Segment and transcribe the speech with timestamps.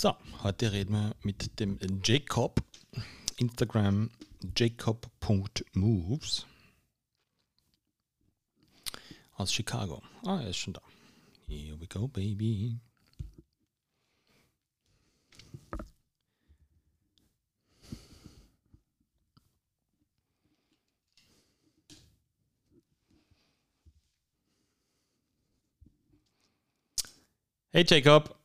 [0.00, 2.64] So, heute reden wir mit dem Jacob.
[3.36, 4.08] Instagram
[4.56, 6.46] jacob.moves
[9.34, 10.02] aus Chicago.
[10.24, 10.80] Ah, er ist schon da.
[11.46, 12.78] Here we go, baby.
[27.70, 28.39] Hey, Jacob.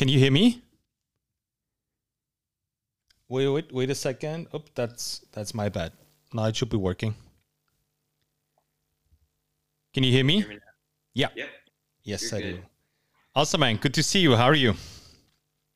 [0.00, 0.62] Can you hear me?
[3.28, 4.46] Wait, wait, wait a second.
[4.50, 5.92] Oh, that's that's my bad.
[6.32, 7.14] Now it should be working.
[9.92, 10.40] Can you hear me?
[10.40, 10.58] Hear me?
[11.12, 11.28] Yeah.
[11.36, 11.48] Yep.
[12.04, 12.52] Yes, You're I do.
[12.52, 12.62] good.
[13.34, 13.76] Awesome, man.
[13.76, 14.36] Good to see you.
[14.36, 14.72] How are you?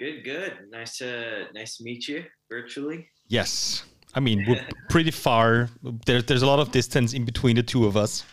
[0.00, 0.52] Good, good.
[0.70, 3.06] Nice to nice to meet you virtually.
[3.28, 3.84] Yes.
[4.14, 5.68] I mean, we're pretty far.
[6.06, 8.24] There, there's a lot of distance in between the two of us.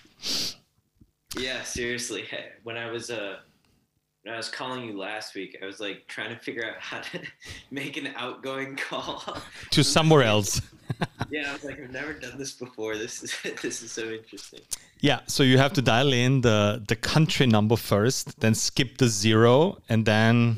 [1.37, 2.29] Yeah, seriously.
[2.63, 3.39] When I was uh
[4.23, 7.01] when I was calling you last week, I was like trying to figure out how
[7.01, 7.21] to
[7.71, 9.37] make an outgoing call.
[9.71, 10.61] To somewhere else.
[11.31, 12.97] yeah, I was like, I've never done this before.
[12.97, 14.61] This is this is so interesting.
[14.99, 19.07] Yeah, so you have to dial in the the country number first, then skip the
[19.07, 20.57] zero, and then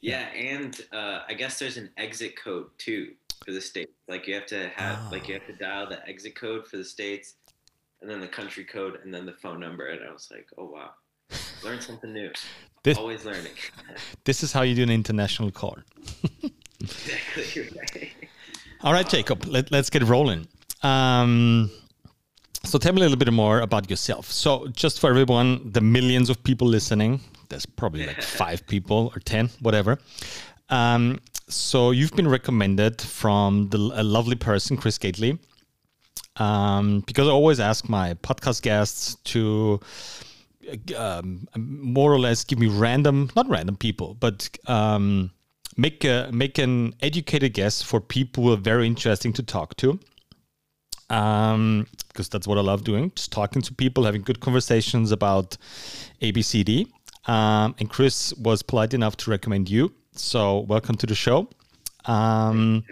[0.00, 3.12] Yeah, and uh, I guess there's an exit code too
[3.44, 3.90] for the state.
[4.08, 6.84] Like you have to have like you have to dial the exit code for the
[6.84, 7.34] states,
[8.00, 9.88] and then the country code, and then the phone number.
[9.88, 10.90] And I was like, oh wow,
[11.64, 12.30] learn something new.
[12.82, 13.52] This- Always learning.
[14.24, 15.76] this is how you do an international call.
[16.80, 18.12] exactly right.
[18.82, 20.46] All right, Jacob, let, let's get rolling.
[20.82, 21.70] Um,
[22.64, 24.30] so tell me a little bit more about yourself.
[24.30, 29.20] So just for everyone, the millions of people listening, there's probably like five people or
[29.20, 29.98] 10, whatever.
[30.68, 31.18] Um,
[31.48, 35.38] so you've been recommended from the a lovely person, Chris Gately,
[36.36, 39.80] um, because I always ask my podcast guests to
[40.96, 45.30] um, more or less give me random, not random people, but um,
[45.76, 49.98] make a, make an educated guess for people who are very interesting to talk to.
[51.10, 55.56] Um, because that's what I love doing, just talking to people, having good conversations about
[56.20, 56.88] ABCD.
[57.26, 59.94] Um, and Chris was polite enough to recommend you.
[60.12, 61.48] So welcome to the show.
[62.06, 62.84] Um,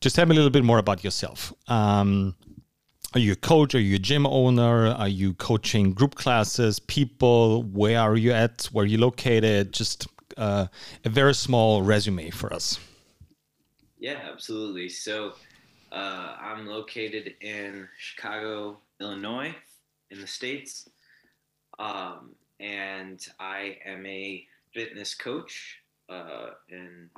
[0.00, 1.52] just tell me a little bit more about yourself.
[1.66, 2.34] Um,
[3.14, 3.74] are you a coach?
[3.74, 4.88] Are you a gym owner?
[4.88, 7.62] Are you coaching group classes, people?
[7.62, 8.64] Where are you at?
[8.72, 9.72] Where are you located?
[9.72, 10.66] Just uh,
[11.04, 12.78] a very small resume for us.
[14.00, 14.88] Yeah, absolutely.
[14.88, 15.34] So
[15.92, 19.54] uh, I'm located in Chicago, Illinois,
[20.10, 20.90] in the States.
[21.78, 27.10] Um, and I am a fitness coach uh, and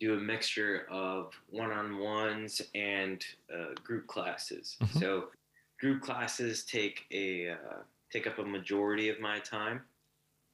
[0.00, 4.76] do a mixture of one on ones and uh, group classes.
[4.80, 5.00] Mhm.
[5.00, 5.30] So
[5.80, 9.82] group classes take a uh, take up a majority of my time,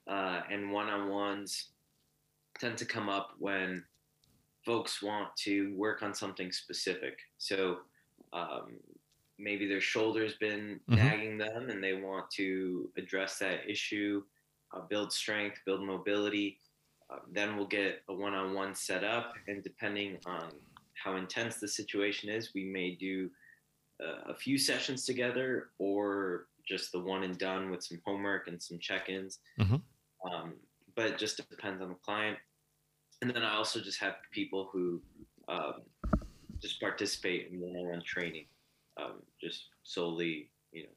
[0.06, 1.68] uh, and one on ones
[2.58, 3.84] tend to come up when
[4.64, 7.18] folks want to work on something specific.
[7.38, 7.80] So
[8.32, 8.78] um,
[9.38, 10.96] maybe their shoulder's been Mhm.
[10.96, 14.22] nagging them and they want to address that issue,
[14.72, 16.60] uh, build strength, build mobility.
[17.10, 19.34] Uh, then we'll get a one on one set up.
[19.48, 20.50] And depending on
[20.94, 23.30] how intense the situation is, we may do
[24.02, 28.62] uh, a few sessions together or just the one and done with some homework and
[28.62, 29.40] some check ins.
[29.58, 29.82] Mhm.
[30.30, 30.54] Um,
[30.94, 32.38] but it just depends on the client
[33.22, 35.02] and then I also just have people who
[35.48, 35.82] um,
[36.60, 38.46] just participate in one-on-one training,
[38.96, 40.88] um, just solely, you know,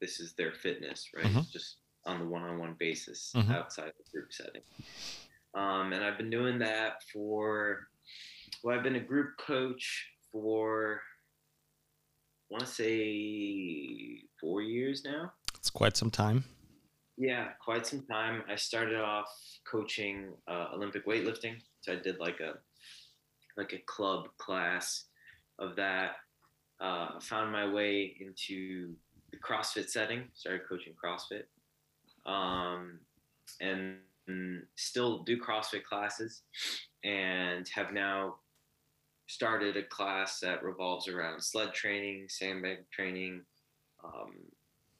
[0.00, 1.26] this is their fitness, right?
[1.26, 1.50] Mhm.
[1.50, 3.50] Just on the one-on-one basis Mhm.
[3.54, 4.62] outside the group setting.
[5.54, 7.88] Um, and I've been doing that for,
[8.62, 11.00] well, I've been a group coach for,
[12.50, 15.32] I want to say four years now.
[15.56, 16.44] It's quite some time.
[17.16, 18.42] Yeah, quite some time.
[18.48, 19.28] I started off
[19.70, 22.54] coaching uh, Olympic weightlifting, so I did like a
[23.58, 25.04] like a club class
[25.58, 26.12] of that.
[26.80, 28.94] Uh, found my way into
[29.30, 30.28] the CrossFit setting.
[30.32, 31.44] Started coaching CrossFit,
[32.24, 33.00] um,
[33.60, 33.96] and
[34.76, 36.42] still do CrossFit classes,
[37.04, 38.36] and have now
[39.26, 43.42] started a class that revolves around sled training, sandbag training,
[44.04, 44.34] um,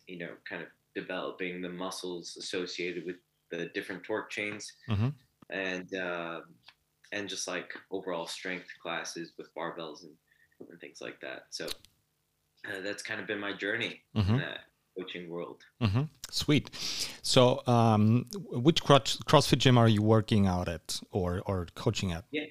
[0.06, 3.16] you know, kind of developing the muscles associated with
[3.50, 5.14] the different torque chains Mhm.
[5.50, 6.42] and uh,
[7.12, 10.16] and just like overall strength classes with barbells and,
[10.68, 11.66] and things like that so
[12.66, 14.28] uh, that's kind of been my journey Mhm.
[14.30, 15.62] in that coaching world.
[15.80, 16.70] Hmm Sweet.
[17.22, 22.24] So, um, which cross, CrossFit gym are you working out at or, or coaching at?
[22.30, 22.44] yeah.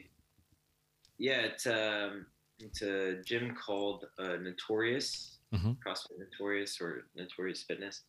[1.17, 2.25] Yeah it's um
[2.59, 5.77] it's a gym called uh, notorious Mhm.
[5.85, 8.03] crossfit notorious or notorious fitness.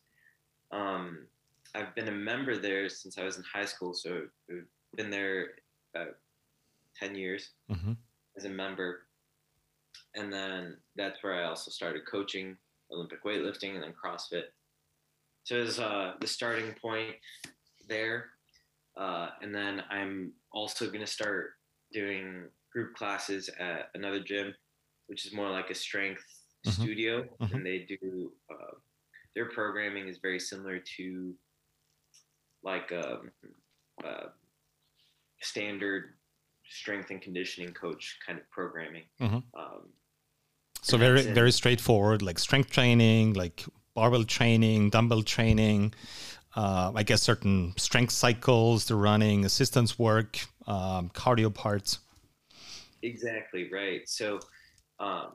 [0.71, 1.27] Um
[1.75, 4.65] I've been a member there since I was in high school, so I've
[4.97, 5.47] been there
[5.93, 6.15] about
[6.99, 7.93] ten years hmm
[8.37, 9.07] as a member,
[10.15, 12.57] and then that's where I also started coaching
[12.91, 14.45] Olympic weightlifting and then CrossFit.
[15.43, 17.15] So was uh, the starting point
[17.87, 18.29] there,
[18.95, 21.53] uh, and then I'm also going to start
[21.91, 24.53] doing group classes at another gym,
[25.07, 26.23] which is more like a strength
[26.65, 26.71] Mhm.
[26.73, 27.51] studio, Mhm.
[27.53, 28.75] and they do uh,
[29.33, 31.35] their programming is very similar to
[32.61, 33.31] like um,
[34.03, 34.27] uh,
[35.41, 36.19] standard
[36.65, 39.09] strength and conditioning coach kind of programming.
[39.19, 39.43] Mhm.
[39.55, 39.93] Um,
[40.81, 43.63] So And very very straightforward, like strength training, like
[43.93, 45.93] barbell training, dumbbell training.
[46.55, 51.99] Uh, I guess certain strength cycles, the running, assistance work, um, cardio parts.
[53.03, 54.07] Exactly right.
[54.07, 54.39] So,
[54.99, 55.33] um,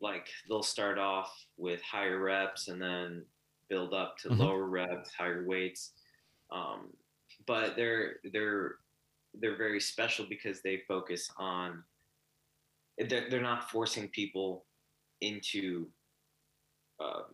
[0.00, 3.24] like they'll start off with higher reps and then
[3.68, 4.38] build up to Mhm.
[4.38, 5.92] lower reps, higher weights.
[6.50, 6.92] Um,
[7.46, 8.76] but they're they're
[9.34, 11.84] they're very special because they focus on
[12.98, 14.64] they're, they're not forcing people
[15.20, 15.86] into
[17.00, 17.24] um,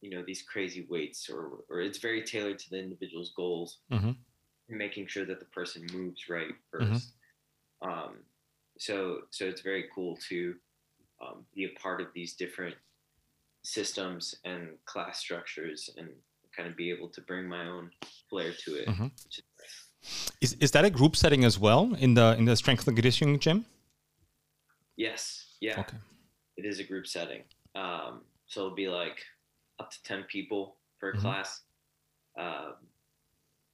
[0.00, 4.16] you know these crazy weights or or it's very tailored to the individual's goals Mhm.
[4.68, 7.12] making sure that the person moves right 1st
[7.82, 7.88] Mhm.
[7.88, 8.24] um,
[8.78, 10.54] so so it's very cool to
[11.22, 12.76] um, be a part of these different
[13.62, 16.08] systems and class structures and
[16.56, 17.90] kind of be able to bring my own
[18.28, 19.10] flair to it Mhm.
[19.58, 19.88] nice.
[20.40, 23.38] Is, is that a group setting as well in the in the strength and conditioning
[23.38, 23.64] gym?
[24.96, 25.96] Yes yeah Okay.
[26.56, 27.42] it is a group setting
[27.74, 29.18] um, so it'll be like
[29.80, 31.20] up to 10 people per Mhm.
[31.20, 31.62] class
[32.38, 32.74] um,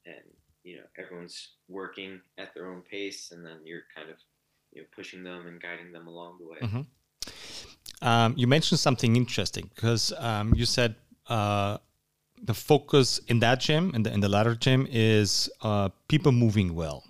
[0.06, 0.24] and
[0.64, 4.16] you know everyone's working at their own pace and then you're kind of
[4.72, 6.86] you know pushing them and guiding them along the way Mhm.
[8.02, 10.94] Um, you mentioned something interesting because um, you said
[11.28, 11.78] uh,
[12.42, 16.74] the focus in that gym, in the in the latter gym, is uh, people moving
[16.74, 17.04] well.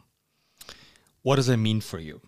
[1.23, 2.21] What does that mean for you?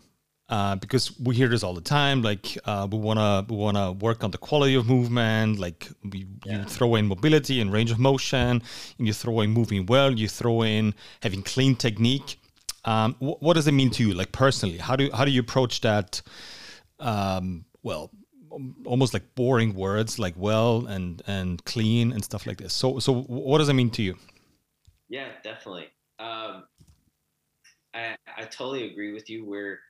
[0.52, 2.20] Uh, because we hear this all the time.
[2.20, 5.58] Like uh, we wanna we wanna work on the quality of movement.
[5.58, 8.62] Like we, you throw in mobility and range of motion,
[8.99, 10.10] and you throw in moving well.
[10.12, 12.38] You throw in having clean technique.
[12.84, 14.76] Um, wh- what does it mean to you, like personally?
[14.76, 16.20] How do how do you approach that?
[17.02, 18.10] um, well,
[18.54, 22.72] um, almost like boring words like well and and clean and stuff like this.
[22.72, 24.16] So so what does it mean to you?
[25.08, 25.88] Yeah, definitely.
[26.19, 26.64] Um,
[27.94, 29.44] I I totally agree with you.
[29.44, 29.81] Where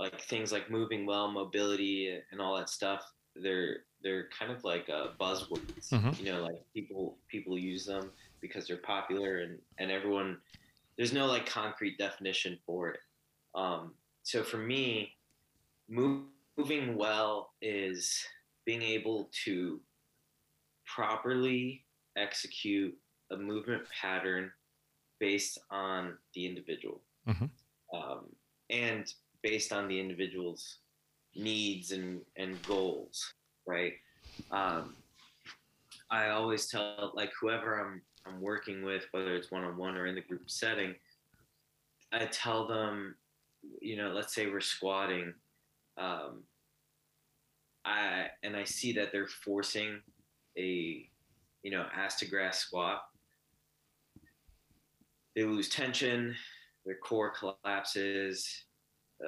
[0.00, 3.04] like things like moving well, mobility, and all that stuff,
[3.36, 5.90] they're they're kind of like uh, buzzwords.
[5.90, 6.18] Mhm.
[6.18, 8.10] You know, like people people use them
[8.40, 10.38] because they're popular, and and everyone
[10.96, 13.00] there's no like concrete definition for it.
[13.54, 15.16] Um, so for me,
[15.88, 16.24] move,
[16.56, 18.24] moving well is
[18.64, 19.80] being able to
[20.86, 21.84] properly
[22.16, 22.96] execute
[23.30, 24.50] a movement pattern
[25.18, 27.50] based on the individual Mhm.
[27.92, 28.34] um,
[28.70, 30.78] and based on the individual's
[31.34, 33.34] needs and, and goals
[33.66, 33.94] right?
[34.50, 34.94] Um,
[36.10, 40.20] i always tell like whoever i'm i'm working with whether it's one-on-one or in the
[40.20, 40.94] group setting
[42.12, 43.14] i tell them
[43.80, 45.32] you know let's say we're squatting
[45.98, 46.42] um,
[47.84, 50.00] i and i see that they're forcing
[50.58, 51.06] a
[51.62, 53.02] you know ass to grass squat.
[55.36, 56.34] They lose tension
[56.84, 58.64] their core collapses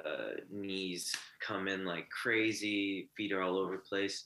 [0.05, 4.25] uh, knees come in like crazy feet are all over the place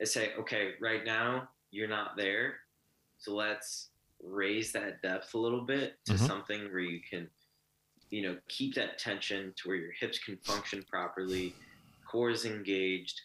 [0.00, 2.54] i say okay right now you're not there
[3.18, 3.90] so let's
[4.22, 6.26] raise that depth a little bit to Mhm.
[6.26, 7.28] something where you can
[8.10, 11.54] you know keep that tension to where your hips can function properly
[12.10, 13.20] core is engaged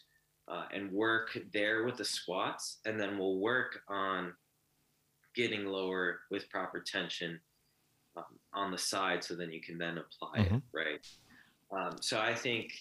[0.48, 4.36] uh, and work there with the squats and then we'll work on
[5.34, 7.40] getting lower with proper tension
[8.54, 10.56] on the side so then you can then apply Mhm.
[10.56, 11.00] it right
[11.76, 12.72] um, so i think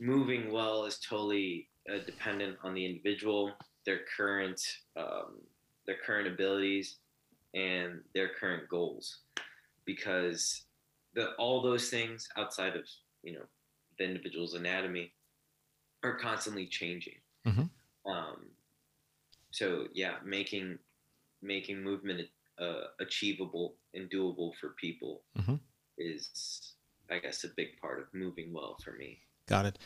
[0.00, 3.52] moving well is totally uh, dependent on the individual
[3.86, 4.60] their current
[4.96, 5.40] um,
[5.86, 6.98] their current abilities
[7.54, 9.20] and their current goals
[9.84, 10.64] because
[11.14, 12.84] the all those things outside of
[13.22, 13.44] you know
[13.98, 15.12] the individual's anatomy
[16.02, 17.68] are constantly changing Mhm.
[18.06, 18.50] um,
[19.50, 20.78] so yeah making
[21.42, 25.60] making movement uh, achievable and doable for people Mhm.
[25.98, 26.74] is
[27.10, 29.18] i guess a big part of moving well for me
[29.50, 29.78] Got it.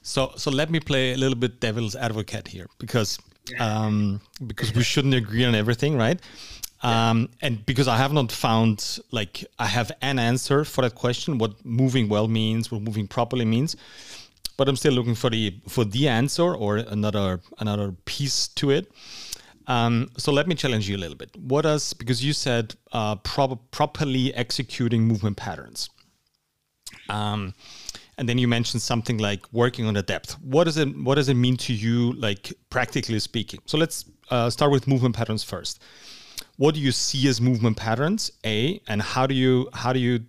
[0.00, 3.18] So so let me play a little bit devil's advocate here because
[3.60, 6.18] um, because we shouldn't agree on everything, right?
[6.82, 11.36] Um, and because I have not found like I have an answer for that question,
[11.36, 13.76] what moving well means, what moving properly means,
[14.56, 18.90] but I'm still looking for the for the answer or another another piece to it.
[19.66, 21.30] Um, so let me challenge you a little bit.
[21.36, 25.90] What does because you said uh, pro- properly executing movement patterns,
[27.08, 27.54] um,
[28.18, 30.32] and then you mentioned something like working on the depth.
[30.42, 33.60] What does it What does it mean to you, like practically speaking?
[33.66, 35.82] So let's uh, start with movement patterns first.
[36.56, 38.30] What do you see as movement patterns?
[38.44, 40.20] A and how do you how do you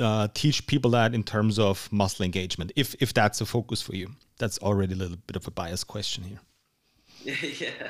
[0.00, 3.96] uh, teach people that in terms of muscle engagement, if if that's a focus for
[3.96, 4.10] you?
[4.38, 6.40] That's already a little bit of a biased question here.
[7.60, 7.88] yeah.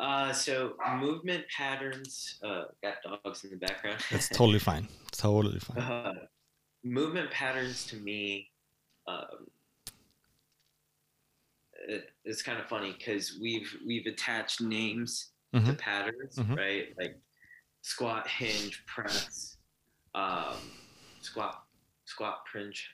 [0.00, 2.38] Uh, so movement patterns.
[2.42, 3.98] Uh, got dogs in the background.
[4.10, 4.88] That's totally fine.
[5.12, 5.78] Totally fine.
[5.78, 6.14] Uh,
[6.84, 8.48] movement patterns to me.
[9.06, 9.48] Um,
[11.88, 15.66] it, it's kind of funny because we've we've attached names mm-hmm.
[15.66, 16.54] to patterns, mm-hmm.
[16.54, 16.88] right?
[16.98, 17.18] Like
[17.82, 19.56] squat, hinge, press,
[20.14, 20.54] um,
[21.22, 21.62] squat,
[22.04, 22.88] squat, hinge,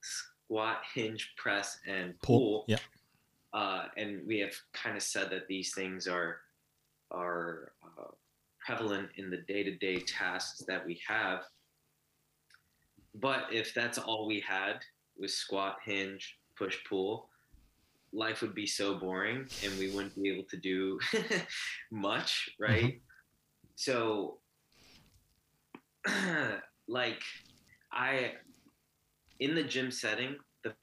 [0.00, 2.38] squat, hinge, press, and pull.
[2.38, 2.64] pull.
[2.68, 2.78] Yeah.
[3.52, 6.40] Uh, and we have kind of said that these things are
[7.10, 8.10] are uh,
[8.64, 11.42] prevalent in the day-to-day tasks that we have.
[13.14, 14.80] But if that's all we had
[15.18, 17.28] was squat, hinge, push, pull,
[18.12, 20.98] life would be so boring, and we wouldn't be able to do
[21.90, 22.84] much, right?
[22.84, 22.98] Mm-hmm.
[23.76, 24.38] So,
[26.88, 27.22] like,
[27.92, 28.32] I
[29.40, 30.74] in the gym setting, the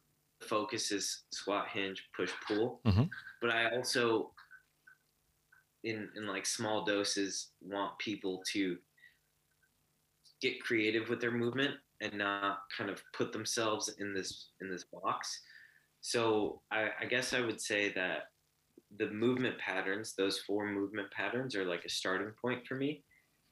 [0.41, 2.81] focus is squat, hinge, push, pull.
[2.85, 3.03] Mm-hmm.
[3.41, 4.31] But I also,
[5.83, 8.77] in in like small doses, want people to
[10.41, 14.85] get creative with their movement and not kind of put themselves in this in this
[14.85, 15.41] box.
[16.01, 18.29] So I, I guess I would say that
[18.97, 23.03] the movement patterns, those four movement patterns, are like a starting point for me,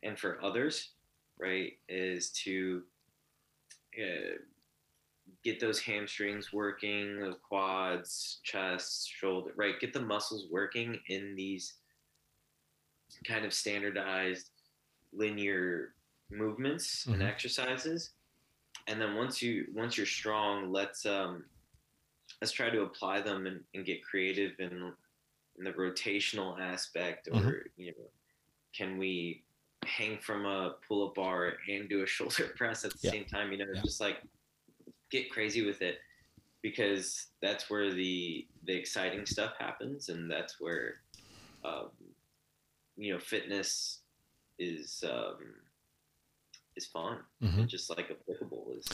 [0.04, 0.92] and for others,
[1.40, 2.84] right, is to
[3.98, 4.36] uh,
[5.44, 9.80] get those hamstrings working, the quads, chest, shoulder, right?
[9.80, 11.76] Get the muscles working in these
[13.25, 14.50] kind of standardized
[15.13, 15.94] linear
[16.30, 17.13] movements mm-hmm.
[17.13, 18.12] and exercises.
[18.88, 21.44] And then once you once you're strong, let's um
[22.41, 24.94] let's try to apply them and, and get creative in
[25.58, 27.82] in the rotational aspect or mm-hmm.
[27.82, 28.06] you know
[28.75, 29.44] can we
[29.86, 33.12] hang from a pull-up bar and do a shoulder press at the yeah.
[33.12, 33.82] same time you know yeah.
[33.82, 34.18] just like
[35.10, 36.00] get crazy with it
[36.62, 40.96] because that's where the the exciting stuff happens and that's where
[41.63, 41.89] um,
[43.01, 44.01] you know fitness
[44.60, 45.38] is um,
[46.75, 47.17] is fun.
[47.43, 47.65] Mm-hmm.
[47.65, 48.86] just like applicable is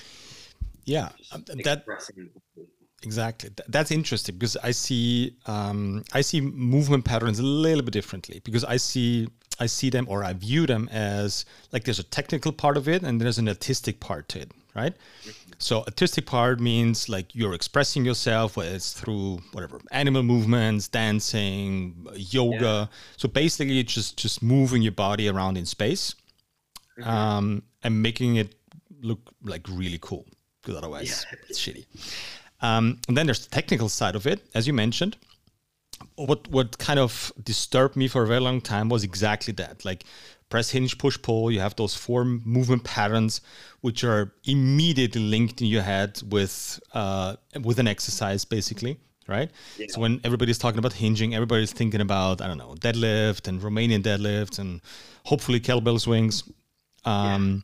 [0.86, 1.84] yeah um, that
[3.04, 3.50] exactly.
[3.68, 8.64] That's interesting because i see um, i see movement patterns a little bit differently because
[8.64, 9.28] i see
[9.60, 13.04] i see them or i view them as like there's a technical part of it
[13.04, 14.96] and there's an artistic part to it right.
[15.58, 22.08] So artistic part means like you're expressing yourself, whether it's through whatever animal movements, dancing,
[22.16, 22.90] yoga.
[22.90, 22.98] Yeah.
[23.18, 26.16] So basically, just just moving your body around in space,
[27.00, 27.10] mm-hmm.
[27.10, 28.56] um, and making it
[29.02, 30.26] look like really cool.
[30.62, 31.40] Because otherwise, yeah.
[31.50, 31.86] it's shitty.
[32.62, 35.18] Um, and then there's the technical side of it, as you mentioned.
[36.16, 39.84] What what kind of disturbed me for a very long time was exactly that.
[39.86, 40.04] Like
[40.50, 43.42] press hinge push pull you have those four movement patterns
[43.82, 49.86] which are immediately linked in your head with uh, with an exercise basically right yeah.
[49.90, 54.02] so when everybody's talking about hinging everybody's thinking about i don't know deadlift and romanian
[54.02, 54.82] deadlift and
[55.26, 56.44] hopefully kettlebell swings
[57.06, 57.64] um,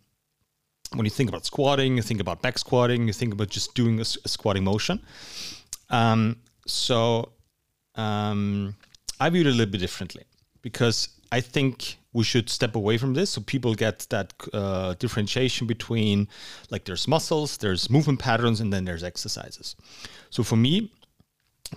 [0.92, 0.98] yeah.
[0.98, 4.00] when you think about squatting you think about back squatting you think about just doing
[4.00, 5.02] a, a squatting motion
[5.90, 6.36] um,
[6.68, 7.32] so
[7.96, 8.76] um,
[9.22, 10.24] i view it a little bit differently
[10.62, 15.68] because i think we should step away from this so people get that uh, differentiation
[15.68, 16.28] between
[16.70, 19.76] like there's muscles there's movement patterns and then there's exercises.
[20.30, 20.92] So for me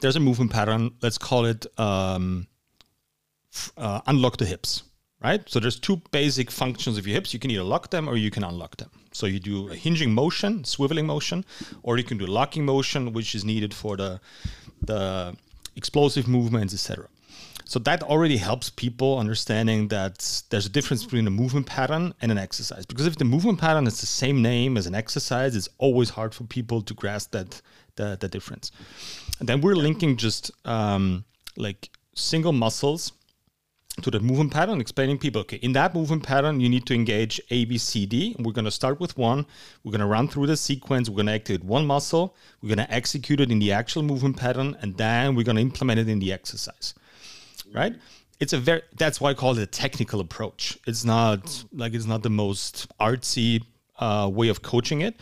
[0.00, 0.90] there's a movement pattern.
[1.00, 2.46] Let's call it um,
[3.76, 4.82] uh, unlock the hips
[5.22, 5.48] right?
[5.48, 7.32] So there's two basic functions of your hips.
[7.32, 8.90] You can either lock them or you can unlock them.
[9.12, 11.44] So you do a hinging motion swiveling motion
[11.82, 14.20] or you can do locking motion which is needed for the
[14.82, 15.34] the
[15.75, 17.08] explosive movements etc
[17.69, 22.31] so that already helps people understanding that there's a difference between a movement pattern and
[22.31, 22.87] an exercise.
[22.87, 26.33] Because if the movement pattern is the same name as an exercise, it's always hard
[26.33, 27.61] for people to grasp that
[27.97, 28.71] the, the difference.
[29.40, 31.25] And then we're linking just um,
[31.57, 33.12] like single muscles
[34.00, 37.40] to the movement pattern, explaining people, okay, in that movement pattern, you need to engage
[37.50, 38.37] A, B, C, D.
[38.38, 39.45] We're going to start with one.
[39.83, 41.09] We're going to run through the sequence.
[41.09, 42.37] We're going to activate one muscle.
[42.62, 45.62] We're going to execute it in the actual movement pattern, and then we're going to
[45.62, 46.95] implement it in the exercise
[47.76, 47.95] right?
[48.40, 50.78] It's a very that's why I call it a technical approach.
[50.87, 53.62] It's not like it's not the most artsy
[53.99, 55.14] uh, way of coaching it.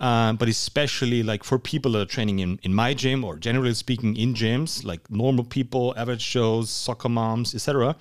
[0.00, 3.74] um, but especially like for people that are training in, in my gym or generally
[3.74, 7.94] speaking in gyms, like normal people, average shows, soccer moms, etc.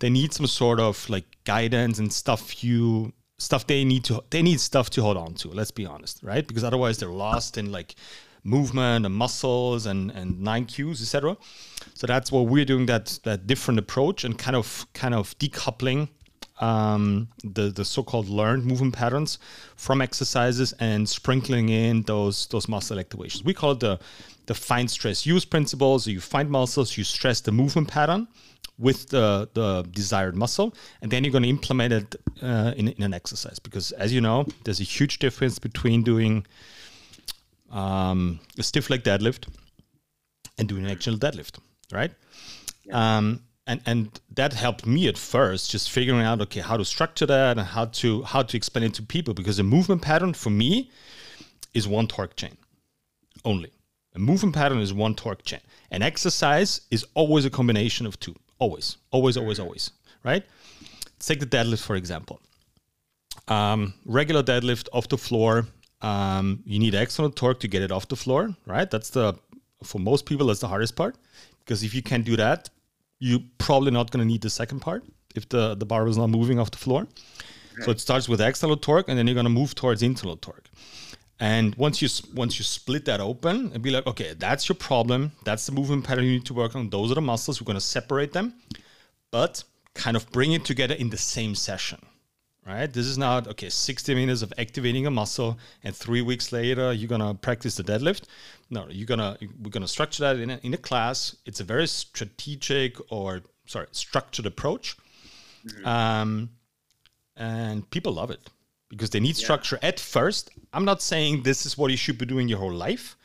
[0.00, 4.42] They need some sort of like guidance and stuff you stuff they need to they
[4.42, 5.48] need stuff to hold on to.
[5.48, 6.46] Let's be honest, right?
[6.46, 7.94] Because otherwise they're lost in like
[8.44, 11.36] movement and muscles and and nine cues, etc.
[11.94, 16.08] So that's what we're doing that that different approach and kind of kind of decoupling
[16.60, 19.38] um, the the so-called learned movement patterns
[19.76, 23.44] from exercises and sprinkling in those those muscle activations.
[23.44, 23.98] We call it the
[24.46, 25.98] the find stress use principle.
[25.98, 28.28] So you find muscles, you stress the movement pattern
[28.78, 33.02] with the the desired muscle, and then you're going to implement it uh, in, in
[33.02, 33.58] an exercise.
[33.58, 36.46] Because as you know, there's a huge difference between doing
[37.70, 39.48] um, a stiff leg deadlift
[40.58, 41.58] and doing an actual deadlift,
[41.92, 42.12] right?
[42.84, 43.18] Yeah.
[43.18, 47.26] Um, and and that helped me at first just figuring out okay how to structure
[47.26, 50.50] that and how to how to explain it to people because a movement pattern for
[50.50, 50.90] me
[51.74, 52.56] is one torque chain
[53.44, 53.70] only.
[54.14, 55.60] A movement pattern is one torque chain.
[55.92, 58.34] An exercise is always a combination of two.
[58.58, 59.90] Always always always always
[60.24, 60.44] right?
[61.04, 62.40] Let's take the deadlift for example.
[63.48, 65.66] Um, regular deadlift off the floor
[66.02, 69.34] um, you need external torque to get it off the floor right that's the
[69.84, 71.16] for most people that's the hardest part
[71.60, 72.70] because if you can't do that
[73.18, 75.04] you're probably not going to need the second part
[75.34, 77.06] if the, the bar is not moving off the floor.
[77.82, 80.68] So it starts with external torque, and then you're going to move towards internal torque.
[81.38, 85.32] And once you once you split that open and be like, okay, that's your problem.
[85.44, 86.90] That's the movement pattern you need to work on.
[86.90, 87.58] Those are the muscles.
[87.58, 88.52] We're going to separate them,
[89.30, 89.64] but
[89.94, 92.00] kind of bring it together in the same session
[92.70, 92.92] right?
[92.92, 93.68] This is not okay.
[93.68, 98.24] 60 minutes of activating a muscle, and three weeks later you're gonna practice the deadlift.
[98.70, 101.36] No, you're gonna we're gonna structure that in a, in a class.
[101.46, 104.96] It's a very strategic or sorry structured approach,
[105.66, 105.86] mm-hmm.
[105.86, 106.50] um,
[107.36, 108.48] and people love it
[108.88, 109.88] because they need structure yeah.
[109.88, 110.50] at first.
[110.72, 113.16] I'm not saying this is what you should be doing your whole life,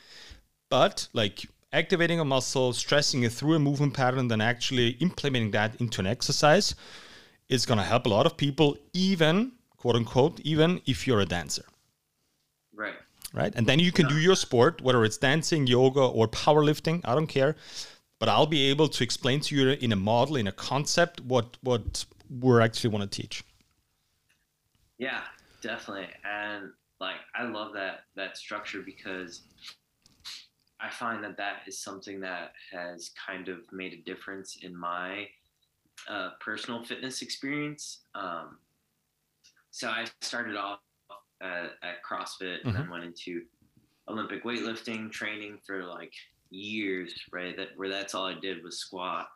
[0.69, 5.75] but like activating a muscle, stressing it through a movement pattern, then actually implementing that
[5.81, 6.75] into an exercise
[7.49, 11.25] it's going to help a lot of people, even quote unquote, even if you're a
[11.25, 11.65] dancer.
[12.73, 12.95] Right.
[13.33, 13.53] Right.
[13.55, 17.01] And then you can do your sport, whether it's dancing, yoga, or powerlifting.
[17.03, 17.55] I don't care.
[18.17, 21.57] But I'll be able to explain to you in a model, in a concept, what
[21.61, 23.43] what we're actually want to teach.
[24.97, 25.21] Yeah,
[25.61, 26.07] definitely.
[26.23, 29.41] And like I love that that structure because
[30.79, 35.27] I find that that is something that has kind of made a difference in my
[36.09, 38.01] uh, personal fitness experience.
[38.13, 38.57] Um,
[39.71, 40.79] so I started off
[41.41, 42.69] at, at CrossFit mm-hmm.
[42.69, 43.43] and then went into
[44.07, 46.13] Olympic weightlifting training for like
[46.49, 47.57] years, right?
[47.57, 49.27] That where that's all I did was squat,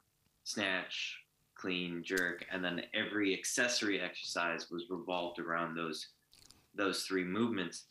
[0.44, 1.18] snatch,
[1.56, 6.08] clean, jerk, and then every accessory exercise was revolved around those
[6.76, 7.86] those three movements.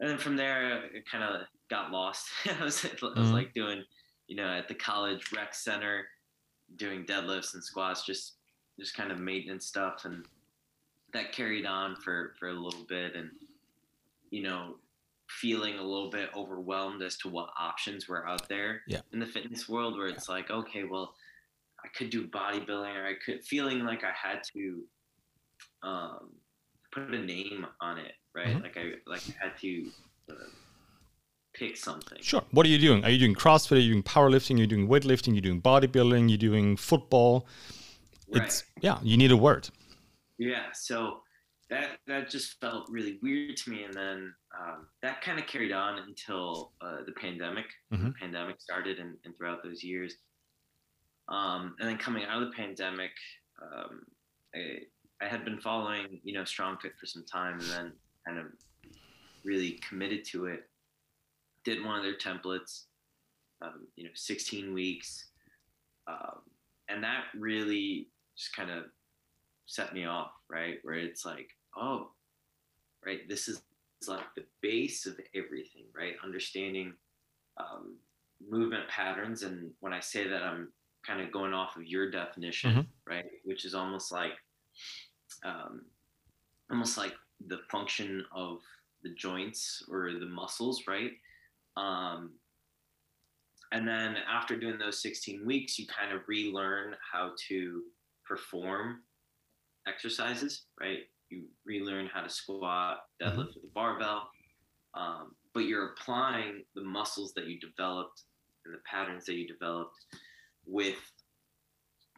[0.00, 2.28] And then from there, it kind of got lost.
[2.60, 3.32] I was, I was mm-hmm.
[3.32, 3.84] like doing,
[4.26, 6.04] you know, at the college rec center,
[6.76, 8.34] doing deadlifts and squats, just
[8.78, 10.24] just kind of maintenance stuff, and
[11.12, 13.30] that carried on for for a little bit, and
[14.30, 14.76] you know,
[15.28, 19.00] feeling a little bit overwhelmed as to what options were out there yeah.
[19.12, 21.14] in the fitness world, where it's like, okay, well,
[21.84, 24.82] I could do bodybuilding, or I could feeling like I had to
[25.82, 26.30] um,
[26.92, 28.48] put a name on it, right?
[28.48, 28.62] Mm-hmm.
[28.62, 29.90] Like I like I had to.
[30.30, 30.34] Uh,
[31.54, 32.18] pick something.
[32.20, 32.42] Sure.
[32.50, 33.04] What are you doing?
[33.04, 33.72] Are you doing CrossFit?
[33.72, 34.56] Are you doing powerlifting?
[34.56, 35.32] Are you doing weightlifting?
[35.32, 36.28] Are you doing bodybuilding?
[36.28, 37.46] You're doing football?
[38.32, 38.44] Right.
[38.44, 39.68] It's yeah, you need a word.
[40.38, 40.72] Yeah.
[40.72, 41.20] So
[41.70, 45.72] that that just felt really weird to me, and then um, that kind of carried
[45.72, 47.66] on until uh, the pandemic.
[47.92, 48.08] Mm-hmm.
[48.08, 50.16] The pandemic started, and, and throughout those years,
[51.28, 53.12] um, and then coming out of the pandemic,
[53.62, 54.02] um,
[54.54, 54.80] I,
[55.24, 57.92] I had been following you know Strong Fit for some time, and then
[58.26, 58.46] kind of
[59.44, 60.68] really committed to it
[61.64, 62.84] did one of their templates,
[63.60, 65.26] um, you know, 16 weeks.
[66.06, 66.40] Um,
[66.88, 68.84] and that really just kind of
[69.66, 70.78] set me off, right?
[70.82, 72.10] Where it's like, oh,
[73.04, 73.62] right, this is
[74.08, 76.14] like the base of everything, right?
[76.24, 76.94] Understanding
[77.58, 77.96] um,
[78.48, 79.42] movement patterns.
[79.42, 80.72] And when I say that, I'm
[81.06, 82.80] kind of going off of your definition, mm-hmm.
[83.06, 83.30] right?
[83.44, 84.32] Which is almost like,
[85.44, 85.82] um,
[86.70, 87.14] almost like
[87.46, 88.58] the function of
[89.02, 91.12] the joints or the muscles, right?
[91.76, 92.32] Um,
[93.72, 97.82] and then after doing those 16 weeks, you kind of relearn how to
[98.26, 99.00] perform
[99.88, 101.00] exercises, right?
[101.30, 103.38] You relearn how to squat, deadlift mm-hmm.
[103.38, 104.28] with a barbell,
[104.94, 108.24] um, but you're applying the muscles that you developed
[108.66, 109.96] and the patterns that you developed
[110.66, 110.98] with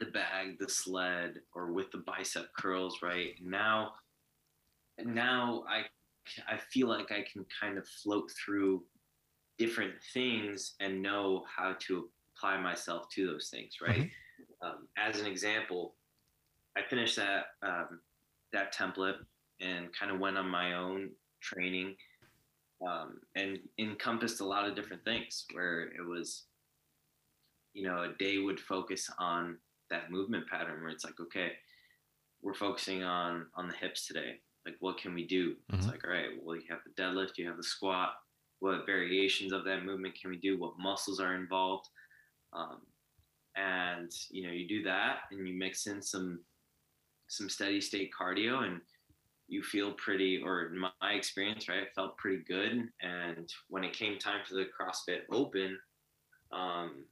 [0.00, 3.30] the bag, the sled, or with the bicep curls, right?
[3.40, 3.92] Now,
[4.98, 5.82] now I
[6.48, 8.82] I feel like I can kind of float through
[9.58, 13.96] different things and know how to apply myself to those things, right?
[14.02, 14.66] Mm-hmm.
[14.66, 15.94] Um, as an example,
[16.76, 18.00] I finished that um,
[18.52, 19.16] that template
[19.60, 21.94] and kind of went on my own training
[22.86, 26.44] um, and encompassed a lot of different things where it was
[27.72, 29.56] you know a day would focus on
[29.90, 31.52] that movement pattern where it's like okay
[32.42, 34.34] we're focusing on on the hips today
[34.66, 35.76] like what can we do mm-hmm.
[35.76, 38.14] it's like all right well you have the deadlift you have the squat
[38.60, 41.88] what variations of that movement can we do what muscles are involved.
[42.52, 42.80] Um,
[43.56, 46.40] and you know you do that and you mix in some
[47.28, 48.80] some steady state cardio and
[49.46, 52.88] you feel pretty or in my experience right felt pretty good.
[53.02, 55.78] And when it came time for the crossfit open
[56.52, 57.04] um,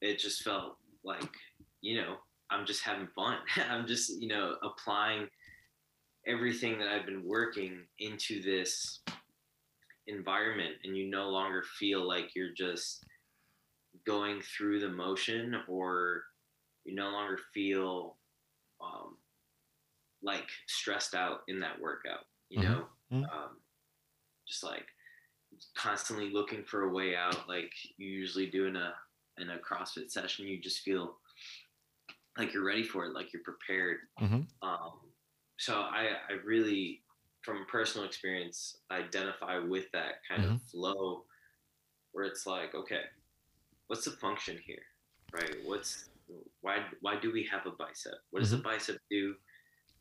[0.00, 1.30] it just felt like
[1.80, 2.16] you know
[2.50, 3.38] i'm just having fun.
[3.70, 5.28] I'm just you know applying
[6.26, 9.00] everything that i've been working into this
[10.06, 13.04] environment and you no longer feel like you're just
[14.06, 16.22] going through the motion or
[16.84, 18.16] you no longer feel
[18.82, 19.16] um,
[20.22, 22.72] like stressed out in that workout you mm-hmm.
[22.72, 23.24] know mm-hmm.
[23.24, 23.56] Um,
[24.46, 24.84] just like
[25.76, 28.92] constantly looking for a way out like you usually do in a
[29.38, 31.16] in a CrossFit session, you just feel
[32.38, 33.98] like you're ready for it, like you're prepared.
[34.20, 34.68] Mm-hmm.
[34.68, 34.92] Um,
[35.58, 37.02] so I, I really,
[37.44, 40.54] from personal experience, identify with that kind mm-hmm.
[40.54, 41.24] of flow
[42.12, 43.02] where it's like, okay,
[43.88, 44.82] what's the function here,
[45.32, 45.56] right?
[45.64, 46.08] What's
[46.62, 48.14] why why do we have a bicep?
[48.30, 48.66] What does mm-hmm.
[48.66, 49.34] a bicep do,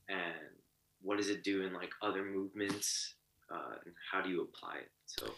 [0.10, 0.54] and
[1.02, 3.16] what does it do in like other movements?
[3.54, 4.92] Uh, and how do you apply it?
[5.06, 5.32] So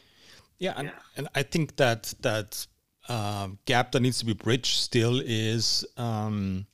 [0.59, 0.93] yeah, and, yeah.
[1.17, 2.67] and I think that that
[3.09, 6.67] uh, gap that needs to be bridged still is um,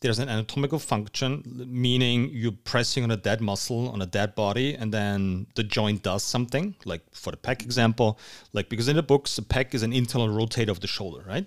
[0.00, 4.74] there's an anatomical function, meaning you're pressing on a dead muscle on a dead body,
[4.74, 6.76] and then the joint does something.
[6.84, 8.18] Like for the pec example,
[8.52, 11.46] like because in the books, the pec is an internal rotator of the shoulder, right?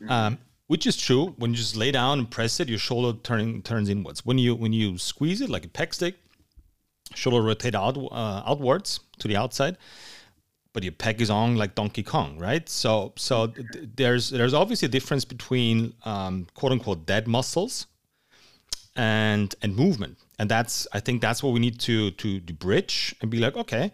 [0.00, 0.10] Mm-hmm.
[0.10, 1.34] Um, which is true.
[1.38, 4.24] When you just lay down and press it, your shoulder turning turns inwards.
[4.26, 6.16] When you when you squeeze it like a pec stick,
[7.14, 9.76] shoulder rotate out uh, outwards to the outside
[10.72, 12.68] but your peg is on like Donkey Kong, right?
[12.68, 17.86] So so th- there's there's obviously a difference between um, quote unquote dead muscles
[18.96, 23.14] and and movement, and that's I think that's what we need to to, to bridge
[23.20, 23.92] and be like, okay,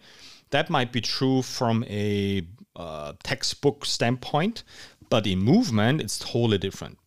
[0.51, 4.63] that might be true from a uh, textbook standpoint,
[5.09, 6.97] but in movement it's totally different.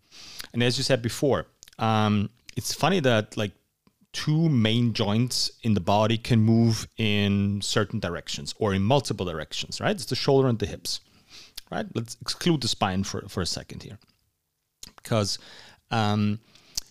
[0.52, 1.46] And as you said before,
[1.78, 3.52] um, it's funny that like
[4.12, 9.80] two main joints in the body can move in certain directions or in multiple directions,
[9.80, 9.92] right?
[9.92, 11.00] It's the shoulder and the hips,
[11.70, 11.86] right?
[11.94, 13.98] Let's exclude the spine for, for a second here.
[14.96, 15.38] Because,
[15.90, 16.40] um,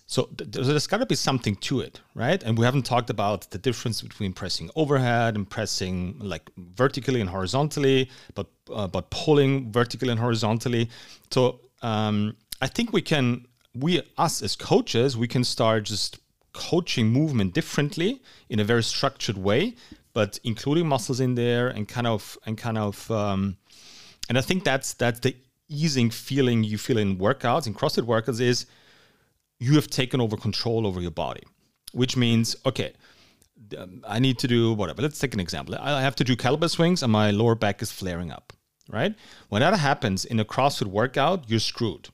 [0.08, 2.42] so th- there's got to be something to it, right?
[2.42, 7.30] And we haven't talked about the difference between pressing overhead and pressing like vertically and
[7.30, 10.90] horizontally, but uh, but pulling vertically and horizontally.
[11.32, 16.20] So um, I think we can, we us as coaches, we can start just
[16.60, 19.76] coaching movement differently in a very structured way,
[20.14, 23.58] but including muscles in there and kind of and kind of um,
[24.28, 25.36] and I think that's that's the
[25.70, 28.66] easing feeling you feel in workouts in CrossFit workouts is
[29.60, 31.44] you have taken over control over your body,
[31.94, 32.94] which means okay.
[33.78, 35.02] Um, I need to do whatever.
[35.02, 35.76] Let's take an example.
[35.76, 38.54] I have to do kettlebell swings and my lower back is flaring up,
[38.90, 39.14] right?
[39.50, 42.10] When that happens in a CrossFit workout, you're screwed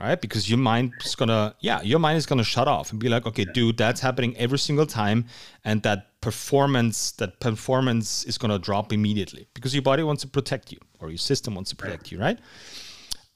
[0.00, 0.20] right?
[0.20, 3.26] Because your mind is gonna, yeah, your mind is gonna shut off and be like,
[3.26, 5.26] okay, dude, that's happening every single time,
[5.64, 10.72] and that performance, that performance is gonna drop immediately because your body wants to protect
[10.72, 12.38] you or your system wants to protect you, right?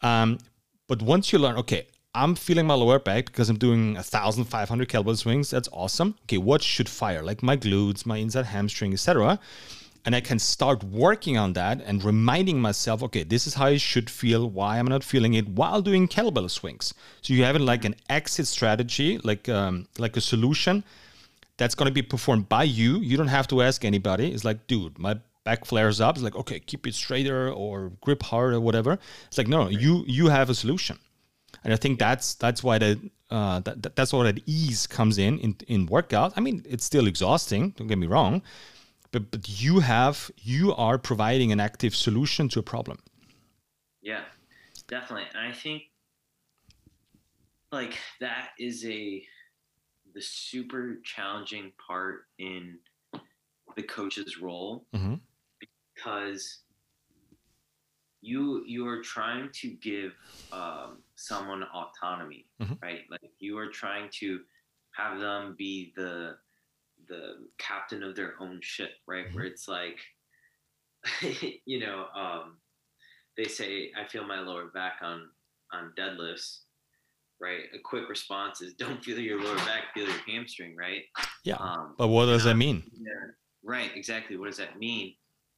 [0.03, 0.39] Um,
[0.89, 5.17] but once you learn, okay, I'm feeling my lower back because I'm doing 1,500 kettlebell
[5.17, 5.51] swings.
[5.51, 6.15] That's awesome.
[6.25, 7.23] Okay, what should fire?
[7.23, 9.39] Like my glutes, my inside hamstring, etc
[10.05, 13.79] and I can start working on that and reminding myself, okay, this is how I
[13.79, 14.51] should feel.
[14.51, 16.93] Why I'm not feeling it while doing kettlebell swings?
[17.23, 20.85] So you have it like an exit strategy, like um, like a solution
[21.57, 22.99] that's going to be performed by you.
[22.99, 24.31] You don't have to ask anybody.
[24.33, 26.17] It's like, dude, my back flares up.
[26.17, 28.99] It's like, okay, keep it straighter or grip hard or whatever.
[29.27, 30.99] It's like, no, you you have a solution,
[31.63, 35.39] and I think that's that's why the uh, that, that's why that ease comes in,
[35.39, 36.35] in in workout.
[36.37, 37.71] I mean, it's still exhausting.
[37.71, 38.43] Don't get me wrong,
[39.15, 42.99] but but you have you are providing an active solution to a problem
[44.03, 44.25] yeah
[44.89, 45.83] definitely and i think
[47.71, 49.25] like that is a
[50.15, 52.77] the super challenging part in
[53.77, 55.15] the coach's role mm-hmm.
[55.61, 56.63] because
[58.21, 60.13] you you are trying to give
[60.53, 62.75] um, someone autonomy mm-hmm.
[62.83, 64.41] right like you are trying to
[64.97, 66.37] have them be the
[67.09, 69.27] the captain of their own ship, right?
[69.29, 69.35] Mhm.
[69.35, 69.99] Where it's like,
[71.67, 72.61] you know, um,
[73.37, 75.31] they say, "I feel my lower back on
[75.73, 76.61] on deadlifts."
[77.41, 77.65] Right.
[77.75, 81.05] A quick response is, "Don't feel your lower back, feel your hamstring." Right.
[81.45, 81.57] Yeah.
[81.57, 82.83] Um, But what does that mean?
[82.97, 84.37] yeah, right, exactly.
[84.37, 85.15] What does that mean?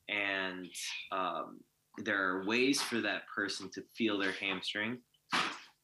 [0.08, 0.68] And
[1.12, 1.60] um,
[1.98, 4.98] there are ways for that person to feel their hamstring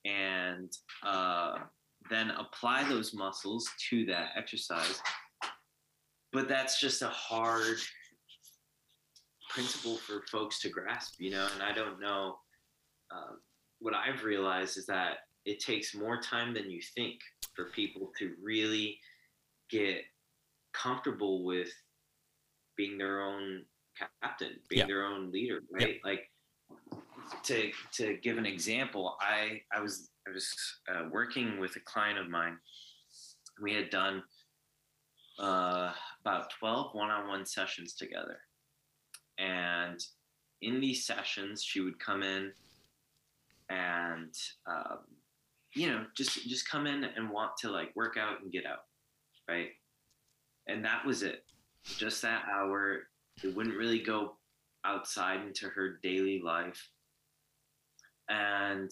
[0.04, 0.72] and
[1.04, 1.58] uh,
[2.10, 5.00] then apply those muscles to that exercise.
[6.32, 7.78] But that's just a hard
[9.50, 12.38] principle for folks to grasp, you know, and I don't know.
[13.10, 13.40] Um,
[13.80, 17.20] what I've realized is that it takes more time than you think
[17.54, 18.98] for people to really
[19.70, 20.02] get
[20.72, 21.68] comfortable with
[22.76, 23.64] being their own
[24.22, 24.86] captain, being Yeah.
[24.86, 26.00] their own leader, right?
[26.04, 26.30] Like
[27.44, 30.54] to to give an example, I I was I was
[30.88, 32.56] uh, working with a client of mine.
[33.60, 34.22] We had done
[35.38, 35.92] uh,
[36.22, 38.38] about 12 one-on-one sessions together,
[39.38, 39.98] and
[40.60, 42.52] in these sessions, she would come in
[43.68, 44.34] and
[44.66, 44.98] um,
[45.74, 48.84] you know just just come in and want to like work out and get out,
[49.48, 49.70] right?
[50.68, 51.44] And that was it.
[51.84, 53.08] Just that hour.
[53.42, 54.36] It wouldn't really go
[54.84, 56.88] outside into her daily life.
[58.28, 58.90] And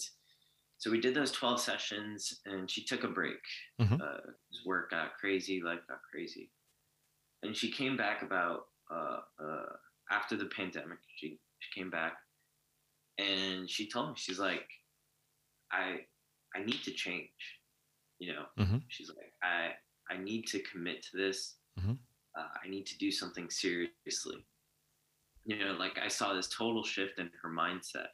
[0.79, 3.41] so we did those 12 sessions and she took a break.
[3.81, 4.01] Mhm.
[4.01, 4.33] Uh,
[4.65, 6.51] work got crazy, life got crazy.
[7.43, 9.67] And she came back about uh, uh,
[10.11, 10.99] after the pandemic.
[11.17, 12.15] She, she came back
[13.19, 14.67] and she told me, she's like,
[15.73, 16.01] I,
[16.55, 17.29] I need to change.
[18.19, 18.83] You know, Mhm.
[18.89, 19.71] she's like, I,
[20.11, 21.57] I need to commit to this.
[21.79, 21.99] Mhm.
[22.37, 24.45] Uh, I need to do something seriously.
[25.45, 28.09] You know, like I saw this total shift in her mindset.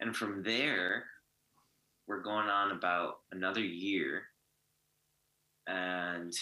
[0.00, 1.06] And from there,
[2.06, 4.22] we're going on about another year.
[5.66, 6.32] And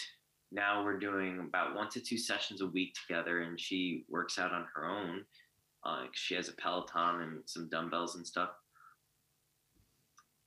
[0.53, 3.41] now we're doing about one to two sessions a week together.
[3.41, 5.25] And she works out on her own.
[5.83, 8.51] Uh, she has a Peloton and some dumbbells and stuff.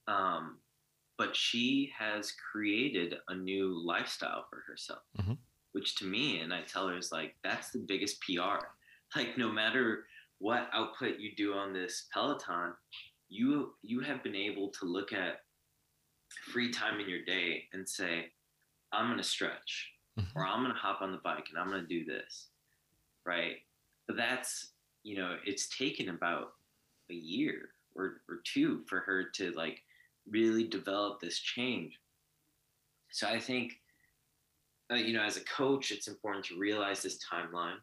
[0.09, 0.59] Um,
[1.19, 5.39] but she has created a new lifestyle for herself, Mhm.
[5.73, 8.59] which to me, and I tell her is like, that's the biggest PR.
[9.15, 12.77] Like, no matter what output you do on this Peloton,
[13.29, 15.45] you you have been able to look at
[16.53, 18.33] free time in your day and say,
[18.93, 20.37] I'm gonna stretch, Mhm.
[20.37, 22.51] or I'm gonna hop on the bike and I'm gonna do this,
[23.27, 23.59] right?
[24.07, 24.75] But that's
[25.05, 26.55] you know, it's taken about
[27.11, 29.85] a year or or two for her to like
[30.29, 31.99] really develop this change.
[33.11, 33.81] So I think,
[34.91, 37.79] uh, you know, as a coach, it's important to realize this timeline,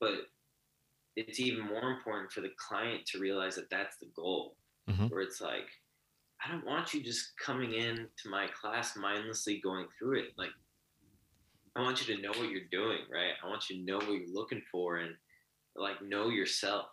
[0.00, 0.26] but
[1.16, 5.08] it's even more important for the client to realize that that's the goal, Mhm.
[5.08, 5.68] where it's like,
[6.44, 10.34] I don't want you just coming in to my class mindlessly going through it.
[10.38, 10.52] Like,
[11.74, 13.32] I want you to know what you're doing, right?
[13.42, 15.14] I want you to know what you're looking for and
[15.74, 16.86] like know yourself.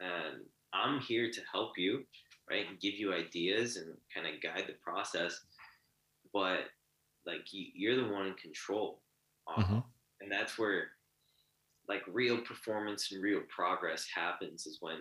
[0.00, 2.04] And I'm here to help you,
[2.50, 2.66] right?
[2.68, 5.38] And give you ideas and kind of guide the process.
[6.32, 6.60] But
[7.26, 9.00] like you, you're the one in control.
[9.48, 9.84] Mhm.
[10.20, 10.88] And that's where
[11.86, 14.98] like real performance and real progress happens is when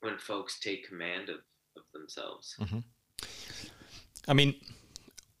[0.00, 1.38] when folks take command of,
[1.76, 2.56] of themselves.
[4.28, 4.54] I mean,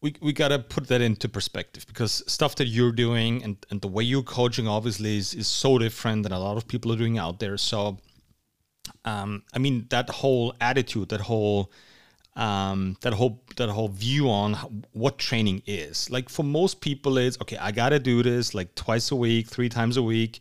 [0.00, 3.80] we, we got to put that into perspective because stuff that you're doing and, and
[3.80, 6.96] the way you're coaching obviously is, is so different than a lot of people are
[6.96, 7.56] doing out there.
[7.56, 7.98] So,
[9.04, 11.72] um, I mean, that whole attitude, that whole
[12.36, 14.54] um, that whole that whole view on
[14.92, 19.10] what training is like for most people it's okay i gotta do this like twice
[19.10, 20.40] a week three times a week.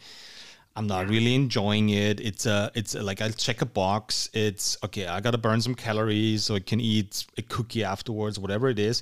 [0.75, 2.19] I'm not really enjoying it.
[2.19, 4.29] It's a it's a, like i'll check a box.
[4.33, 8.69] It's okay i gotta burn some calories so i can eat a cookie afterwards whatever
[8.69, 9.01] it is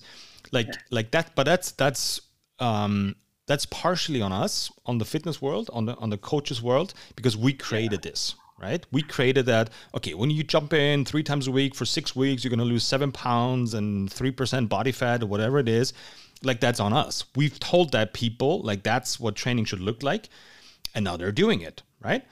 [0.56, 2.22] like like that but that's that's
[2.60, 3.16] um
[3.48, 7.38] that's partially on us on the fitness world on the on the coaches world because
[7.38, 8.86] we created this right?
[8.92, 12.44] We created that okay when you jump in three times a week for six weeks
[12.44, 15.94] you're going to lose seven pounds and three percent body fat or whatever it is
[16.44, 17.26] like that's on us.
[17.36, 20.30] We've told that people like that's what training should look like
[20.94, 22.24] and now they're doing it right?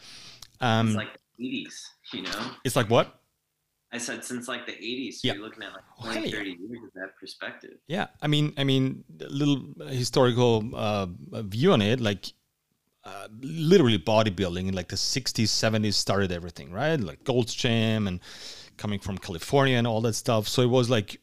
[0.61, 1.75] Um It's like the 80s,
[2.13, 2.51] you know?
[2.63, 3.19] it's like what
[3.93, 5.13] I said since like the 80s.
[5.21, 5.33] So Yeah.
[5.35, 6.37] you're looking at like Oh, 20, hell yeah.
[6.37, 7.77] 30 years of that perspective.
[7.87, 11.07] Yeah, I mean, I mean, a little historical uh,
[11.43, 12.33] view on it, like
[13.05, 16.99] uh, literally bodybuilding in like the 60s, 70s started everything, right?
[16.99, 18.19] Like Gold's Gym and
[18.77, 20.47] coming from California and all that stuff.
[20.47, 21.21] So it was like,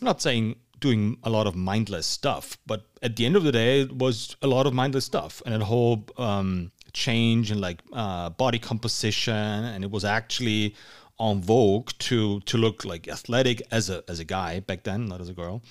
[0.00, 3.52] I'm not saying doing a lot of mindless stuff, but at the end of the
[3.52, 7.80] day, it was a lot of mindless stuff and a whole um, change in like
[7.92, 10.74] uh, body composition, and it was actually
[11.18, 15.20] on vogue to to look like athletic as a as a guy back then, not
[15.20, 15.62] as a girl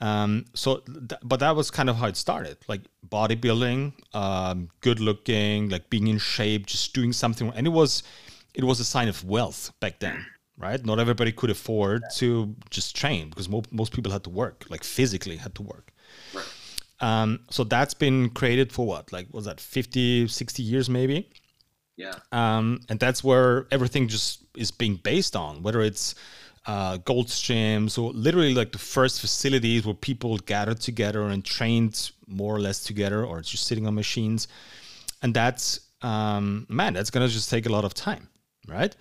[0.00, 4.98] Um, so, th- but that was kind of how it started, like bodybuilding, um, good
[5.00, 8.02] looking, like being in shape, just doing something, and it was,
[8.54, 10.84] it was a sign of wealth back then, right?
[10.84, 14.82] Not everybody could afford to just train because mo- most people had to work, like
[14.84, 15.92] physically had to work.
[17.00, 21.30] Um, so that's been created for what, like was that 50, 60 years maybe?
[21.96, 22.14] Yeah.
[22.32, 26.14] um, and that's where everything just is being based on whether it's
[26.66, 32.12] uh, Gold's Gym, so literally like the first facilities where people gathered together and trained
[32.26, 34.48] more or less together, or just sitting on machines,
[35.22, 38.28] and that's um, man, that's gonna just take a lot of time,
[38.68, 38.94] right?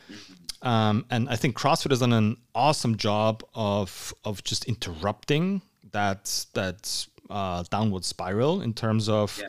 [0.64, 5.62] Um, and I think CrossFit has done an awesome job of of just interrupting
[5.92, 9.48] that that uh, downward spiral in terms of Yeah.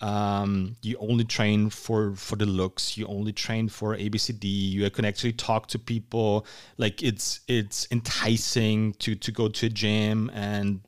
[0.00, 5.04] Um, you only train for for the looks you only train for abcd you can
[5.04, 6.46] actually talk to people
[6.78, 10.80] like it's it's enticing to to go to a gym and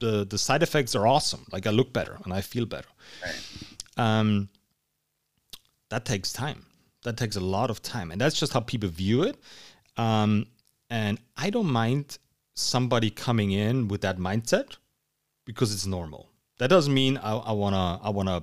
[0.00, 2.88] the the side effects are awesome like i look better and i feel better
[3.24, 3.40] Right.
[3.96, 4.48] um,
[5.90, 6.66] that takes time.
[7.04, 9.36] That takes a lot of time, and that's just how people view it.
[9.96, 10.46] Um,
[10.90, 12.18] and I don't mind
[12.54, 14.76] somebody coming in with that mindset
[15.46, 16.28] because it's normal.
[16.58, 18.42] That doesn't mean I, I wanna I wanna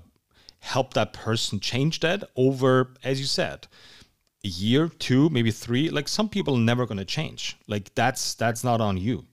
[0.65, 3.67] help that person change that over, as you said,
[4.43, 5.89] a year, two, maybe three.
[5.89, 7.57] Like some people are never gonna change.
[7.67, 9.25] Like that's that's not on you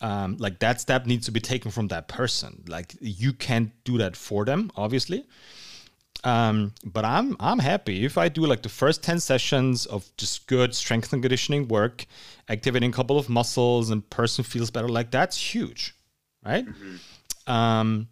[0.00, 2.64] um, like that step needs to be taken from that person.
[2.68, 5.24] Like you can't do that for them, obviously.
[6.24, 10.46] Um, but I'm I'm happy if I do like the first ten sessions of just
[10.46, 12.06] good strength and conditioning work,
[12.48, 14.88] activating a couple of muscles, and person feels better.
[14.88, 15.94] Like that's huge,
[16.44, 16.66] right?
[17.46, 18.08] Um,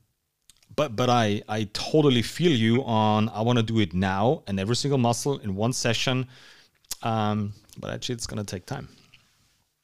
[0.77, 3.29] but but I I totally feel you on.
[3.29, 6.29] I want to do it now and every single muscle in one session.
[7.03, 8.89] Um, but actually, it's gonna take time.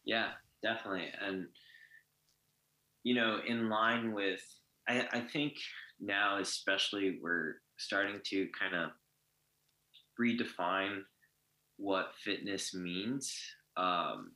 [0.05, 0.29] Yeah,
[0.63, 1.09] definitely.
[1.21, 1.47] And
[3.05, 4.41] you know, in line with
[4.89, 5.55] I, I think
[6.01, 8.91] now especially we're starting to kind of
[10.21, 11.03] redefine
[11.77, 13.35] what fitness means
[13.77, 14.33] um,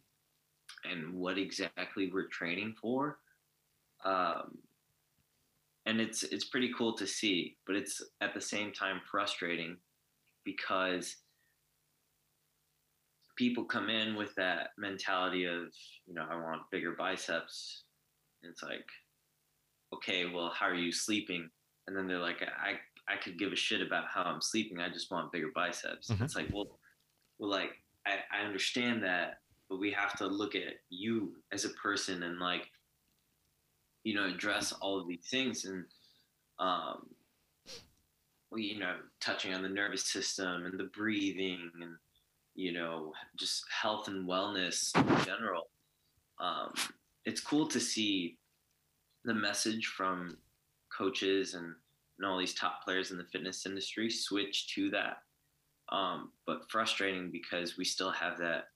[0.91, 3.19] and what exactly we're training for.
[4.05, 4.59] Um,
[5.87, 9.77] and it's it's pretty cool to see, but it's at the same time frustrating
[10.45, 11.17] because
[13.37, 15.75] people come in with that mentality of
[16.07, 17.85] you know I want bigger biceps.
[18.43, 18.87] And it's like,
[19.95, 21.49] okay, well, how are you sleeping?
[21.87, 24.81] And then they're like, I I could give a shit about how I'm sleeping.
[24.81, 26.11] I just want bigger biceps.
[26.11, 26.23] Mhm.
[26.23, 26.79] It's like, well,
[27.39, 27.73] well, like
[28.07, 32.39] I, I understand that, but we have to look at you as a person and
[32.39, 32.71] like,
[34.05, 35.85] you know, address all of these things and
[36.61, 37.07] um
[38.53, 41.97] we you know touching on the nervous system and the breathing and
[42.55, 45.69] you know just health and wellness in general
[46.39, 46.73] um,
[47.25, 48.37] it's cool to see
[49.25, 50.37] the message from
[50.97, 51.75] coaches and,
[52.19, 55.17] and all these top players in the fitness industry switch to that
[55.91, 58.67] um, but frustrating because we still have that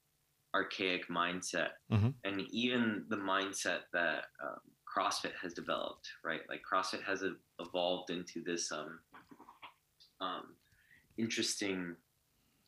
[0.54, 2.12] archaic mindset Mhm.
[2.24, 4.58] and even the mindset that um,
[4.98, 8.98] crossfit has developed right like crossfit has e- evolved into this um,
[10.20, 10.54] um,
[11.16, 11.94] interesting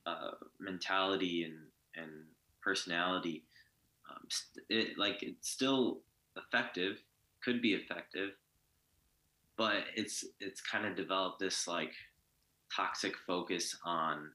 [0.07, 1.59] uh, mentality and
[1.97, 2.11] and
[2.62, 3.45] personality.
[4.11, 4.27] Um,
[4.69, 6.01] it like it's still
[6.37, 6.99] effective,
[7.43, 8.31] could be effective,
[9.57, 11.93] but it's it's kind of developed this like
[12.75, 14.31] toxic focus on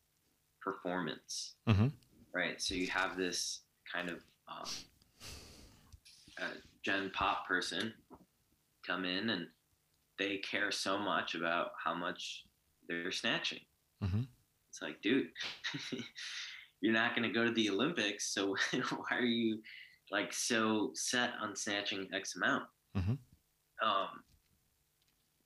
[0.62, 1.88] performance, mm-hmm.
[2.34, 2.62] right?
[2.62, 4.70] So you have this kind of um,
[6.42, 7.94] uh, Gen Pop person
[8.86, 9.48] come in and
[10.20, 12.46] they care so much about how much
[12.88, 13.60] they're snatching.
[14.04, 14.28] Mhm.
[14.70, 15.32] It's like, dude,
[16.82, 19.62] you're not going to go to the Olympics, so why are you
[20.12, 22.66] like so set on snatching X amount?
[22.96, 23.18] Mhm.
[23.82, 24.24] Um,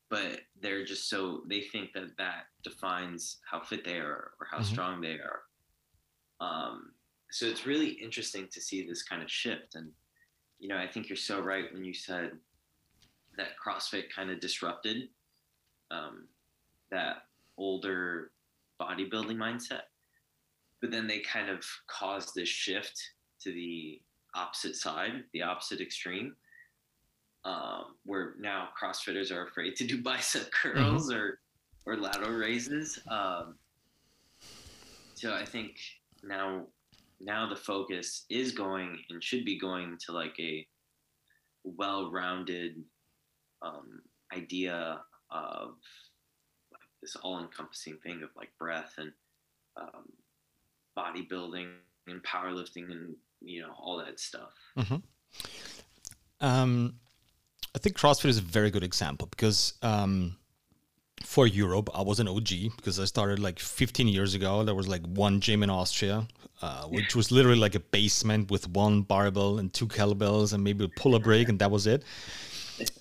[0.09, 4.59] but they're just so they think that that defines how fit they are or how
[4.59, 4.65] Mhm.
[4.65, 5.43] strong they are.
[6.41, 6.95] Um,
[7.31, 9.75] so it's really interesting to see this kind of shift.
[9.75, 9.93] And
[10.59, 12.31] you know, I think you're so right when you said
[13.37, 15.09] that CrossFit kind of disrupted
[15.91, 16.27] um,
[16.91, 17.23] that
[17.57, 18.31] older
[18.79, 19.83] bodybuilding mindset,
[20.81, 23.01] but then they kind of caused this shift
[23.41, 24.01] to the
[24.35, 26.35] opposite side, the opposite extreme,
[27.45, 31.39] um, where now CrossFitters are afraid to do bicep curls or
[31.85, 32.99] or lateral raises.
[33.07, 33.55] Um,
[35.15, 35.79] so I think
[36.23, 36.67] now
[37.19, 40.65] now the focus is going and should be going to like a
[41.63, 42.75] well-rounded
[43.61, 44.01] um,
[44.35, 45.01] idea
[45.31, 45.69] of
[46.71, 49.11] like this all-encompassing thing of like breath and
[49.79, 50.05] um,
[50.97, 51.71] bodybuilding
[52.07, 54.53] and powerlifting and you know all that stuff.
[56.41, 56.95] Um,
[57.75, 60.37] I think CrossFit is a very good example because um,
[61.23, 64.63] for Europe, I was an OG because I started like 15 years ago.
[64.63, 66.27] There was like one gym in Austria,
[66.61, 70.85] uh, which was literally like a basement with one barbell and two kettlebells and maybe
[70.85, 72.03] a pull-up rig, and that was it.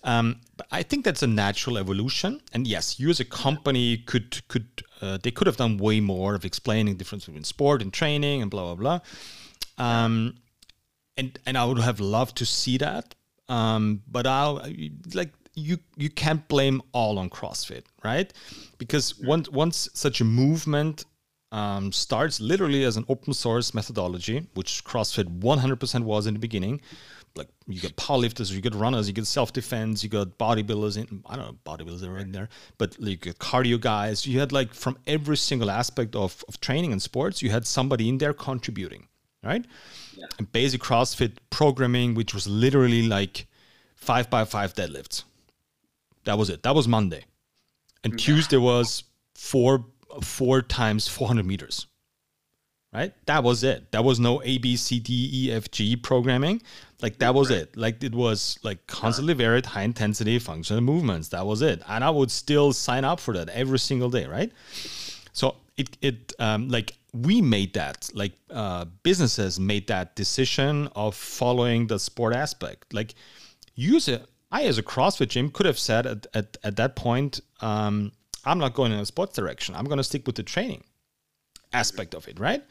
[0.04, 2.40] Um, but I think that's a natural evolution.
[2.52, 4.66] And yes, you as a company could could
[5.00, 8.42] uh, they could have done way more of explaining the difference between sport and training
[8.42, 9.00] and blah blah
[9.78, 9.84] blah.
[9.84, 10.34] Um,
[11.16, 13.14] and and I would have loved to see that.
[13.48, 14.62] Um, but I'll
[15.14, 18.32] like you you can't blame all on CrossFit, right?
[18.78, 21.04] Because once once such a movement
[21.52, 26.80] um, starts literally as an open source methodology, which CrossFit 100% was in the beginning.
[27.36, 30.96] Like you get powerlifters, you get runners, you get self defense, you got bodybuilders.
[30.96, 34.26] In, I don't know, bodybuilders are in there, but you get cardio guys.
[34.26, 38.08] You had like from every single aspect of, of training and sports, you had somebody
[38.08, 39.06] in there contributing,
[39.44, 39.64] right?
[40.16, 40.26] Yeah.
[40.38, 43.46] And basic CrossFit programming, which was literally like
[43.94, 45.22] five by five deadlifts.
[46.24, 46.64] That was it.
[46.64, 47.24] That was Monday,
[48.02, 48.18] and yeah.
[48.18, 49.04] Tuesday was
[49.36, 49.84] four
[50.22, 51.86] four times 400 meters.
[52.92, 53.12] Right?
[53.26, 53.92] That was it.
[53.92, 56.62] That was no A, B, C, D, E, F, G programming.
[57.02, 57.60] Like that was right.
[57.60, 57.76] it.
[57.76, 61.28] Like it was like constantly varied, high intensity functional movements.
[61.28, 61.82] That was it.
[61.86, 64.50] And I would still sign up for that every single day, right?
[65.32, 71.14] So it it um, like we made that like uh, businesses made that decision of
[71.14, 72.92] following the sport aspect.
[72.92, 73.14] Like
[73.74, 74.26] use it.
[74.50, 77.40] I as a CrossFit gym could have said at at, at that point.
[77.60, 78.12] Um,
[78.48, 79.74] I'm not going in a sports direction.
[79.74, 80.84] I'm going to stick with the training
[81.72, 82.62] aspect of it, right?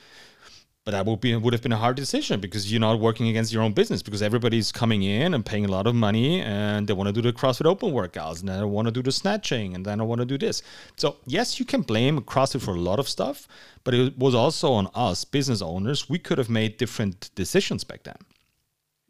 [0.85, 3.51] But that would be would have been a hard decision because you're not working against
[3.51, 6.93] your own business because everybody's coming in and paying a lot of money and they
[6.93, 9.75] want to do the CrossFit Open workouts and then I want to do the snatching
[9.75, 10.63] and then I want to do this.
[10.95, 13.49] So yes, you can blame CrossFit for a lot of stuff,
[13.83, 16.09] but it was also on us business owners.
[16.09, 18.15] We could have made different decisions back then.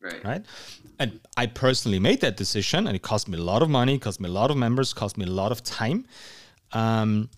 [0.01, 0.25] Right.
[0.25, 0.45] Right.
[0.97, 4.19] And I personally made that decision and it cost me a lot of money, cost
[4.19, 6.05] me a lot of members, cost me a lot of time.
[6.73, 7.29] Um,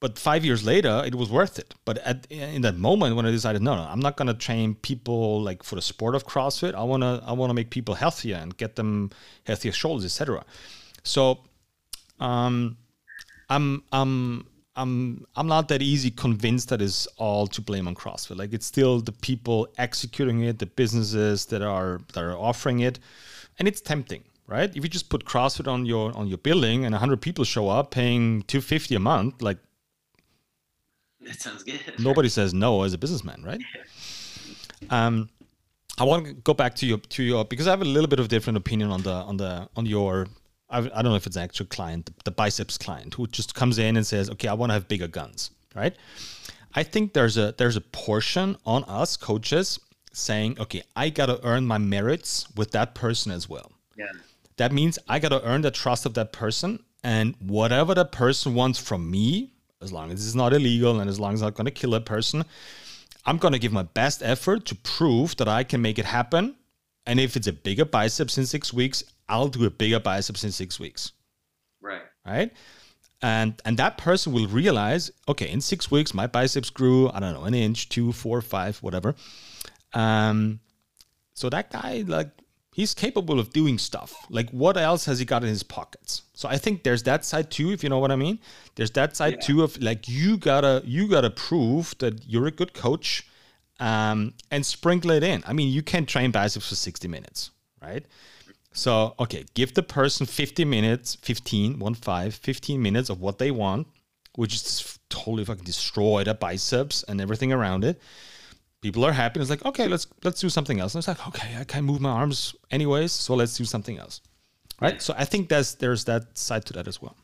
[0.00, 1.74] but five years later, it was worth it.
[1.86, 5.40] But at, in that moment, when I decided, no, no, I'm not gonna train people
[5.40, 6.74] like for the sport of CrossFit.
[6.74, 9.10] I wanna, I wanna make people healthier and get them
[9.46, 10.44] healthier shoulders, etc.
[11.04, 11.38] So,
[12.20, 12.76] um,
[13.48, 14.46] I'm, I'm,
[14.76, 18.36] I'm, I'm not that easy convinced that is all to blame on CrossFit.
[18.36, 22.98] Like it's still the people executing it, the businesses that are that are offering it,
[23.58, 24.70] and it's tempting right?
[24.70, 27.90] If you just put CrossFit on your on your building and 100 people show up
[27.90, 29.58] paying 250 a month, like
[31.20, 31.80] that sounds good.
[31.98, 33.60] Nobody says no as a businessman, right?
[34.90, 35.30] Um,
[35.98, 38.20] I want to go back to your to your because I have a little bit
[38.20, 40.26] of different opinion on the on the on your
[40.68, 43.54] I, I don't know if it's an actual client, the, the biceps client who just
[43.54, 45.94] comes in and says, "Okay, I want to have bigger guns," right?
[46.74, 49.78] I think there's a there's a portion on us coaches
[50.12, 54.06] saying, "Okay, I got to earn my merits with that person as well." Yeah
[54.56, 56.82] that means I got to earn the trust of that person.
[57.02, 59.52] And whatever that person wants from me,
[59.82, 61.94] as long as it's not illegal and as long as I'm not going to kill
[61.94, 62.44] a person,
[63.26, 66.56] I'm going to give my best effort to prove that I can make it happen.
[67.06, 70.52] And if it's a bigger biceps in six weeks, I'll do a bigger biceps in
[70.52, 71.12] six weeks.
[71.80, 72.02] Right.
[72.26, 72.52] Right.
[73.22, 77.34] And and that person will realize, okay, in six weeks my biceps grew, I don't
[77.34, 79.14] know, an inch, two, four, five, whatever.
[79.92, 80.60] Um,
[81.34, 82.30] so that guy like
[82.74, 84.26] he's capable of doing stuff.
[84.28, 86.22] Like what else has he got in his pockets?
[86.34, 88.40] So I think there's that side too, if you know what I mean.
[88.74, 89.46] There's that side yeah.
[89.46, 93.28] too of like you gotta you gotta prove that you're a good coach
[93.78, 95.44] um, and sprinkle it in.
[95.46, 98.04] I mean, you can train biceps for 60 minutes, right?
[98.72, 103.52] So okay, give the person 50 minutes, 15, one five, 15 minutes of what they
[103.52, 103.86] want,
[104.34, 108.00] which is totally fucking destroy the biceps and everything around it
[108.84, 109.40] people are happy.
[109.40, 110.94] It's like, okay, let's let's do something else.
[110.94, 114.20] And it's like, okay, I can't move my arms anyways, so let's do something else.
[114.78, 115.00] Right.
[115.00, 117.16] So I think that's there's that side to that as well.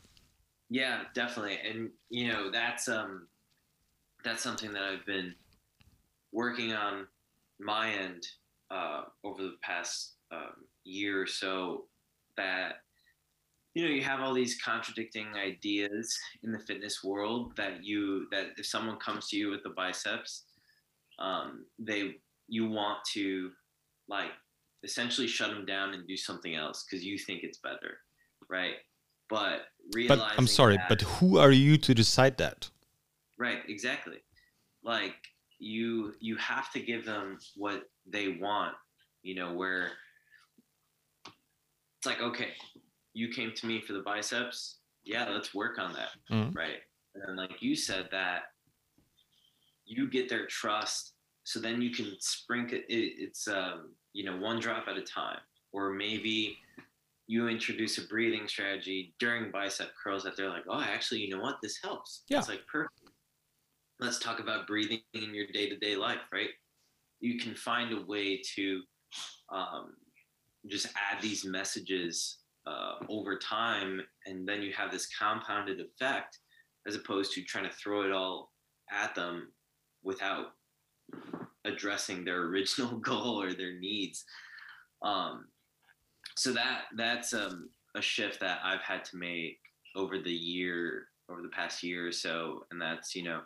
[0.69, 1.59] Yeah, definitely.
[1.67, 3.27] And you know, that's um
[4.25, 5.35] that's something that I've been
[6.31, 7.07] working on
[7.59, 8.23] my end
[8.71, 11.85] uh, over the past um, year or so
[12.37, 12.75] that
[13.75, 18.47] you know you have all these contradicting ideas in the fitness world that you that
[18.57, 20.45] if someone comes to you with the biceps
[21.21, 22.15] um, they
[22.47, 23.51] you want to
[24.09, 24.31] like
[24.83, 27.99] essentially shut them down and do something else because you think it's better,
[28.49, 28.75] right?
[29.29, 29.61] But
[29.93, 32.69] realizing But I'm sorry, that, but who are you to decide that?
[33.37, 34.17] Right, exactly.
[34.83, 35.15] Like
[35.59, 38.75] you you have to give them what they want,
[39.21, 39.91] you know, where
[41.25, 42.49] it's like, okay,
[43.13, 44.79] you came to me for the biceps.
[45.03, 46.09] Yeah, let's work on that.
[46.31, 46.57] Mm-hmm.
[46.57, 46.79] Right.
[47.13, 48.43] And then like you said that
[49.85, 51.10] you get their trust
[51.43, 55.39] so then you can sprinkle it, it's um, you know one drop at a time
[55.73, 56.57] or maybe
[57.27, 61.41] you introduce a breathing strategy during bicep curls that they're like, oh, actually, you know
[61.41, 61.59] what?
[61.61, 62.23] This helps.
[62.27, 62.39] Yeah.
[62.39, 62.99] It's like perfect.
[63.99, 66.49] Let's talk about breathing in your day to day life, right?
[67.19, 68.81] You can find a way to
[69.49, 69.93] um,
[70.67, 76.39] just add these messages uh, over time, and then you have this compounded effect
[76.85, 78.51] as opposed to trying to throw it all
[78.91, 79.53] at them
[80.03, 80.47] without
[81.65, 84.25] addressing their original goal or their needs.
[85.01, 85.47] Um,
[86.35, 89.59] so that that's um, a shift that I've had to make
[89.95, 93.41] over the year, over the past year or so, and that's you know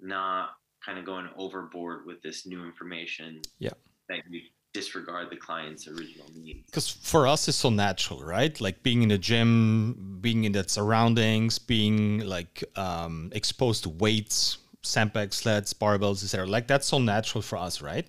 [0.00, 0.50] not
[0.84, 3.40] kind of going overboard with this new information.
[3.58, 3.70] Yeah.
[4.08, 4.40] That you
[4.72, 6.66] disregard the client's original needs.
[6.66, 8.60] Because for us, it's so natural, right?
[8.60, 14.58] Like being in the gym, being in that surroundings, being like um, exposed to weights,
[14.82, 16.46] sandbags, sleds, barbells, etc.
[16.46, 18.06] Like that's so natural for us, right?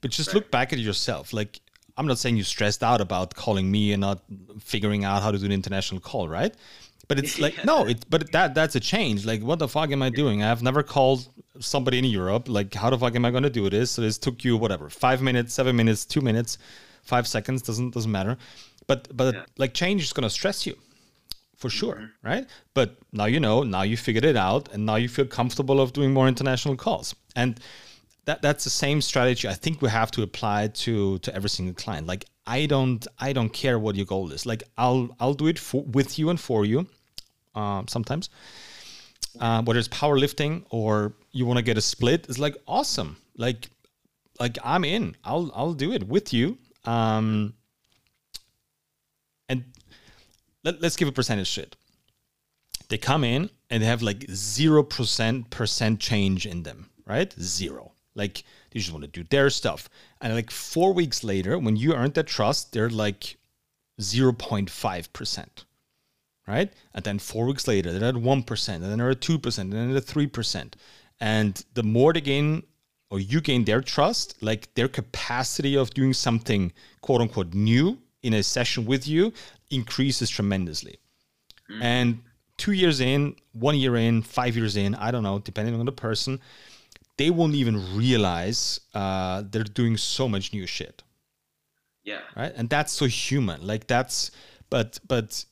[0.00, 0.36] But just Right.
[0.36, 1.32] look back at yourself.
[1.32, 1.60] Like
[1.96, 4.22] I'm not saying you stressed out about calling me and not
[4.60, 6.54] figuring out how to do an international call, right?
[7.08, 7.64] But it's like Yeah.
[7.72, 9.24] no, it's but that that's a change.
[9.26, 10.42] Like what the fuck am I doing?
[10.42, 11.28] I've never called
[11.60, 12.48] somebody in Europe.
[12.48, 13.90] Like how the fuck am I going to do this?
[13.92, 16.58] So this took you whatever five minutes, seven minutes, two minutes,
[17.02, 18.36] five seconds doesn't doesn't matter.
[18.86, 19.44] But but Yeah.
[19.58, 20.76] like change is going to stress you
[21.62, 22.10] for sure, Mhm.
[22.30, 22.46] right?
[22.78, 22.88] But
[23.20, 26.10] now you know, now you figured it out, and now you feel comfortable of doing
[26.18, 27.14] more international calls.
[27.42, 27.50] And
[28.26, 30.94] that that's the same strategy I think we have to apply to
[31.24, 32.04] to every single client.
[32.12, 32.24] Like
[32.56, 34.42] I don't I don't care what your goal is.
[34.52, 36.78] Like I'll I'll do it for, with you and for you.
[37.54, 38.24] Um, sometimes,
[39.44, 40.90] uh, whether it's powerlifting or
[41.32, 43.10] you want to get a split, it's like awesome.
[43.44, 43.60] Like
[44.42, 45.04] like I'm in.
[45.30, 46.46] I'll I'll do it with you.
[46.84, 47.54] Um,
[49.48, 49.64] and
[50.64, 51.76] let, let's give a percentage shit.
[52.88, 57.32] They come in and they have like zero percent percent change in them, right?
[57.40, 57.92] Zero.
[58.14, 59.88] Like they just want to do their stuff.
[60.20, 63.36] And like four weeks later, when you earned that trust, they're like
[64.00, 65.46] 0.5%.
[66.46, 66.72] Right?
[66.92, 69.88] And then four weeks later, they're at 1%, and then they're at 2%, and then
[69.88, 70.74] they're at 3%.
[71.20, 72.64] And the more they gain
[73.10, 78.32] or you gain their trust, like their capacity of doing something quote unquote new in
[78.32, 79.32] a session with you
[79.72, 80.98] increases tremendously.
[81.80, 82.20] And
[82.58, 85.92] two years in, one year in, five years in, I don't know, depending on the
[85.92, 86.38] person,
[87.16, 91.02] they won't even realize uh, they're doing so much new shit,
[92.04, 92.20] Yeah.
[92.36, 92.52] right?
[92.54, 93.66] And that's so human.
[93.66, 94.32] Like that's,
[94.68, 95.44] but but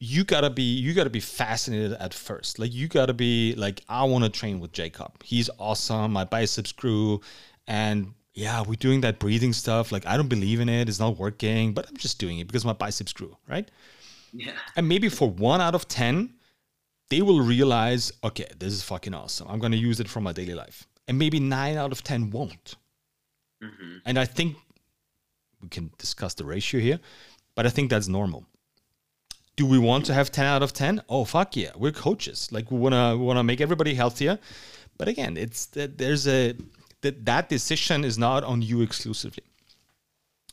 [0.00, 2.58] you gotta be you gotta be fascinated at first.
[2.58, 5.22] Like you gotta be like, I want to train with Jacob.
[5.22, 6.12] He's awesome.
[6.12, 7.20] My biceps grew,
[7.68, 9.92] and yeah, we're doing that breathing stuff.
[9.92, 10.88] Like I don't believe in it.
[10.88, 13.70] It's not working, but I'm just doing it because my biceps grew, right?
[14.32, 14.52] Yeah.
[14.76, 16.34] And maybe for one out of 10,
[17.08, 19.48] they will realize, okay, this is fucking awesome.
[19.48, 20.86] I'm going to use it for my daily life.
[21.08, 22.76] And maybe nine out of 10 won't.
[23.60, 24.56] hmm And I think
[25.60, 27.00] we can discuss the ratio here,
[27.56, 28.46] but I think that's normal.
[29.56, 31.02] Do we want to have 10 out of 10?
[31.08, 31.72] Oh, fuck yeah.
[31.76, 32.48] We're coaches.
[32.52, 34.38] Like we want to we want to make everybody healthier.
[34.96, 36.54] But again, it's that there's a
[37.02, 39.44] that that decision is not on you exclusively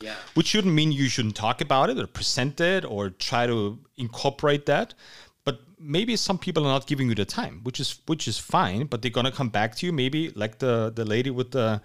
[0.02, 0.16] Yeah.
[0.36, 4.66] which shouldn't mean you shouldn't talk about it or present it or try to incorporate
[4.68, 4.94] that
[5.44, 8.86] but maybe some people are not giving you the time which is which is fine
[8.86, 11.82] but they're gonna come back to you maybe like the the lady with the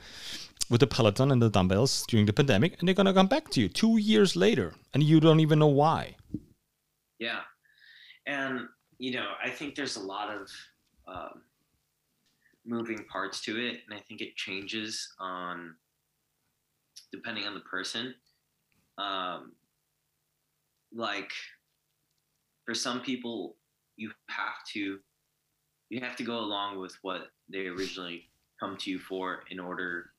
[0.71, 3.61] with the peloton and the dumbbells during the pandemic and they're gonna come back to
[3.63, 6.15] you two years later and you don't even know why
[7.19, 7.43] Yeah.
[8.27, 10.49] And, you know, I think there's a lot of
[11.15, 11.43] um,
[12.65, 13.81] moving parts to it.
[13.87, 15.75] And I think it changes on,
[17.11, 18.15] depending on the person.
[18.99, 19.53] Um,
[20.95, 21.31] like,
[22.65, 23.57] for some people,
[23.97, 24.99] you have to,
[25.91, 28.29] you have to go along with what they originally
[28.61, 30.11] come to you for in order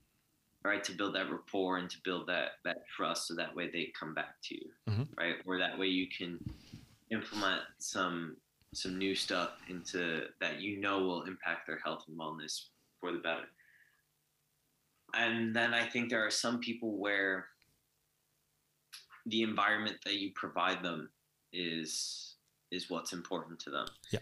[0.63, 3.91] right to build that rapport and to build that that trust so that way they
[3.97, 5.07] come back to you Mhm.
[5.17, 6.39] right or that way you can
[7.09, 8.37] implement some
[8.73, 12.65] some new stuff into that you know will impact their health and wellness
[12.99, 13.47] for the better.
[15.15, 17.47] And then i think there are some people where
[19.25, 21.09] the environment that you provide them
[21.51, 22.35] is
[22.71, 23.85] is what's important to them.
[24.11, 24.19] Yeah.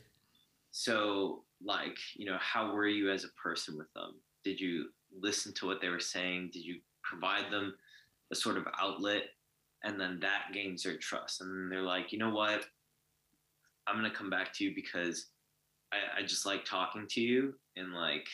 [0.72, 4.16] so like you know how were you as a person with them?
[4.44, 6.52] Did you listen to what they were saying?
[6.54, 7.76] Did you provide them
[8.32, 9.24] a sort of outlet?
[9.84, 11.42] And then that gains their trust.
[11.42, 12.66] And they're like you know what
[13.92, 15.28] i'm gonna come back to you because
[15.92, 18.28] i, I just like talking to you and like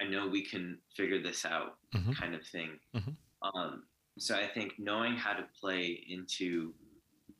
[0.00, 2.16] i know we can figure this out Mhm.
[2.16, 3.16] kind of thing Mhm.
[3.42, 3.86] um,
[4.18, 6.72] so i think knowing how to play into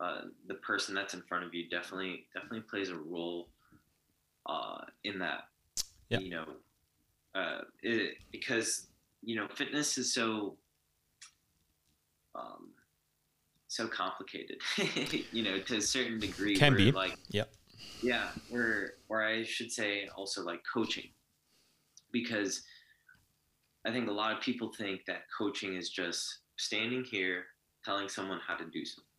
[0.01, 3.49] uh, the person that's in front of you definitely definitely plays a role
[4.47, 5.45] uh, in that
[6.11, 6.19] Yeah.
[6.19, 6.47] you know
[7.35, 8.89] uh, it, because
[9.23, 10.59] you know fitness is so
[12.35, 12.74] um,
[13.75, 14.59] so complicated,
[15.33, 16.55] you know, to a certain degree.
[16.55, 16.93] Can be.
[16.93, 17.45] Like, yeah.
[18.03, 18.29] Yeah.
[18.51, 21.09] Or, or I should say also like coaching
[22.13, 22.63] because
[23.85, 27.45] I think a lot of people think that coaching is just standing here
[27.85, 29.11] telling someone how to do something.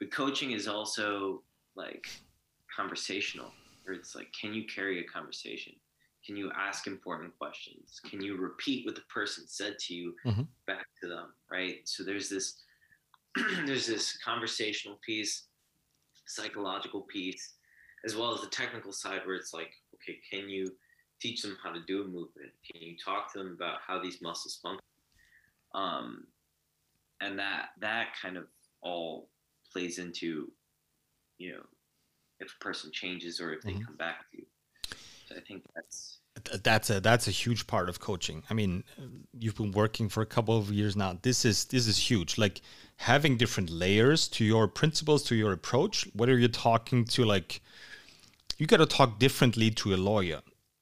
[0.00, 1.42] But coaching is also
[1.76, 2.04] like
[2.74, 3.52] conversational,
[3.84, 5.74] where it's like, can you carry a conversation?
[6.26, 8.00] Can you ask important questions?
[8.08, 10.46] Can you repeat what the person said to you Mhm.
[10.66, 11.32] back to them?
[11.50, 11.86] Right.
[11.88, 12.61] So there's this
[13.66, 15.44] there's this conversational piece,
[16.26, 17.54] psychological piece,
[18.04, 20.76] as well as the technical side where it's like, okay, can you
[21.20, 22.50] teach them how to do a movement?
[22.70, 24.80] Can you talk to them about how these muscles function?
[25.74, 26.26] Um,
[27.20, 28.48] and that that kind of
[28.82, 29.30] all
[29.72, 30.52] plays into,
[31.38, 31.62] you know,
[32.40, 33.86] if a person changes or if they Mhm.
[33.86, 34.46] come back to you.
[35.26, 36.21] So I think that's Th-
[36.62, 38.42] that's a that's a huge part of coaching.
[38.48, 38.84] I mean
[39.38, 41.18] you've been working for a couple of years now.
[41.22, 42.38] This is this is huge.
[42.38, 42.62] Like
[42.96, 47.60] having different layers to your principles to your approach whether you're talking to like
[48.58, 50.40] you got to talk differently to a lawyer.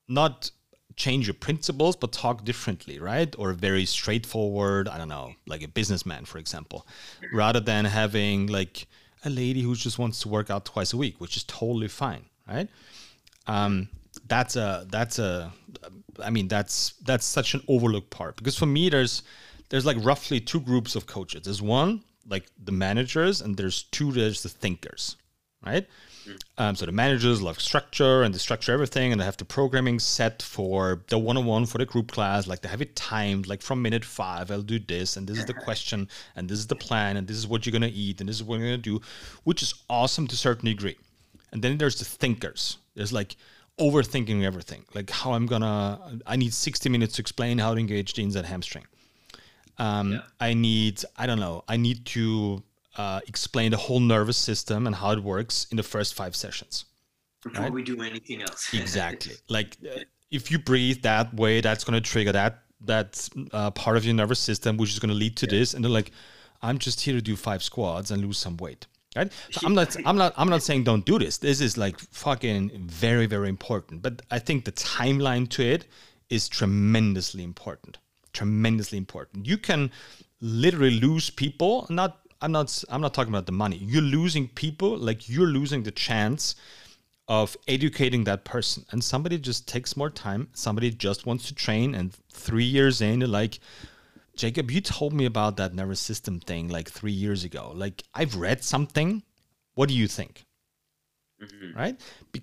[0.09, 0.51] Not
[0.96, 3.34] change your principles but talk differently right?
[3.36, 6.86] Or very straightforward i don't know like a businessman for example.
[7.32, 8.86] Rather than having like
[9.24, 12.26] a lady who just wants to work out twice a week which is totally fine
[12.48, 12.68] right?
[13.46, 13.88] Um,
[14.31, 15.53] that's a that's a
[16.24, 18.37] i mean that's that's such an overlooked part.
[18.37, 19.22] Because for me there's
[19.68, 21.43] there's like roughly two groups of coaches.
[21.45, 25.16] There's one like the managers and there's two there's the thinkers
[25.64, 25.87] right?
[26.59, 29.99] Um, so the managers love structure and they structure everything and they have the programming
[29.99, 32.47] set for the one-on-one for the group class.
[32.47, 35.47] Like they have it timed like from minute five i'll do this and this is
[35.47, 38.20] the question and this is the plan and this is what you're going to eat
[38.20, 39.01] and this is what you're going to do
[39.45, 40.97] which is awesome to a certain degree.
[41.53, 42.78] And then there's the thinkers.
[42.95, 43.37] There's like
[43.81, 48.12] overthinking everything like how i'm gonna i need 60 minutes to explain how to engage
[48.14, 48.85] the inside hamstring
[49.78, 50.20] um, Yeah.
[50.49, 52.62] i need i don't know i need to
[52.97, 56.85] uh, explain the whole nervous system and how it works in the first five sessions
[57.43, 57.72] before Right.
[57.72, 58.62] we do anything else.
[58.85, 60.01] exactly like uh,
[60.31, 62.53] if you breathe that way that's going to trigger that
[62.93, 65.83] that uh, part of your nervous system which is going to lead to this and
[65.85, 66.11] they're like
[66.62, 69.96] i'm just here to do five squats and lose some weight right so i'm not
[70.06, 71.38] i'm not i'm not saying don't do this.
[71.38, 74.02] This is like fucking very very important.
[74.02, 75.86] But i think the timeline to it
[76.28, 77.98] is tremendously important.
[78.32, 79.46] Tremendously important.
[79.46, 79.90] You can
[80.40, 81.86] literally lose people.
[81.90, 83.78] Not i'm not i'm not talking about the money.
[83.78, 86.54] You're losing people like you're losing the chance
[87.26, 88.84] of educating that person.
[88.90, 90.48] And somebody just takes more time.
[90.52, 93.61] Somebody just wants to train and three years in like
[94.41, 97.64] jacob you told me about that nervous system thing like three years ago.
[97.84, 99.22] Like i've read something.
[99.74, 100.45] What do you think?
[101.43, 101.74] Mhm.
[101.82, 101.97] right?
[102.32, 102.43] Be-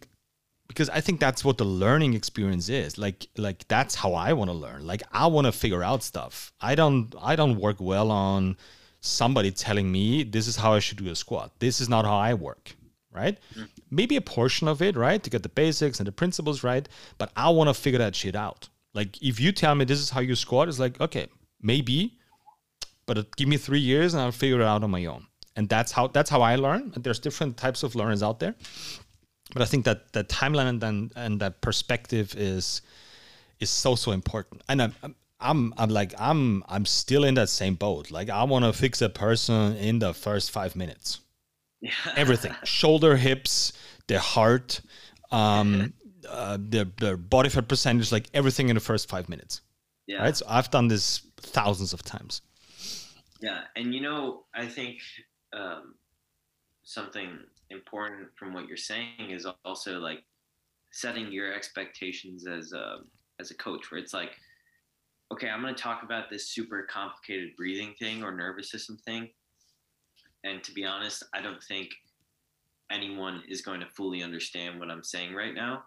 [0.67, 2.97] because i think that's what the learning experience is.
[3.05, 4.81] Like like that's how i want to learn.
[4.91, 6.51] Like i want to figure out stuff.
[6.61, 8.57] I don't i don't work well on
[9.01, 11.51] somebody telling me this is how i should do a squat.
[11.59, 12.75] This is not how i work.
[13.21, 13.37] Right?
[13.89, 16.85] Maybe a portion of it right to get the basics and the principles right
[17.17, 18.69] but i want to figure that shit out.
[18.93, 21.27] Like if you tell me this is how you squat it's like okay
[21.61, 22.17] maybe
[23.07, 25.25] but give me three years and I'll figure it out on my own.
[25.55, 26.91] And that's how that's how I learn.
[26.93, 28.53] And there's different types of learners out there,
[29.53, 32.83] but I think that that timeline and then and that perspective is
[33.59, 34.61] is so so important.
[34.69, 38.11] And I'm, I'm I'm I'm like I'm I'm still in that same boat.
[38.11, 41.21] Like I want to fix a person in the first five minutes.
[41.81, 41.91] Yeah.
[42.15, 43.73] Everything, shoulder, hips,
[44.07, 44.81] their heart,
[45.31, 45.93] um,
[46.29, 49.61] uh, their their body fat percentage, like everything in the first five minutes.
[50.07, 50.23] Yeah.
[50.23, 50.35] Right.
[50.35, 52.41] So I've done this thousands of times.
[53.41, 54.99] Yeah, and you know, I think
[55.53, 55.95] um,
[56.83, 57.37] something
[57.69, 60.23] important from what you're saying is also like
[60.91, 62.99] setting your expectations as a
[63.39, 64.31] as a coach, where it's like,
[65.31, 69.29] okay, I'm going to talk about this super complicated breathing thing or nervous system thing,
[70.43, 71.89] and to be honest, I don't think
[72.89, 75.83] anyone is going to fully understand what I'm saying right now.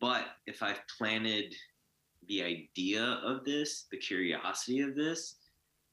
[0.00, 1.52] But if I've planted
[2.30, 5.34] the idea of this, the curiosity of this,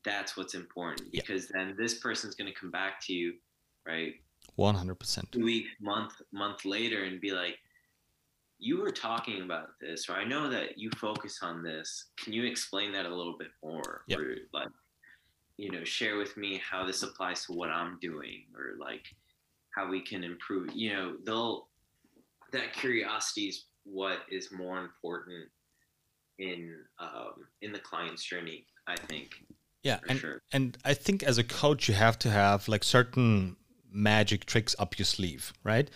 [0.06, 1.22] that's what's important Yeah.
[1.22, 3.34] because then this person's going to come back to you,
[3.88, 4.14] right?
[4.56, 5.32] One hundred percent.
[5.32, 7.58] Two week, month, month later, and be like,
[8.60, 12.06] "You were talking about this, or I know that you focus on this.
[12.18, 14.18] Can you explain that a little bit more, Yeah.
[14.18, 14.70] or like,
[15.58, 19.06] you know, share with me how this applies to what I'm doing, or like
[19.76, 20.70] how we can improve?
[20.76, 21.68] You know, they'll
[22.52, 25.50] that curiosity is what is more important
[26.40, 28.66] in um, in the client's journey.
[28.88, 29.32] I think
[29.84, 30.42] Yeah, and sure.
[30.52, 33.58] and I think as a coach, you have to have like certain
[33.92, 35.90] magic tricks up your sleeve, right?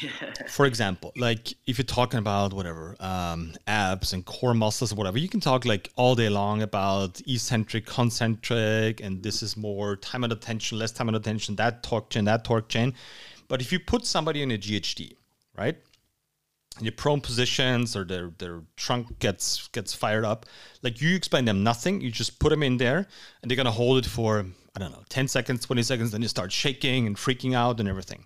[0.48, 5.18] For example, like if you're talking about whatever um, abs and core muscles or whatever,
[5.18, 10.24] you can talk like all day long about eccentric, concentric, and this is more time
[10.24, 12.94] under tension, less time under tension, that torque chain, that torque chain.
[13.48, 15.14] But if you put somebody in a GHD,
[15.56, 15.76] right?
[16.80, 20.46] Your prone positions or their their trunk gets gets fired up,
[20.82, 23.06] like you explain them nothing, you just put them in there
[23.42, 26.28] and they're gonna hold it for I don't know, 10 seconds, 20 seconds, then you
[26.28, 28.24] start shaking and freaking out and everything.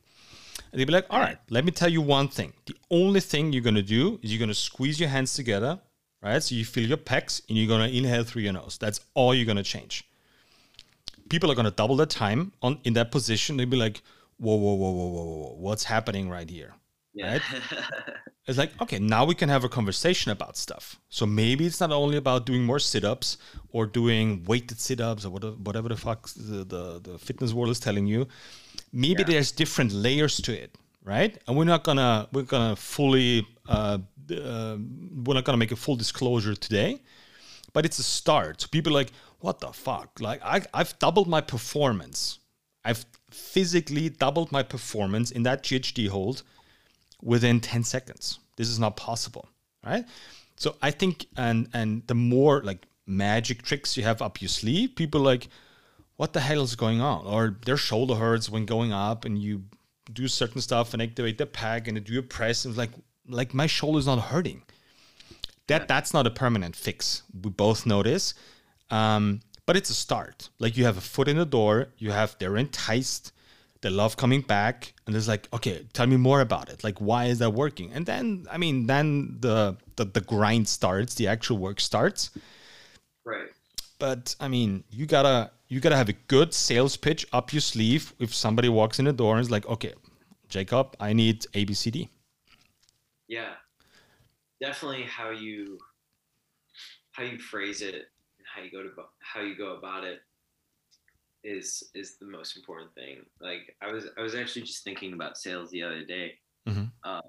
[0.71, 2.53] And they'd be like, all right, let me tell you one thing.
[2.67, 5.81] The only thing you're gonna do is you're gonna squeeze your hands together,
[6.23, 6.41] right?
[6.43, 8.79] So you feel your pecs and you're gonna inhale through your nose.
[8.79, 10.09] That's all you're gonna change.
[11.29, 13.57] People are gonna double the time on in that position.
[13.57, 14.03] They'd be like,
[14.39, 16.75] whoa, whoa, whoa, whoa, whoa, whoa, what's happening right here?
[17.17, 17.33] Yeah.
[17.33, 17.43] Right?
[18.49, 21.01] It's like, okay, now we can have a conversation about stuff.
[21.09, 23.39] So maybe it's not only about doing more sit-ups
[23.73, 27.81] or doing weighted sit-ups or whatever, whatever the fuck the, the, the fitness world is
[27.81, 28.29] telling you.
[28.93, 29.31] Maybe Yeah.
[29.31, 30.71] there's different layers to it,
[31.03, 31.37] right?
[31.49, 33.99] And we're not gonna we're gonna fully uh,
[34.31, 34.77] uh,
[35.25, 37.03] we're not gonna make a full disclosure today,
[37.73, 38.61] but it's a start.
[38.61, 39.11] So people are like,
[39.41, 40.21] what the fuck?
[40.21, 42.39] Like I, I've doubled my performance.
[42.85, 46.45] I've physically doubled my performance in that GHD hold
[47.27, 48.39] within 10 seconds.
[48.57, 49.49] This is not possible,
[49.85, 50.05] right?
[50.57, 54.95] So I think and and the more like magic tricks you have up your sleeve,
[54.95, 55.49] people are like,
[56.17, 57.27] what the hell is going on?
[57.27, 59.65] Or their shoulder hurts when going up and you
[60.13, 62.93] do certain stuff and activate the pack and do a press and it's like
[63.29, 64.63] like my shoulder's not hurting.
[65.67, 67.23] That that's not a permanent fix.
[67.43, 68.35] We both know this.
[68.89, 70.49] Um, but it's a start.
[70.61, 73.33] Like you have a foot in the door, you have they're enticed,
[73.87, 76.83] they love coming back, and it's like, okay, tell me more about it.
[76.83, 77.93] Like why is that working?
[77.93, 82.31] And then I mean, then the the, the grind starts, the actual work starts.
[83.25, 83.51] right.
[83.99, 88.13] But I mean, you gotta you gotta have a good sales pitch up your sleeve
[88.19, 89.95] if somebody walks in the door and is like, okay,
[90.49, 92.09] Jacob, I need ABCD.
[93.29, 93.55] Yeah.
[94.61, 95.79] Definitely how you
[97.13, 100.19] how you phrase it and how you go to how you go about it
[101.47, 103.19] is is the most important thing.
[103.41, 106.39] Like I was I was actually just thinking about sales the other day.
[106.67, 106.91] Mhm.
[107.05, 107.23] Um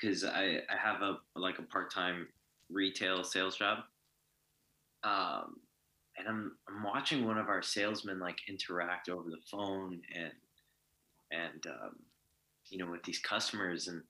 [0.00, 2.26] because I, I have a like a part-time
[2.70, 3.80] retail sales job.
[5.04, 5.60] Um
[6.16, 10.32] and I'm I'm watching one of our salesmen like interact over the phone and
[11.30, 11.96] and um,
[12.68, 14.02] you know with these customers and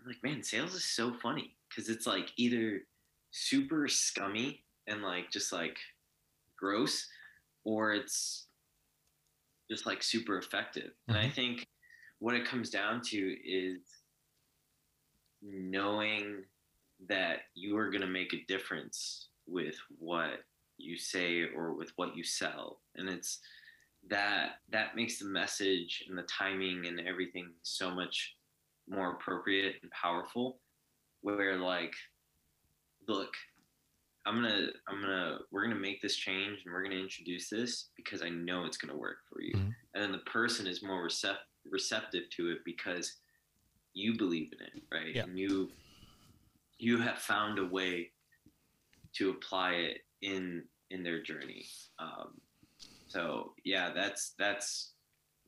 [0.00, 2.82] I'm like, man, sales is so funny because it's like either
[3.30, 5.76] super scummy and like just like
[6.58, 7.08] gross,
[7.64, 8.46] or it's
[9.70, 10.92] just like super effective.
[11.08, 11.34] And I Mhm.
[11.34, 11.68] think
[12.18, 13.80] what it comes down to is
[15.42, 16.44] knowing
[17.06, 20.44] that you are going to make a difference with what
[20.78, 23.40] you say or with what you sell and it's
[24.08, 28.36] that that makes the message and the timing and everything so much
[28.88, 30.60] more appropriate and powerful
[31.20, 31.94] where like
[33.06, 33.34] look
[34.26, 38.22] i'm gonna i'm gonna we're gonna make this change and we're gonna introduce this because
[38.22, 39.74] i know it's gonna work for you Mhm.
[39.94, 41.36] and then the person is more recep-
[41.70, 43.16] receptive to it because
[43.94, 45.24] you believe in it right Yeah.
[45.24, 45.70] and you
[46.78, 48.10] you have found a way
[49.14, 51.66] to apply it in in their journey
[51.98, 52.40] um,
[53.06, 54.92] so yeah that's that's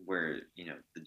[0.04, 1.02] where you know the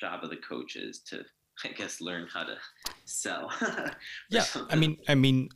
[0.00, 1.24] job of the coach is to
[1.64, 2.56] i guess learn how to
[3.04, 3.50] sell
[4.30, 5.48] Yeah, I mean, I mean,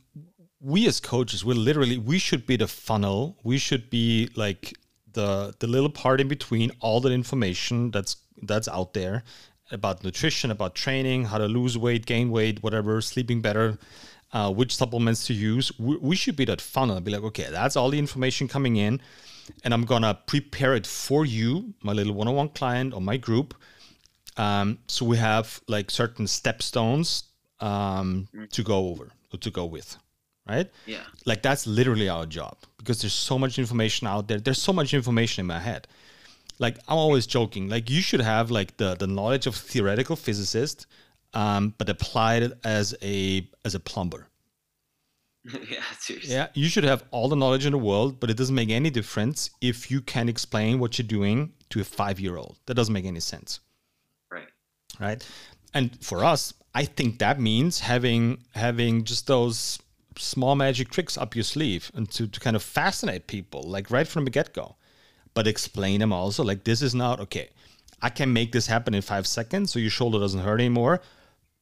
[0.65, 3.37] we as coaches, we're literally we should be the funnel.
[3.43, 4.73] We should be like
[5.13, 9.23] the the little part in between all the information that's that's out there
[9.71, 13.77] about nutrition, about training, how to lose weight, gain weight, whatever, sleeping better,
[14.33, 15.71] uh, which supplements to use.
[15.79, 16.99] We, we should be that funnel.
[17.01, 19.01] Be like, okay, that's all the information coming in,
[19.63, 23.53] and I'm gonna prepare it for you, my little one-on-one client or my group.
[24.37, 27.23] Um, so we have like certain stepstones
[27.59, 29.97] um, to go over or to go with,
[30.47, 30.69] right?
[30.85, 34.39] yeah Like that's literally our job because there's so much information out there.
[34.39, 35.87] There's so much information in my head.
[36.59, 37.69] Like I'm always joking.
[37.69, 40.85] Like you should have like the the knowledge of theoretical physicist,
[41.33, 44.27] um, but applied it as a as a plumber.
[45.69, 48.55] yeah seriously Yeah, you should have all the knowledge in the world, but it doesn't
[48.55, 52.57] make any difference if you can explain what you're doing to a five year old.
[52.65, 53.59] That doesn't make any sense.
[54.31, 54.47] right
[54.99, 55.27] right
[55.73, 59.79] and for us i think that means having having just those
[60.17, 64.07] small magic tricks up your sleeve and to, to kind of fascinate people like right
[64.07, 64.75] from the get-go
[65.33, 67.49] but explain them also like this is not okay
[68.01, 71.01] i can make this happen in five seconds so your shoulder doesn't hurt anymore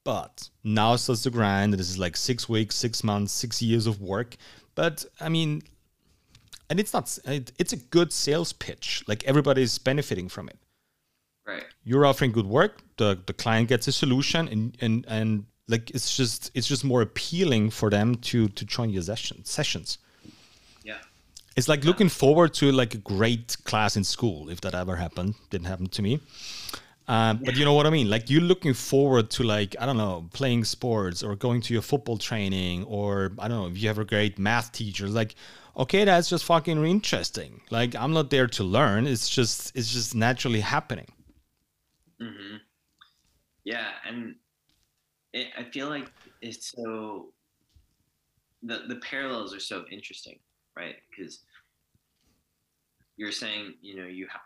[0.04, 4.01] but now starts the grind this is like six weeks six months six years of
[4.01, 4.36] work
[4.76, 5.62] but i mean
[6.70, 10.58] and it's not it, it's a good sales pitch like everybody's benefiting from it
[11.45, 11.66] Right.
[11.84, 12.82] You're offering good work.
[12.97, 17.01] The the client gets a solution, and and and like it's just it's just more
[17.01, 19.89] appealing for them to to join your session, sessions.
[20.84, 21.01] Yeah.
[21.57, 24.49] It's like looking forward to like a great class in school.
[24.49, 26.13] If that ever happened, didn't happen to me.
[27.07, 28.09] Um, but you know what I mean?
[28.15, 31.82] Like you're looking forward to like I don't know playing sports or going to your
[31.91, 35.07] football training or I don't know if you have a great math teacher.
[35.07, 35.36] Like
[35.76, 37.61] okay, that's just fucking interesting.
[37.78, 39.07] Like I'm not there to learn.
[39.13, 41.09] It's just it's just naturally happening.
[42.21, 42.57] Mm-hmm.
[43.63, 44.36] Yeah, and
[45.34, 46.11] it, I feel like
[46.41, 47.29] it's so
[48.61, 50.39] the the parallels are so interesting,
[50.77, 50.95] right?
[51.09, 51.39] Because
[53.17, 54.41] you're saying you know you have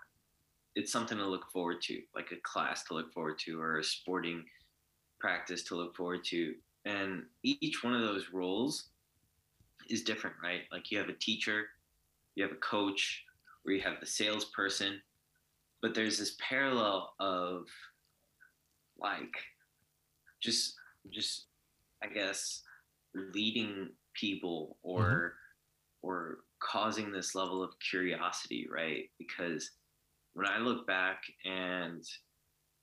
[0.75, 3.83] it's something to look forward to, like a class to look forward to, or a
[3.83, 4.43] sporting
[5.19, 6.53] practice to look forward to,
[6.85, 8.89] and each one of those roles
[9.89, 10.61] is different, right?
[10.71, 11.65] Like you have a teacher,
[12.35, 13.23] you have a coach,
[13.65, 15.01] or you have the salesperson,
[15.81, 17.65] but there's this parallel of
[18.99, 19.35] like
[20.41, 20.75] just
[21.11, 21.47] just
[22.03, 22.61] I guess
[23.15, 26.07] leading people or mm-hmm.
[26.07, 29.09] or causing this level of curiosity, right?
[29.17, 29.71] Because
[30.33, 32.03] when I look back and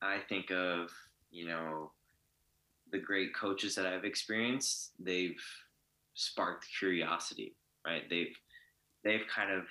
[0.02, 0.90] I think of,
[1.30, 1.92] you know,
[2.92, 5.42] the great coaches that I've experienced, they've
[6.14, 8.02] sparked curiosity, right?
[8.08, 8.36] They've
[9.04, 9.64] they've kind of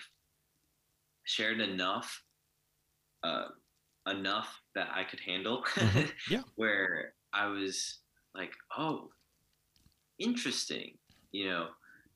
[1.26, 2.22] shared enough
[3.24, 3.48] uh,
[4.10, 5.64] enough that I could handle.
[5.76, 6.10] Mm-hmm.
[6.30, 6.42] Yeah.
[6.56, 7.98] where I was
[8.36, 9.10] like, oh,
[10.20, 10.98] interesting.
[11.32, 11.68] You know,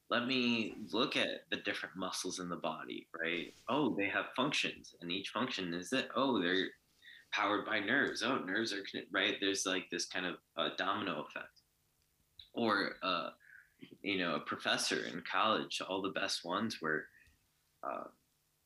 [0.10, 3.54] let me look at the different muscles in the body, right?
[3.68, 6.68] Oh, they have functions, and each function is that, oh, they're
[7.32, 8.24] powered by nerves.
[8.24, 9.36] Oh, nerves are, right?
[9.42, 11.62] There's like this kind of uh, domino effect.
[12.54, 13.30] Or, uh,
[14.02, 17.06] you know, a professor in college, all the best ones were
[17.84, 18.06] uh,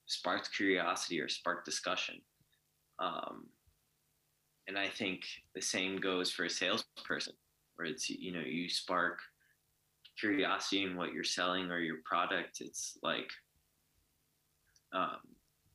[0.05, 2.21] sparked curiosity or sparked discussion.
[2.99, 3.47] Um,
[4.67, 5.21] and I think
[5.55, 7.33] the same goes for a salesperson,
[7.75, 9.19] where it's you know you spark
[10.19, 12.61] curiosity in what you're selling or your product.
[12.61, 13.29] It's like
[14.93, 15.17] um,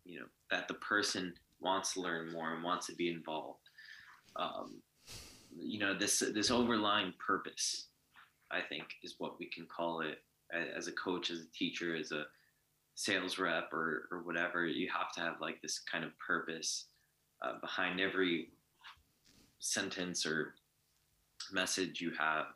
[0.05, 3.61] you know that the person wants to learn more and wants to be involved.
[4.37, 4.83] Um,
[5.59, 7.89] you know this this overlying purpose,
[8.51, 10.19] I think, is what we can call it
[10.77, 12.25] as a coach, as a teacher, as a
[12.95, 14.67] sales rep, or or whatever.
[14.67, 16.87] You have to have like this kind of purpose
[17.43, 18.51] uh, behind every
[19.59, 20.55] sentence or
[21.53, 22.47] message you have?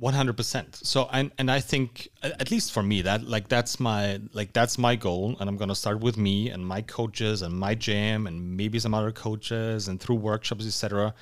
[0.00, 4.52] 100% so and and i think at least for me that like that's my like
[4.52, 7.76] that's my goal and i'm going to start with me and my coaches and my
[7.76, 11.14] gym and maybe some other coaches and through workshops etc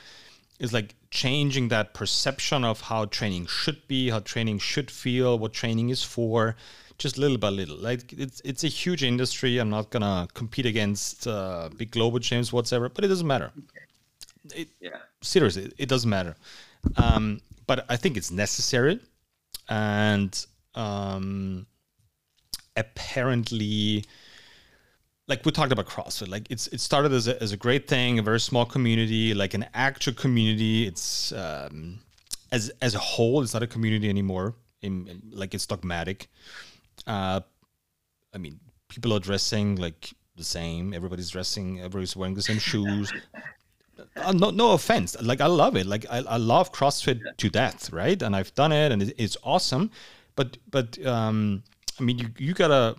[0.58, 5.52] is like changing that perception of how training should be how training should feel what
[5.52, 6.56] training is for
[7.02, 7.76] just little by little.
[7.76, 9.58] Like it's it's a huge industry.
[9.58, 13.50] I'm not gonna compete against uh, big global chains whatsoever, but it doesn't matter.
[14.54, 14.98] It, yeah.
[15.20, 16.36] Seriously, it, it doesn't matter.
[16.96, 19.00] Um, but I think it's necessary,
[19.68, 21.66] and um,
[22.76, 24.04] apparently,
[25.28, 28.18] like we talked about CrossFit, like it's it started as a, as a great thing,
[28.18, 30.86] a very small community, like an actual community.
[30.86, 31.98] It's um,
[32.52, 34.54] as as a whole, it's not a community anymore.
[34.82, 36.28] In, in, like it's dogmatic.
[37.06, 37.40] Uh,
[38.34, 40.92] I mean, people are dressing like the same.
[40.94, 41.78] Everybody's dressing.
[41.78, 43.12] Everybody's wearing the same shoes.
[44.16, 45.16] Uh, no, no offense.
[45.20, 45.86] Like I love it.
[45.86, 48.20] Like I, I love CrossFit to death, right?
[48.20, 49.90] And I've done it, and it, it's awesome.
[50.36, 51.62] But but um,
[51.98, 52.96] I mean, you you gotta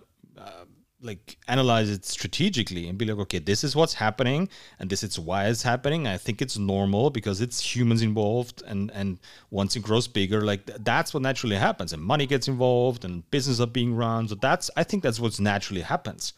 [1.03, 4.49] like analyze it strategically and be like okay this is what's happening
[4.79, 6.07] and this is why it's happening.
[6.07, 9.19] I think it's normal because it's humans involved and and
[9.51, 11.93] once it grows bigger like th- that's what naturally happens.
[11.93, 14.27] And money gets involved and business are being run.
[14.27, 16.33] So that's i think that's what naturally happens.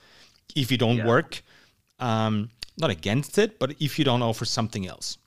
[0.56, 1.08] If you don't yeah.
[1.08, 1.44] work
[2.00, 5.18] um not against it but if you don't offer something else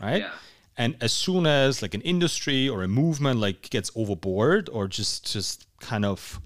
[0.00, 0.22] right?
[0.22, 0.30] Yeah.
[0.76, 5.32] and as soon as like an industry or a movement like gets overboard or just
[5.32, 6.40] just kind of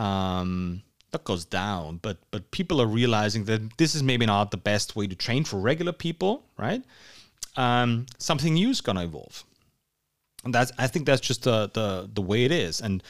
[0.00, 0.82] um,
[1.12, 4.96] that goes down, but but people are realizing that this is maybe not the best
[4.96, 6.82] way to train for regular people, right?
[7.56, 9.44] Um, something new is gonna evolve,
[10.44, 12.80] and that's I think that's just the the the way it is.
[12.80, 13.02] And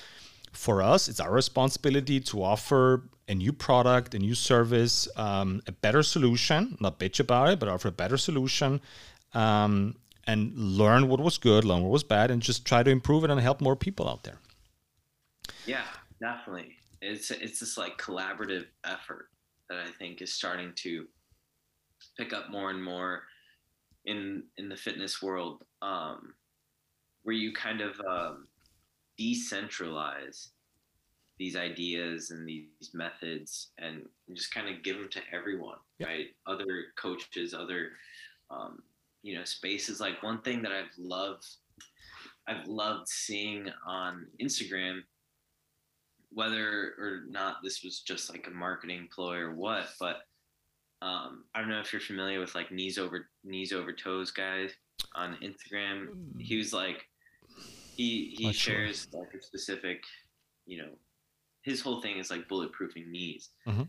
[0.52, 5.72] for us, it's our responsibility to offer a new product, a new service, um, a
[5.72, 6.76] better solution.
[6.80, 8.80] Not bitch about it, but offer a better solution.
[9.32, 9.94] Um,
[10.26, 13.30] and learn what was good, learn what was bad, and just try to improve it
[13.30, 14.38] and help more people out there.
[15.66, 15.86] Yeah,
[16.20, 16.76] definitely.
[17.00, 19.28] It's it's this like collaborative effort
[19.68, 21.06] that I think is starting to
[22.18, 23.22] pick up more and more
[24.04, 26.34] in in the fitness world, um,
[27.22, 28.46] where you kind of um,
[29.18, 30.48] decentralize
[31.40, 34.02] these ideas and these methods and
[34.34, 36.06] just kind of give them to everyone yeah.
[36.06, 37.92] right other coaches other
[38.50, 38.82] um,
[39.22, 41.46] you know spaces like one thing that i've loved
[42.46, 45.00] i've loved seeing on instagram
[46.32, 50.16] whether or not this was just like a marketing ploy or what but
[51.02, 54.70] um, i don't know if you're familiar with like knees over knees over toes guys
[55.14, 56.08] on instagram
[56.38, 57.06] he was like
[57.96, 59.20] he he Not shares sure.
[59.20, 60.02] like a specific
[60.66, 60.90] you know
[61.62, 63.50] his whole thing is like bulletproofing knees.
[63.66, 63.82] Mm-hmm.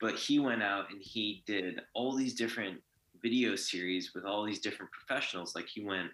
[0.00, 2.80] But he went out and he did all these different
[3.22, 5.54] video series with all these different professionals.
[5.54, 6.10] Like he went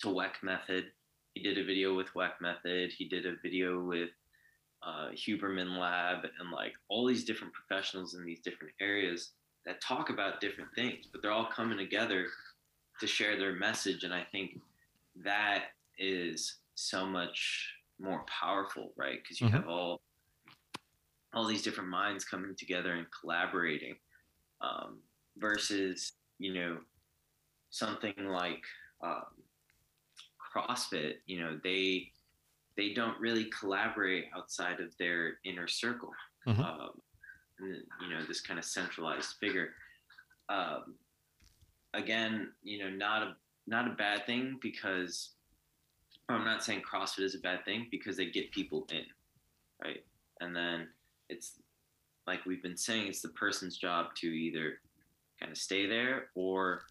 [0.00, 0.86] to Weck Method.
[1.34, 2.90] He did a video with Weck Method.
[2.96, 4.10] He did a video with
[4.84, 9.30] uh, Huberman Lab and like all these different professionals in these different areas
[9.64, 12.26] that talk about different things, but they're all coming together
[13.00, 14.02] to share their message.
[14.02, 14.58] And I think
[15.24, 15.66] that
[15.98, 19.18] is so much more powerful, right?
[19.22, 19.56] Because you mm-hmm.
[19.56, 20.00] have all
[21.34, 23.94] all these different minds coming together and collaborating,
[24.60, 24.98] um,
[25.38, 26.78] versus you know
[27.70, 28.62] something like
[29.02, 29.24] um,
[30.54, 31.14] CrossFit.
[31.26, 32.10] You know they
[32.76, 36.12] they don't really collaborate outside of their inner circle.
[36.46, 36.60] Mm-hmm.
[36.60, 36.90] Um,
[37.60, 39.70] and, you know this kind of centralized figure.
[40.48, 40.94] Um,
[41.94, 45.30] again, you know, not a not a bad thing because
[46.28, 49.04] I'm not saying CrossFit is a bad thing because they get people in,
[49.82, 50.04] right?
[50.40, 50.88] And then
[51.28, 51.58] it's
[52.26, 54.78] like we've been saying, it's the person's job to either
[55.38, 56.82] kind of stay there or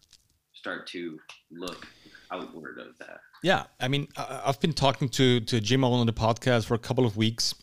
[0.52, 1.18] start to
[1.50, 1.86] look
[2.32, 3.20] outward of that.
[3.42, 7.04] Yeah, I mean, I've been talking to to Jim on the podcast for a couple
[7.04, 7.54] of weeks.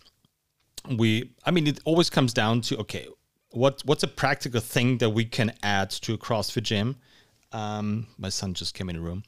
[0.97, 3.07] We, I mean, it always comes down to okay,
[3.51, 6.95] what what's a practical thing that we can add to a CrossFit gym?
[7.51, 9.23] Um, my son just came in the room.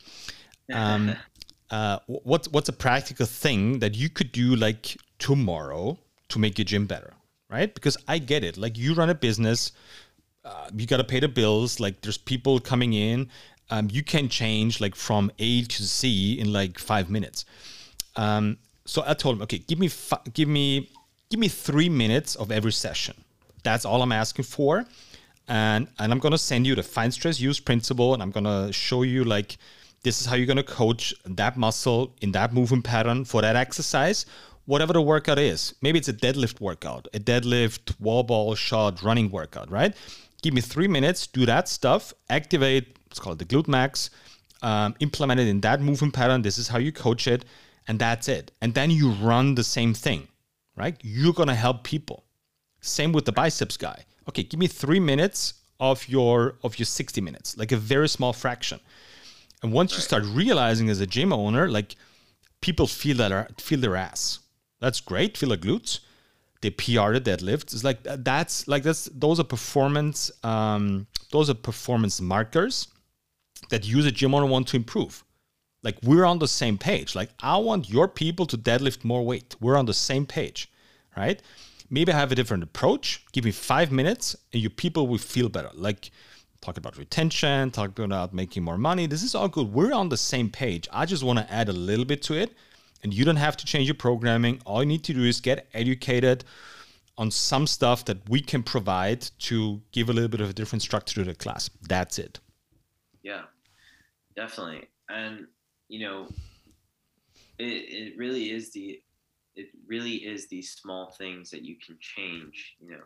[0.74, 1.16] Um,
[1.72, 5.98] uh, what's what's a practical thing that you could do like tomorrow
[6.30, 7.14] to make your gym better,
[7.50, 7.74] right?
[7.74, 8.58] Because I get it.
[8.58, 9.72] Like you run a business,
[10.44, 11.80] uh, you got to pay the bills.
[11.80, 13.30] Like there's people coming in.
[13.72, 17.46] Um, you can change like from A to Z in like five minutes.
[18.16, 19.90] Um, so I told him, okay, give me
[20.34, 20.90] give me
[21.30, 23.16] give me three minutes of every session.
[23.64, 24.86] That's all I'm asking for,
[25.48, 29.04] and and I'm gonna send you the find stress use principle, and I'm gonna show
[29.04, 29.58] you like
[30.04, 33.56] this is how you're going to coach that muscle in that movement pattern for that
[33.56, 34.26] exercise,
[34.66, 35.76] whatever the workout is.
[35.82, 39.94] Maybe it's a deadlift workout, a deadlift, wall ball, shot, running workout, right?
[40.42, 44.10] Give me three minutes, do that stuff, activate, let's call it the glute max,
[44.62, 46.42] um, implement it in that movement pattern.
[46.42, 47.44] This is how you coach it,
[47.88, 48.52] and that's it.
[48.62, 50.30] And then you run the same thing,
[50.78, 50.96] right?
[51.02, 52.24] You're to help people.
[52.80, 54.06] Same with the biceps guy.
[54.30, 58.34] Okay, give me three minutes of your of your 60 minutes, like a very small
[58.34, 58.80] fraction.
[59.62, 61.96] And once you start realizing as a gym owner, like
[62.62, 64.40] people feel that feel their ass.
[64.80, 65.38] That's great.
[65.38, 66.00] Feel the glutes.
[66.62, 67.74] They PR the deadlift.
[67.74, 72.88] It's like that's like that's those are performance um, those are performance markers
[73.72, 75.24] that a gym owner want to improve.
[75.84, 77.16] Like we're on the same page.
[77.16, 79.56] Like I want your people to deadlift more weight.
[79.60, 80.72] We're on the same page,
[81.18, 81.42] right?
[81.90, 83.26] Maybe I have a different approach.
[83.34, 85.72] Give me five minutes, and your people will feel better.
[85.74, 86.12] Like
[86.62, 89.08] talk about retention, talk about making more money.
[89.08, 89.74] This is all good.
[89.74, 90.88] We're on the same page.
[90.94, 92.54] I just want to add a little bit to it.
[93.04, 94.62] And you don't have to change your programming.
[94.64, 96.44] All you need to do is get educated
[97.18, 100.84] on some stuff that we can provide to give a little bit of a different
[100.84, 101.70] structure to the class.
[101.88, 102.40] That's it.
[103.24, 103.42] Yeah,
[104.36, 104.88] definitely.
[105.10, 105.48] And,
[105.88, 106.28] you know,
[107.60, 109.02] it, it really is the
[109.54, 113.04] it really is these small things that you can change, you know,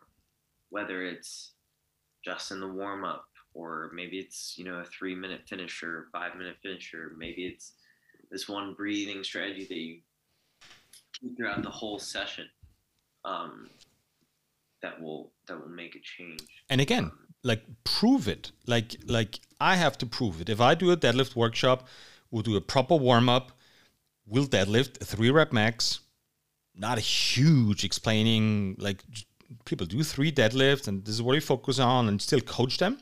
[0.70, 1.54] whether it's
[2.24, 6.36] just in the warm up or maybe it's you know a three minute finisher five
[6.36, 7.74] minute finisher maybe it's
[8.30, 10.00] this one breathing strategy that you
[11.14, 12.48] keep throughout the whole session
[13.24, 13.70] um,
[14.82, 19.40] that will that will make a change and again um, like prove it like like
[19.62, 21.88] i have to prove it if i do a deadlift workshop
[22.32, 23.52] we'll do a proper warm-up
[24.26, 26.00] we'll deadlift a three rep max
[26.76, 29.04] not a huge explaining like
[29.64, 32.98] people do three deadlifts and this is what you focus on and still coach them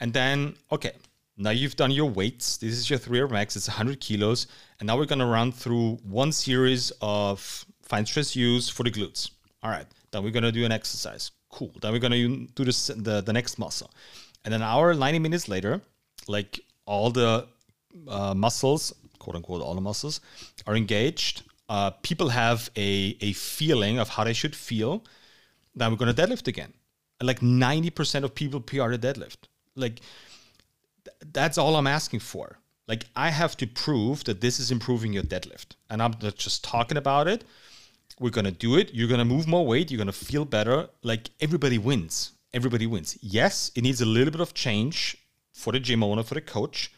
[0.00, 0.92] and then, okay,
[1.36, 2.56] now you've done your weights.
[2.56, 3.54] This is your three rep max.
[3.54, 4.46] It's 100 kilos.
[4.80, 8.90] And now we're going to run through one series of fine stress use for the
[8.90, 9.30] glutes.
[9.62, 9.86] All right.
[10.10, 11.30] Then we're going to do an exercise.
[11.50, 11.72] Cool.
[11.80, 13.90] Then we're going to do this, the, the next muscle.
[14.44, 15.80] And an hour, 90 minutes later,
[16.28, 17.46] like all the
[18.08, 20.20] uh, muscles, quote unquote, all the muscles
[20.66, 21.42] are engaged.
[21.68, 25.04] Uh, people have a, a feeling of how they should feel.
[25.74, 26.72] Then we're going to deadlift again.
[27.18, 29.48] And like 90% of people PR a deadlift.
[29.76, 30.00] Like
[31.04, 32.58] th- that's all I'm asking for.
[32.90, 36.64] Like I have to prove that this is improving your deadlift, and I'm not just
[36.64, 37.44] talking about it.
[38.20, 38.94] We're gonna do it.
[38.94, 39.90] You're gonna move more weight.
[39.90, 40.88] You're gonna feel better.
[41.02, 42.32] Like everybody wins.
[42.52, 43.18] Everybody wins.
[43.22, 45.16] Yes, it needs a little bit of change
[45.52, 46.92] for the gym owner, for the coach,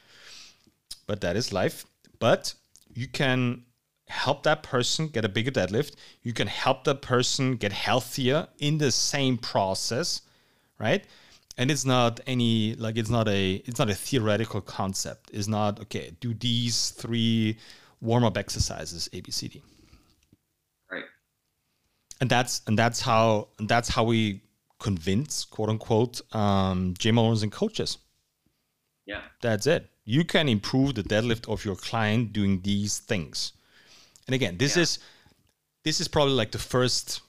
[1.07, 1.87] but that is life.
[2.19, 2.55] But
[2.95, 3.65] you can
[4.09, 5.95] help that person get a bigger deadlift.
[6.23, 10.23] You can help that person get healthier in the same process,
[10.79, 11.05] right?
[11.57, 15.31] And it's not any like it's not a it's not a theoretical concept.
[15.33, 16.13] It's not okay.
[16.21, 17.59] Do these three
[18.01, 19.63] warm up exercises A B C D.
[19.63, 19.72] Right.
[22.23, 24.43] And that's and that's how and that's how we
[24.79, 27.99] convince quote unquote um, gym owners and coaches.
[29.07, 29.23] Yeah.
[29.41, 29.91] That's it.
[30.05, 33.53] You can improve the deadlift of your client doing these things.
[34.29, 34.83] And again, this Yeah.
[34.85, 35.01] is
[35.83, 37.23] this is probably like the first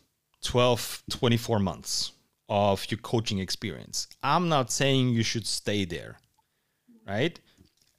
[0.43, 2.11] 12 24 months
[2.47, 4.07] of your coaching experience.
[4.21, 6.19] I'm not saying you should stay there.
[7.07, 7.39] Right?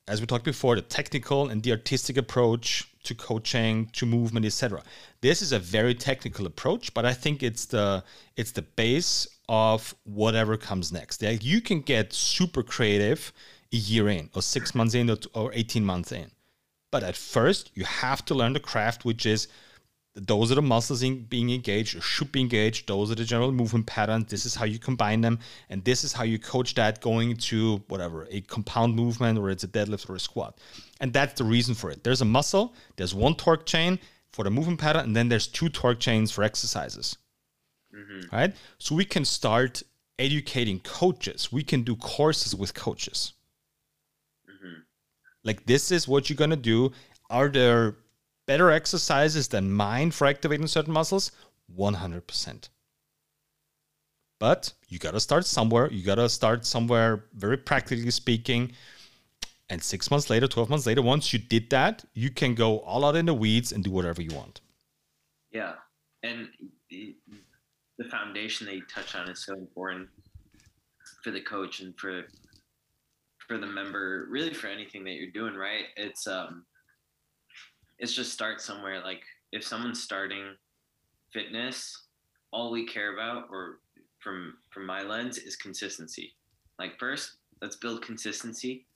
[0.06, 4.82] As we talked before, the technical and the artistic approach to coaching, to movement, etc.
[5.20, 8.04] This is a very technical approach, but I think it's the
[8.36, 11.22] it's the base of whatever comes next.
[11.22, 13.32] Like you can get super creative
[13.72, 16.30] a year in, or six months in, or, or 18 months in.
[16.90, 19.48] But at first, you have to learn the craft, which is
[20.14, 22.86] those are the muscles in, being engaged or should be engaged.
[22.86, 24.26] Those are the general movement patterns.
[24.30, 25.40] This is how you combine them.
[25.70, 29.64] And this is how you coach that going to whatever, a compound movement or it's
[29.64, 30.58] a deadlift or a squat.
[31.00, 32.04] And that's the reason for it.
[32.04, 33.98] There's a muscle, there's one torque chain
[34.30, 37.16] for the movement pattern, and then there's two torque chains for exercises.
[37.94, 38.34] Mm-hmm.
[38.34, 38.54] Right?
[38.78, 39.82] So we can start
[40.18, 41.52] educating coaches.
[41.52, 43.32] We can do courses with coaches.
[44.48, 44.80] Mm-hmm.
[45.42, 46.92] Like this is what you're gonna do.
[47.30, 47.96] Are there
[48.46, 51.32] better exercises than mine for activating certain muscles?
[51.76, 52.68] 100%.
[54.40, 55.90] But you gotta start somewhere.
[55.90, 58.72] You gotta start somewhere, very practically speaking.
[59.70, 63.04] And six months later, 12 months later, once you did that, you can go all
[63.04, 64.60] out in the weeds and do whatever you want.
[65.50, 65.74] Yeah,
[66.22, 66.48] and
[66.90, 67.14] the,
[68.10, 70.08] foundation you touch on is so important
[71.22, 72.24] for the coach and for
[73.46, 75.54] for the member, really for anything that you're doing.
[75.54, 75.84] Right?
[75.96, 76.66] It's um,
[77.98, 79.02] it's just start somewhere.
[79.02, 79.22] Like
[79.52, 80.56] if someone's starting
[81.32, 82.06] fitness,
[82.52, 83.80] all we care about, or
[84.20, 86.34] from from my lens, is consistency.
[86.78, 88.86] Like first, let's build consistency.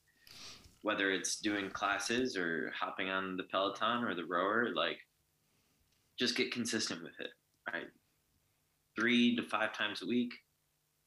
[0.83, 4.99] Whether it's doing classes or hopping on the Peloton or the rower, like
[6.19, 7.31] just get consistent with it,
[7.73, 7.89] right?
[8.99, 10.33] Three to five times a week.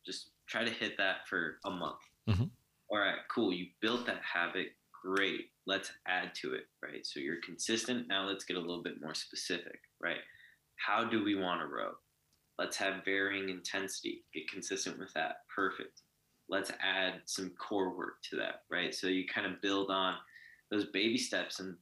[0.05, 1.99] Just try to hit that for a month.
[2.27, 2.49] Mhm.
[2.89, 3.53] All right, cool.
[3.53, 4.75] You built that habit.
[4.91, 5.50] Great.
[5.67, 7.05] Let's add to it, right?
[7.05, 8.07] So you're consistent.
[8.07, 10.21] Now let's get a little bit more specific, right?
[10.75, 11.91] How do we want to row?
[12.57, 14.23] Let's have varying intensity.
[14.33, 15.37] Get consistent with that.
[15.53, 16.01] Perfect.
[16.49, 18.93] Let's add some core work to that, right?
[18.93, 20.15] So you kind of build on
[20.69, 21.75] those baby steps and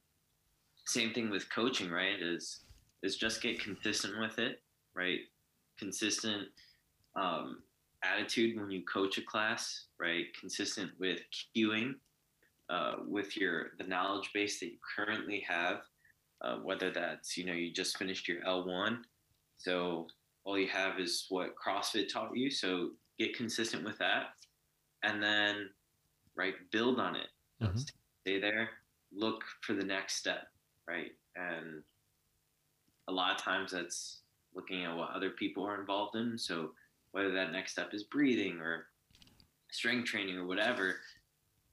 [0.86, 2.20] same thing with coaching, right?
[2.20, 2.60] Is
[3.02, 4.60] is just get consistent with it,
[4.94, 5.20] right?
[5.78, 6.48] Consistent
[7.16, 7.62] um,
[8.04, 10.26] attitude when you coach a class, right?
[10.38, 11.20] Consistent with
[11.56, 11.94] cueing,
[12.70, 15.80] uh, with your the knowledge base that you currently have,
[16.42, 18.98] uh, whether that's you know you just finished your L1,
[19.58, 20.06] so
[20.44, 22.50] all you have is what CrossFit taught you.
[22.50, 24.28] So get consistent with that,
[25.02, 25.68] and then
[26.36, 27.28] right build on it.
[27.60, 27.90] Mhm.
[28.22, 28.70] Stay there.
[29.12, 30.48] Look for the next step,
[30.86, 31.12] right?
[31.36, 31.82] And
[33.08, 34.22] a lot of times that's
[34.54, 36.38] looking at what other people are involved in.
[36.38, 36.74] So
[37.12, 38.88] whether that next step is breathing or
[39.70, 41.00] strength training or whatever,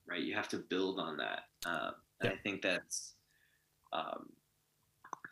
[0.07, 0.21] right?
[0.21, 1.43] You have to build on that.
[1.65, 1.91] Uh,
[2.21, 2.31] and Yeah.
[2.31, 3.15] I think that's
[3.93, 4.31] um,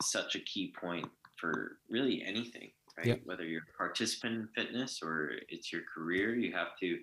[0.02, 3.06] such a key point for really anything, right?
[3.06, 3.14] Yeah.
[3.24, 6.98] Whether you're a participant in fitness or it's your career, you have to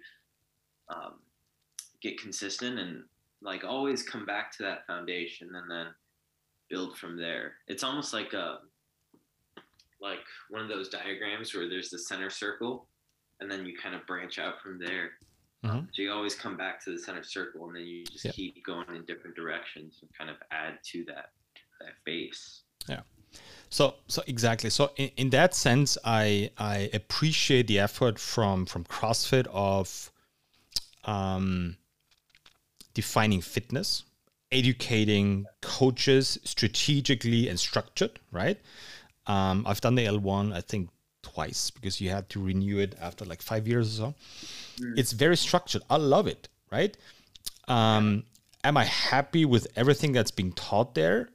[0.89, 1.19] um,
[2.01, 3.03] get consistent and
[3.41, 5.87] like always come back to that foundation and then
[6.69, 7.55] build from there.
[7.67, 8.59] It's almost like a
[10.01, 12.87] like one of those diagrams where there's the center circle
[13.39, 15.11] and then you kind of branch out from there.
[15.63, 15.87] Mhm.
[15.93, 18.85] So you always come back to the center circle and then you just keep going
[18.95, 21.31] in different directions and kind of add to that
[21.79, 22.63] that base.
[22.87, 23.01] Yeah.
[23.69, 24.69] So so exactly.
[24.69, 30.11] So in, in that sense, I I appreciate the effort from from CrossFit of
[31.05, 31.77] um,
[32.93, 34.03] defining fitness,
[34.51, 38.19] educating coaches strategically and structured.
[38.31, 38.59] Right.
[39.27, 40.89] Um, I've done the L1 I think
[41.21, 44.15] twice because you had to renew it after like five years or so.
[44.97, 45.81] It's very structured.
[45.89, 46.49] I love it.
[46.71, 46.97] Right.
[47.67, 48.23] Um,
[48.63, 51.29] am I happy with everything that's being taught there?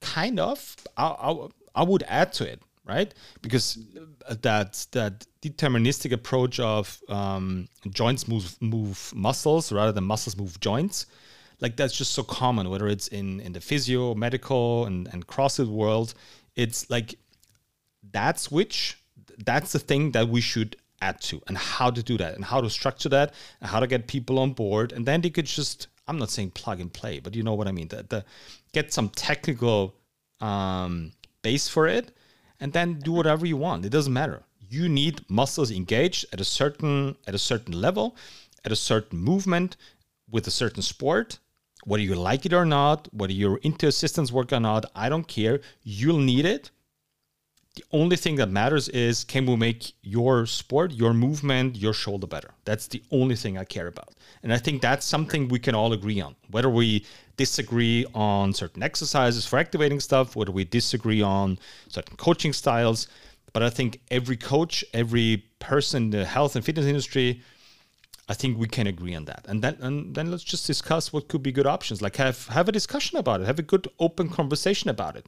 [0.00, 0.76] Kind of.
[0.96, 3.12] I, I, I would add to it, right?
[3.40, 3.78] Because
[4.28, 11.06] that that deterministic approach of um, joints move move muscles rather than muscles move joints,
[11.60, 12.68] like that's just so common.
[12.68, 16.14] Whether it's in in the physio, medical, and and CrossFit world,
[16.56, 17.14] it's like
[18.12, 18.98] that switch,
[19.44, 22.60] that's the thing that we should add to and how to do that and how
[22.60, 24.92] to structure that and how to get people on board.
[24.92, 27.68] And then they could just, I'm not saying plug and play, but you know what
[27.68, 27.88] I mean.
[27.88, 28.24] The, the
[28.72, 29.94] get some technical
[30.40, 31.12] um,
[31.42, 32.16] base for it
[32.60, 33.84] and then do whatever you want.
[33.84, 34.42] It doesn't matter.
[34.76, 38.16] You need muscles engaged at a certain at a certain level,
[38.64, 39.76] at a certain movement,
[40.30, 41.38] with a certain sport.
[41.84, 45.26] Whether you like it or not, whether you're into assistance work or not, I don't
[45.26, 45.60] care.
[45.82, 46.70] You'll need it
[47.74, 52.26] the only thing that matters is can we make your sport, your movement, your shoulder
[52.26, 52.50] better?
[52.64, 54.10] That's the only thing I care about.
[54.42, 56.36] And I think that's something we can all agree on.
[56.50, 57.06] Whether we
[57.38, 61.58] disagree on certain exercises for activating stuff, whether we disagree on
[61.88, 63.08] certain coaching styles,
[63.54, 67.42] but I think every coach, every person in the health and fitness industry,
[68.28, 69.46] I think we can agree on that.
[69.48, 72.02] And then and then let's just discuss what could be good options.
[72.02, 75.26] Like have have a discussion about it, have a good open conversation about it.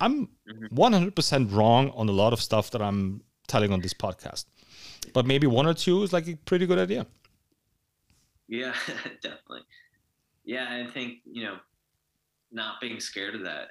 [0.00, 1.56] I'm 100% mm-hmm.
[1.56, 4.46] wrong on a lot of stuff that I'm telling on this podcast,
[5.12, 7.06] but maybe one or two is like a pretty good idea.
[8.48, 8.74] Yeah,
[9.22, 9.62] definitely.
[10.44, 11.56] Yeah, I think you know,
[12.50, 13.68] not being scared of that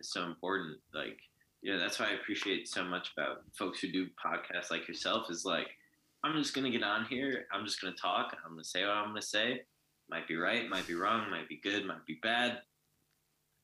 [0.00, 0.78] is so important.
[0.94, 1.18] Like,
[1.62, 5.30] you know, that's why I appreciate so much about folks who do podcasts like yourself.
[5.30, 5.68] Is like,
[6.24, 7.46] I'm just gonna get on here.
[7.52, 8.34] I'm just gonna talk.
[8.44, 9.62] I'm gonna say what I'm gonna say.
[10.08, 12.60] Might be right, might be wrong, might be good, might be bad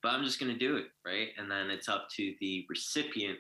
[0.03, 1.29] but I'm just going to do it, right?
[1.39, 3.39] And then it's up to the recipient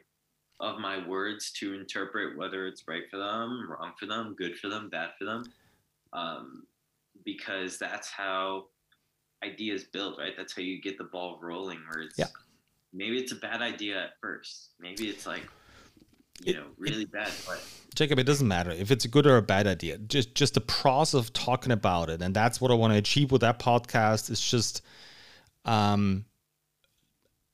[0.60, 4.68] of my words to interpret whether it's right for them, wrong for them, good for
[4.68, 5.44] them, bad for them.
[6.12, 6.64] Um,
[7.24, 8.66] because that's how
[9.44, 10.34] ideas build, right?
[10.36, 11.80] That's how you get the ball rolling.
[11.88, 12.26] Where it's yeah.
[12.92, 15.42] maybe it's a bad idea at first, maybe it's like
[16.44, 17.62] you know really bad but
[17.94, 20.60] jacob it doesn't matter if it's a good or a bad idea just just the
[20.60, 24.30] process of talking about it and that's what i want to achieve with that podcast
[24.30, 24.82] is just
[25.66, 26.24] um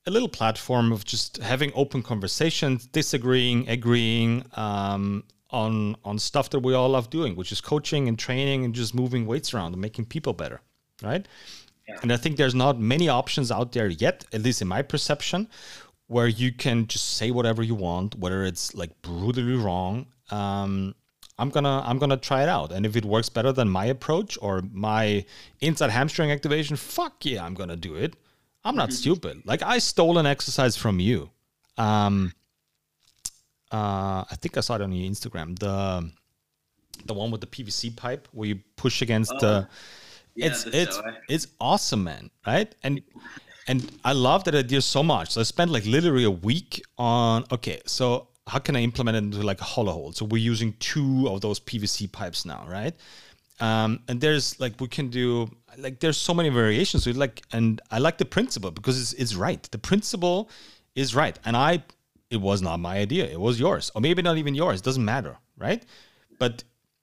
[0.08, 6.60] a little platform of just having open conversations, disagreeing, agreeing um, on on stuff that
[6.60, 9.80] we all love doing, which is coaching and training and just moving weights around and
[9.82, 10.60] making people better,
[11.02, 11.28] right?
[11.86, 11.98] Yeah.
[12.02, 15.48] And I think there's not many options out there yet, at least in my perception,
[16.06, 20.06] where you can just say whatever you want, whether it's like brutally wrong.
[20.30, 20.94] Um,
[21.38, 24.38] I'm gonna I'm gonna try it out, and if it works better than my approach
[24.40, 25.24] or my
[25.60, 28.16] inside hamstring activation, fuck yeah, I'm gonna do it.
[28.68, 29.42] I'm not stupid.
[29.46, 31.30] Like I stole an exercise from you.
[31.78, 32.32] Um,
[33.72, 35.58] uh, I think I saw it on your Instagram.
[35.58, 36.10] The
[37.06, 39.68] the one with the PVC pipe where you push against oh, the.
[40.34, 42.30] Yeah, it's the it's it's awesome, man.
[42.46, 43.02] Right and.
[43.70, 45.32] And I love that idea so much.
[45.32, 49.18] So I spent like literally a week on okay, so how can I implement it
[49.18, 50.16] into like a hollow hold?
[50.16, 52.94] So we're using two of those PVC pipes now, right?
[53.60, 57.04] Um, and there's like we can do like there's so many variations.
[57.04, 59.62] So like and I like the principle because it's it's right.
[59.70, 60.50] The principle
[60.94, 61.38] is right.
[61.44, 61.82] And I
[62.30, 63.26] it was not my idea.
[63.26, 63.90] It was yours.
[63.94, 64.80] Or maybe not even yours.
[64.80, 65.82] It doesn't matter, right?
[66.38, 66.62] But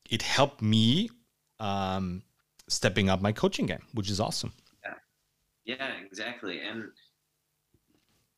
[0.09, 1.09] it helped me
[1.59, 2.23] um,
[2.67, 4.53] stepping up my coaching game, which is awesome.
[4.83, 5.75] Yeah.
[5.75, 6.59] Yeah, exactly.
[6.61, 6.85] And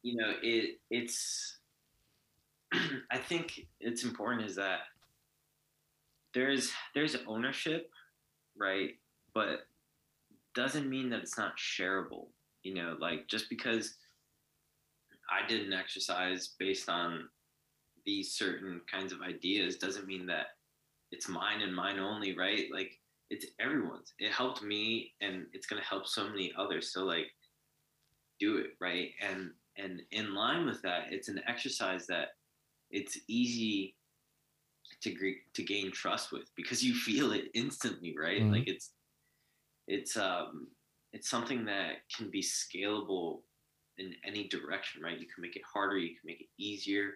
[0.02, 1.57] you know, it it's
[3.11, 4.80] I think it's important is that
[6.34, 7.89] there's there's ownership
[8.60, 8.92] right?
[9.34, 9.62] But
[10.56, 12.28] doesn't mean that it's not shareable.
[12.64, 13.96] You know, like just because
[15.30, 17.30] I did an exercise based on
[18.06, 20.48] these certain kinds of ideas doesn't mean that
[21.12, 22.66] it's mine and mine only, right?
[22.74, 22.92] Like
[23.30, 24.14] it's everyone's.
[24.20, 26.94] It helped me and it's going to help so many others.
[26.94, 27.28] So like
[28.40, 29.12] do it, right?
[29.22, 32.30] And and in line with that, it's an exercise that
[32.90, 33.96] it's easy
[35.02, 38.41] to to gain trust with because you feel it instantly, right?
[38.41, 38.52] Mm-hmm.
[38.52, 38.91] Like it's
[39.88, 40.68] it's um
[41.14, 43.40] it's something that can be scalable
[43.98, 45.19] in any direction, right?
[45.19, 47.14] You can make it harder, you can make it easier,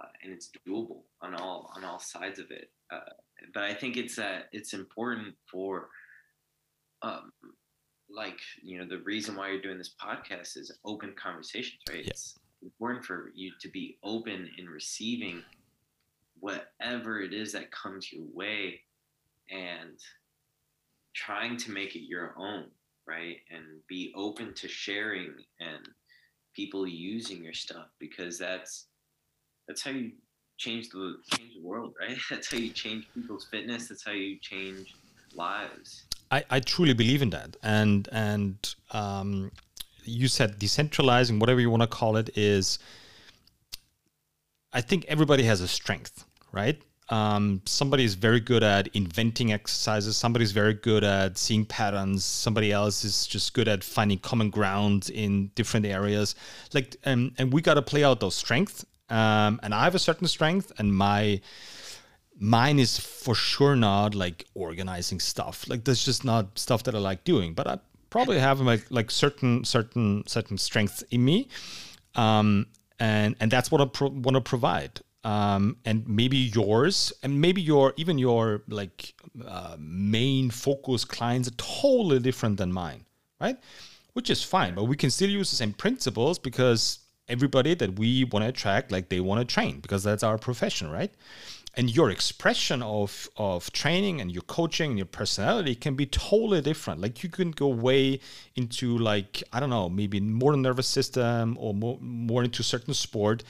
[0.00, 2.70] uh, and it's doable on all on all sides of it.
[2.92, 3.00] Uh,
[3.54, 5.88] but I think it's that it's important for
[7.02, 7.32] um,
[8.14, 12.10] like you know the reason why you're doing this podcast is open conversations right yeah.
[12.10, 15.42] it's important for you to be open in receiving
[16.40, 18.80] whatever it is that comes your way
[19.50, 19.98] and
[21.14, 22.66] trying to make it your own,
[23.06, 23.36] right?
[23.50, 25.88] And be open to sharing and
[26.54, 28.86] people using your stuff because that's
[29.68, 30.12] that's how you
[30.60, 32.18] change the change the world, right?
[32.30, 33.88] That's how you change people's fitness.
[33.88, 34.94] That's how you change
[35.34, 36.04] lives.
[36.30, 39.50] I, I truly believe in that, and and um,
[40.04, 42.78] you said decentralizing, whatever you want to call it, is.
[44.72, 46.80] I think everybody has a strength, right?
[47.08, 50.16] Um, somebody is very good at inventing exercises.
[50.16, 52.24] Somebody's very good at seeing patterns.
[52.24, 56.34] Somebody else is just good at finding common ground in different areas.
[56.72, 59.98] Like, um, and we got to play out those strengths Um, and I have a
[59.98, 61.40] certain strength, and my
[62.38, 65.68] mine is for sure not like organizing stuff.
[65.68, 67.54] Like that's just not stuff that I like doing.
[67.54, 67.78] But I
[68.10, 71.48] probably have like like certain certain certain strengths in me,
[72.14, 72.66] um,
[72.98, 75.00] and and that's what I pro- want to provide.
[75.22, 79.14] Um, and maybe yours, and maybe your even your like
[79.46, 83.04] uh, main focus clients are totally different than mine,
[83.38, 83.58] right?
[84.14, 88.24] Which is fine, but we can still use the same principles because everybody that we
[88.24, 91.12] want to attract, like they want to train because that's our profession, right?
[91.74, 96.60] and your expression of of training and your coaching and your personality can be totally
[96.60, 98.18] different like you can go way
[98.56, 103.44] into like i don't know maybe more nervous system or more, more into certain sport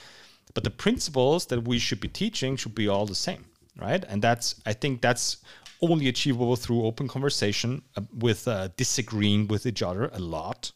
[0.53, 3.45] but the principles that we should be teaching should be all the same
[3.79, 5.37] right and that's i think that's
[5.81, 10.71] only achievable through open conversation uh, with uh, disagreeing with each other a lot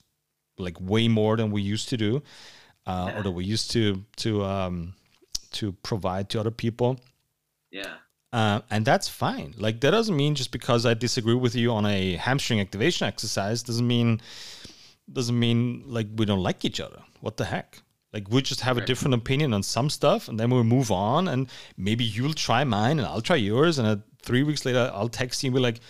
[0.57, 2.23] like way more than we used to do
[2.87, 3.19] uh, yeah.
[3.19, 4.93] or that we used to to um,
[5.51, 6.99] to provide to other people
[7.75, 7.95] yeah.
[8.31, 9.53] Uh, and that's fine.
[9.57, 13.63] Like that doesn't mean just because I disagree with you on a hamstring activation exercise
[13.63, 14.21] doesn't mean
[15.11, 17.01] doesn't mean like we don't like each other.
[17.21, 17.81] What the heck?
[18.15, 21.27] Like we just have a different opinion on some stuff, and then we'll move on.
[21.27, 23.77] And maybe you'll try mine, and I'll try yours.
[23.77, 25.81] And uh, three weeks later, I'll text you and be like,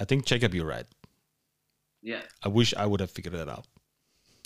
[0.00, 0.86] "I think Jacob, you're right."
[2.02, 2.22] Yeah.
[2.42, 3.66] I wish I would have figured that out.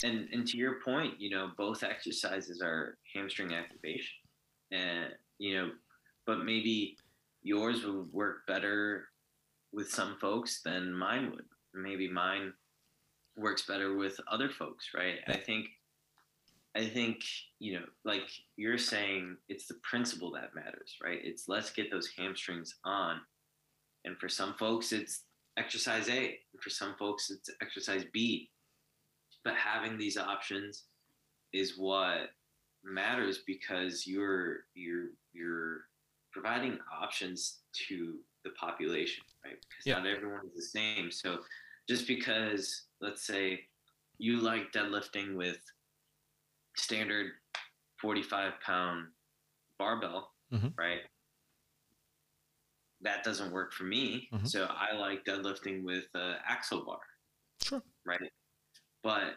[0.03, 4.19] And and to your point, you know, both exercises are hamstring activation,
[4.71, 5.07] and
[5.39, 5.71] you know,
[6.27, 6.97] but maybe
[7.41, 9.05] yours would work better
[9.73, 11.45] with some folks than mine would.
[11.73, 12.53] Maybe mine
[13.35, 15.15] works better with other folks, right?
[15.27, 15.65] I think
[16.77, 17.21] I think,
[17.59, 21.19] you know, like you're saying, it's the principle that matters, right?
[21.23, 23.19] It's let's get those hamstrings on.
[24.05, 25.23] And for some folks, it's
[25.57, 26.19] exercise A.
[26.19, 28.49] And for some folks, it's exercise B.
[29.43, 30.83] But having these options
[31.51, 32.29] is what
[32.83, 35.81] matters because you're you're you're
[36.31, 39.55] providing options to the population, right?
[39.55, 39.95] Because yeah.
[39.95, 41.11] not everyone is the same.
[41.11, 41.39] So
[41.89, 43.61] just because, let's say,
[44.19, 45.57] you like deadlifting with
[46.77, 47.31] standard
[48.01, 49.07] 45 pound
[49.79, 50.67] barbell, mm-hmm.
[50.77, 51.01] right?
[53.01, 54.27] That doesn't work for me.
[54.33, 54.45] Mm-hmm.
[54.45, 56.99] So I like deadlifting with uh, axle bar.
[57.61, 57.83] Sure.
[58.05, 58.31] Right.
[59.03, 59.35] But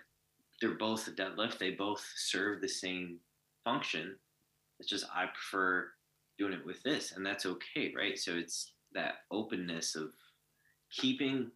[0.61, 1.59] they're both a deadlift.
[1.59, 3.19] They both serve the same
[3.65, 4.17] function.
[4.79, 5.89] It's just I prefer
[6.41, 10.09] doing it with this and that's okay right so it's that openness of
[10.91, 11.51] keeping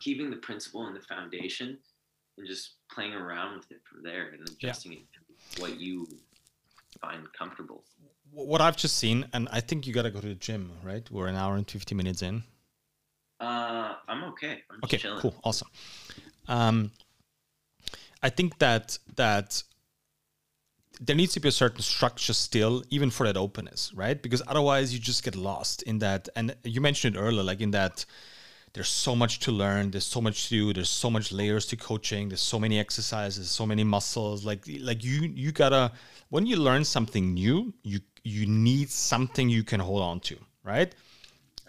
[0.00, 1.78] keeping the principle and the foundation
[2.38, 4.98] and just playing around with it from there and adjusting yeah.
[4.98, 5.04] it
[5.54, 6.06] to what you
[7.00, 7.84] find comfortable
[8.32, 11.10] what i've just seen and i think you got to go to the gym right
[11.10, 12.42] we're an hour and 50 minutes in
[13.40, 15.20] uh i'm okay I'm okay chilling.
[15.20, 15.68] cool awesome
[16.48, 16.90] um
[18.22, 19.62] i think that that
[21.00, 24.20] there needs to be a certain structure still, even for that openness, right?
[24.20, 26.28] Because otherwise you just get lost in that.
[26.36, 28.04] And you mentioned it earlier, like in that
[28.76, 31.76] there's so much to learn, there's so much to do, there's so much layers to
[31.76, 34.44] coaching, there's so many exercises, so many muscles.
[34.44, 35.92] Like like you you gotta
[36.28, 40.94] when you learn something new, you you need something you can hold on to, right?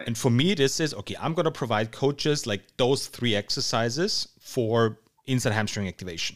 [0.06, 1.16] And for me, this is okay.
[1.18, 6.36] I'm gonna provide coaches like those three exercises for inside hamstring activation,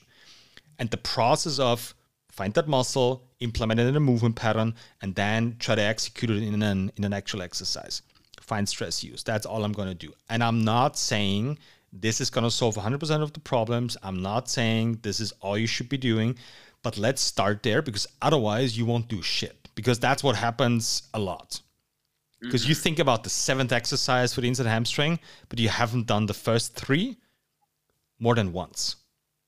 [0.80, 1.94] and the process of
[2.30, 6.42] find that muscle, implement it in a movement pattern, and then try to execute it
[6.42, 8.04] in an in an actual exercise.
[8.42, 9.24] Find stress use.
[9.24, 10.14] That's all I'm going to do.
[10.30, 11.60] And I'm not saying
[11.94, 13.98] this is going to solve 100% of the problems.
[14.04, 16.38] I'm not saying this is all you should be doing,
[16.84, 19.70] but let's start there because otherwise you won't do shit.
[19.76, 21.62] Because that's what happens a lot.
[22.42, 22.70] Because mm-hmm.
[22.70, 26.34] you think about the seventh exercise for the inside hamstring, but you haven't done the
[26.34, 27.18] first three
[28.20, 28.98] more than once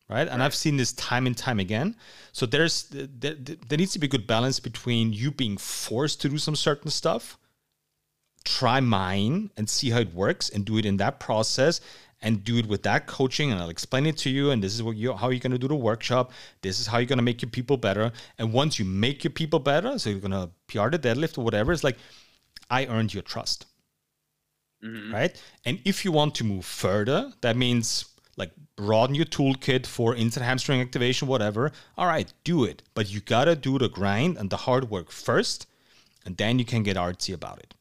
[0.10, 0.28] right?
[0.28, 1.95] And I've seen this time and time again.
[2.32, 6.30] So there's there, there needs to be a good balance between you being forced to
[6.30, 7.38] do some certain stuff,
[8.44, 11.82] try mine and see how it works, and do it in that process,
[12.22, 13.52] and do it with that coaching.
[13.52, 14.52] And I'll explain it to you.
[14.52, 16.32] And this is what you how you're gonna do the workshop.
[16.61, 18.11] This is how you're gonna make your people better.
[18.38, 21.72] And once you make your people better, so you're gonna PR the deadlift or whatever,
[21.74, 21.98] it's like
[22.70, 23.65] I earned your trust.
[24.84, 25.14] Mm-hmm.
[25.14, 25.41] Right.
[25.65, 28.06] And if you want to move further, that means
[28.36, 31.72] like broaden your toolkit for inside hamstring activation, whatever.
[31.98, 32.84] All right, do it.
[32.94, 35.68] But you gotta do the grind and the hard work first,
[36.26, 37.76] and then you can get artsy about it.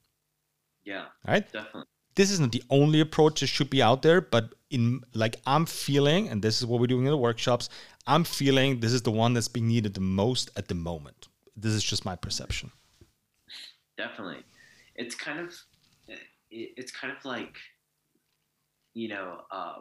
[0.84, 1.06] Yeah.
[1.26, 1.50] Right?
[1.52, 1.84] Definitely.
[2.14, 6.28] This isn't the only approach that should be out there, but in like I'm feeling,
[6.28, 7.70] and this is what we're doing in the workshops,
[8.06, 11.28] I'm feeling this is the one that's being needed the most at the moment.
[11.56, 12.70] This is just my perception.
[13.96, 14.42] Definitely.
[14.94, 15.54] It's kind of
[16.50, 17.56] it's kind of like
[18.94, 19.76] you know, uh,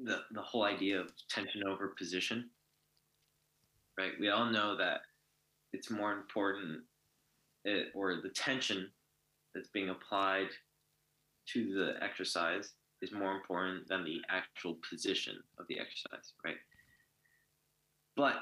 [0.00, 2.50] the the whole idea of tension over position
[3.98, 5.00] right we all know that
[5.72, 6.80] it's more important
[7.64, 8.90] it, or the tension
[9.56, 10.48] that's being applied
[11.52, 12.72] to the exercise
[13.02, 16.56] is more important than the actual position of the exercise, right?
[18.16, 18.36] But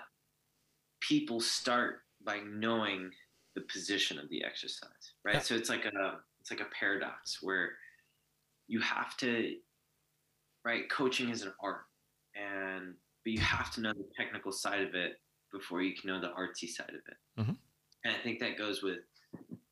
[1.00, 3.10] people start by knowing
[3.54, 5.42] the position of the exercise, right?
[5.42, 7.70] So it's like a it's like a paradox where
[8.66, 9.54] you have to
[10.64, 11.84] right coaching is an art
[12.34, 15.20] and but you have to know the technical side of it
[15.52, 17.52] before you can know the artsy side of it mm-hmm.
[18.04, 18.98] and i think that goes with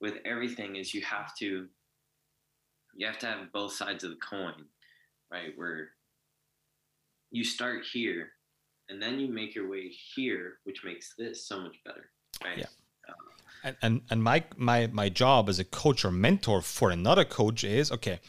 [0.02, 1.68] with everything is you have to
[2.94, 4.64] you have to have both sides of the coin
[5.32, 5.52] right?
[5.56, 5.90] Where
[7.30, 8.32] you start here
[8.90, 12.10] and then you make your way here which makes this so much better
[12.44, 12.58] right?
[12.58, 12.64] Yeah.
[13.08, 13.12] Uh,
[13.64, 17.64] and, and and my my my job as a coach or mentor for another coach
[17.64, 18.20] is okay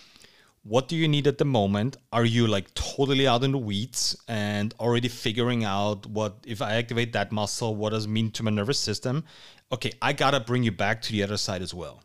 [0.64, 1.98] what do you need at the moment?
[2.11, 6.76] Are you like totally out in the weeds and already figuring out what if i
[6.76, 9.26] activate that muscle what does it mean to my nervous system?
[9.72, 12.02] Okay i gotta bring you back to the other side as well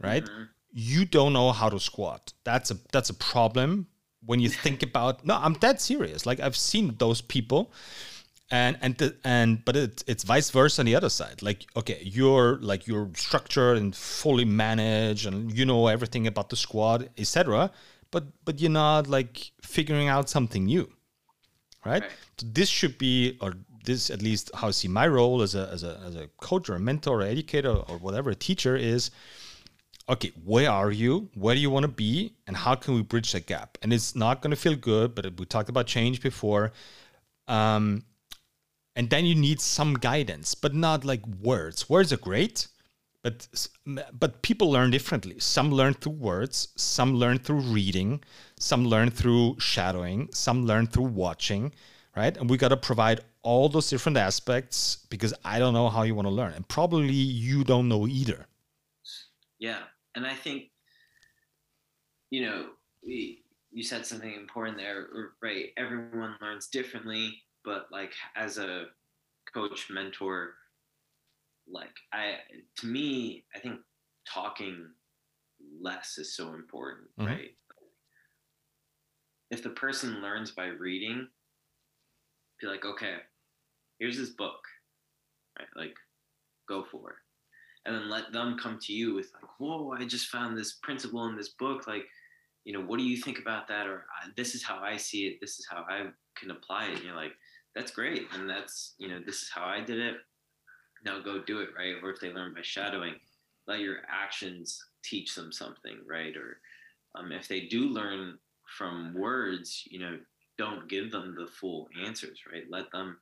[0.00, 0.24] right?
[0.24, 0.42] Mm-hmm.
[0.72, 2.32] you don't know how to squat.
[2.44, 3.86] That's a that's a problem
[4.24, 6.26] when you think about no i'm dead serious.
[6.26, 7.72] Like i've seen those people
[8.50, 11.42] and and the, and but it, it's vice versa on the other side.
[11.42, 16.56] Like okay you're like you're structured and fully managed and you know everything about the
[16.56, 17.70] squat etc
[18.10, 20.90] but but you're not like figuring out something new
[21.84, 22.10] right, right.
[22.38, 23.54] So this should be or
[23.84, 26.68] this at least how i see my role as a as a as a coach
[26.68, 29.10] or a mentor or educator or whatever a teacher is
[30.08, 31.28] okay where are you?
[31.34, 32.32] Where do you want to be?
[32.46, 33.76] And how can we bridge that gap?
[33.82, 36.72] And it's not going to feel good but we talked about change before.
[37.46, 38.04] Um,
[38.98, 41.88] and then you need some guidance but not like words.
[41.88, 42.66] Words are great
[43.22, 43.48] but
[44.12, 45.38] but people learn differently.
[45.38, 48.22] Some learn through words some learn through reading
[48.58, 51.72] some learn through shadowing some learn through watching
[52.16, 52.36] right?
[52.36, 56.14] And we got to provide all those different aspects because i don't know how you
[56.14, 58.46] want to learn and probably you don't know either.
[59.58, 59.82] Yeah
[60.14, 60.70] and i think
[62.30, 62.66] you know
[63.06, 65.06] we, you said something important there
[65.40, 65.66] right?
[65.76, 68.86] Everyone learns differently but like as a
[69.52, 70.54] coach mentor
[71.70, 72.36] like i
[72.78, 73.78] to me i think
[74.26, 74.86] talking
[75.82, 77.28] less is so important mm-hmm.
[77.28, 77.50] right?
[79.50, 81.28] If the person learns by reading
[82.60, 83.16] be like okay
[83.98, 84.60] here's this book
[85.58, 85.68] right?
[85.76, 85.96] Like
[86.68, 87.16] go for it.
[87.84, 91.26] And then let them come to you with like whoa i just found this principle
[91.26, 92.04] in this book like
[92.64, 93.86] you know what do you think about that?
[93.86, 94.04] or
[94.36, 95.38] this is how i see it.
[95.40, 96.06] This is how i
[96.38, 96.96] can apply it.
[96.96, 97.32] And you're like
[97.74, 98.26] that's great.
[98.34, 100.16] And that's, you know, this is how I did it.
[101.04, 101.94] Now go do it, right?
[102.02, 103.14] Or if they learn by shadowing,
[103.66, 106.36] let your actions teach them something, right?
[106.36, 106.58] Or
[107.14, 108.38] um, if they do learn
[108.76, 110.18] from words, you know,
[110.56, 112.64] don't give them the full answers, right?
[112.68, 113.18] Let them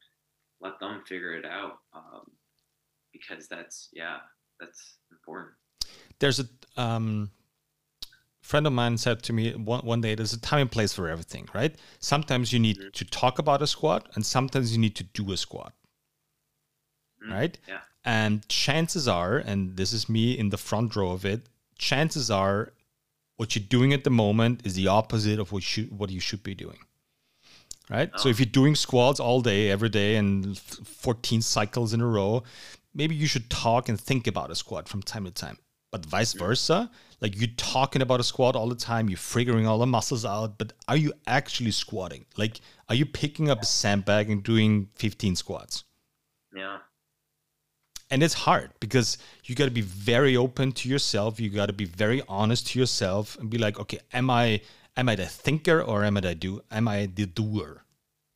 [0.61, 2.31] let them figure it out um,
[3.13, 4.19] because that's yeah,
[4.59, 5.55] that's important.
[6.19, 6.47] There's a
[6.79, 7.31] um,
[8.47, 11.09] friend of mine said to me one, one day there's a time and place for
[11.09, 11.75] everything right?
[11.99, 12.91] Sometimes you need mm-hmm.
[12.91, 15.73] to talk about a squat and sometimes you need to do a squat.
[17.23, 17.33] Mm-hmm.
[17.33, 17.59] right?
[17.67, 17.81] Yeah.
[18.05, 22.73] And chances are and this is me in the front row of it chances are
[23.37, 26.21] what you're doing at the moment is the opposite of what you should, what you
[26.21, 26.79] should be doing.
[27.91, 28.11] Right?
[28.15, 28.19] Oh.
[28.19, 32.43] so if you're doing squats all day every day and 14 cycles in a row
[32.95, 35.59] maybe you should talk and think about a squat from time to time
[35.97, 36.91] but vice versa.
[37.21, 40.59] Like you're talking about a squat all the time you're figuring all the muscles out
[40.59, 42.27] but are you actually squatting?
[42.37, 45.85] Like are you picking up a sandbag and doing 15 squats?
[46.55, 46.79] Yeah.
[48.11, 51.73] And it's hard because you got to be very open to yourself you got to
[51.73, 54.61] be very honest to yourself and be like okay am i
[54.97, 57.83] am i the thinker or am i the do am i the doer?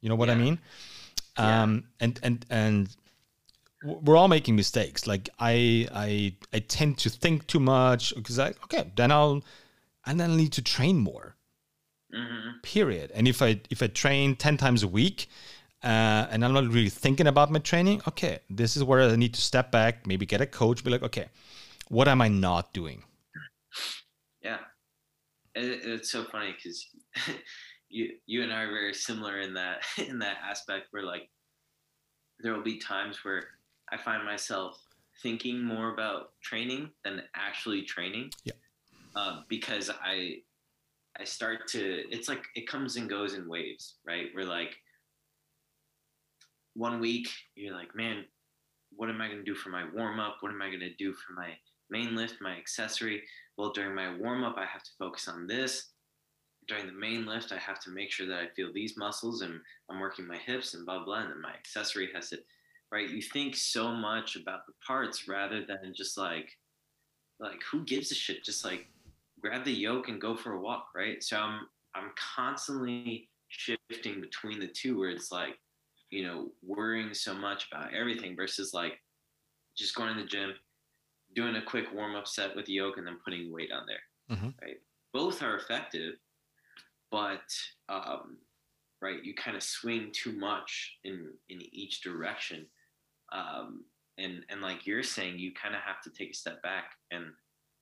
[0.01, 0.35] You know what yeah.
[0.35, 0.59] i mean?
[1.39, 1.63] Yeah.
[1.63, 2.97] um and and and
[3.83, 5.07] we're all making mistakes.
[5.07, 9.43] Like I, I, I tend to think too much because I okay, then I'll,
[10.07, 11.37] and then I'll need to train more.
[12.15, 12.61] Mm-hmm.
[12.63, 13.11] Period.
[13.15, 15.29] And if I if I train ten times a week,
[15.83, 19.35] uh, and I'm not really thinking about my training, okay, this is where I need
[19.35, 21.27] to step back, maybe get a coach, be like, okay,
[21.89, 23.05] what am I not doing?
[24.43, 24.59] Yeah,
[25.55, 26.87] it, it's so funny because
[27.89, 31.31] you you and I are very similar in that in that aspect where like
[32.41, 33.49] there will be times where
[33.93, 34.79] I find myself
[35.23, 38.31] thinking more about training than actually training.
[38.45, 38.53] Yeah.
[39.15, 40.37] Uh, because I
[41.19, 44.27] I start to it's like it comes and goes in waves, right?
[44.35, 44.77] We're like
[46.75, 48.25] one week you're like, man,
[48.97, 50.37] what am I going to do for my warm up?
[50.41, 51.51] What am I going to do for my
[51.91, 53.23] main lift, my accessory?
[53.57, 55.91] Well, during my warm up, I have to focus on this.
[56.69, 59.61] During the main lift, I have to make sure that I feel these muscles and
[59.91, 61.23] I'm working my hips and blah blah.
[61.23, 62.39] And then my accessory has to
[62.93, 63.09] right?
[63.09, 66.57] You think so much about the parts rather than just like,
[67.39, 68.45] like who gives a shit?
[68.45, 68.87] Just like
[69.41, 71.23] grab the yoke and go for a walk, right?
[71.23, 75.59] So I'm I'm constantly shifting between the two where it's like,
[76.11, 79.01] you know, worrying so much about everything versus like
[79.77, 80.53] just going to the gym,
[81.35, 84.37] doing a quick warm up set with the yoke and then putting weight on there.
[84.37, 84.51] Mm-hmm.
[84.63, 84.77] Right.
[85.13, 86.15] Both are effective,
[87.11, 87.43] but
[87.89, 88.37] um,
[89.01, 92.67] right, you kind of swing too much in in each direction.
[93.33, 93.85] Um,
[94.19, 97.27] and and like you're saying, you kind of have to take a step back and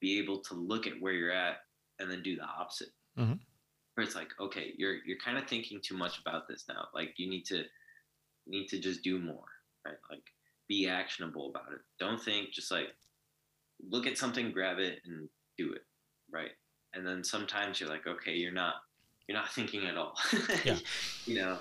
[0.01, 1.57] be able to look at where you're at
[1.99, 2.91] and then do the opposite.
[3.19, 3.35] Mm-hmm.
[3.95, 6.87] Where it's like, okay, you're you're kind of thinking too much about this now.
[6.95, 7.65] Like you need to
[8.47, 9.45] need to just do more,
[9.85, 9.97] right?
[10.11, 10.23] Like
[10.69, 11.81] be actionable about it.
[11.99, 12.89] Don't think just like
[13.91, 15.83] look at something, grab it, and do it,
[16.33, 16.53] right?
[16.95, 18.75] And then sometimes you're like, okay, you're not
[19.29, 20.17] you're not thinking at all.
[20.65, 20.77] yeah.
[21.27, 21.59] You know.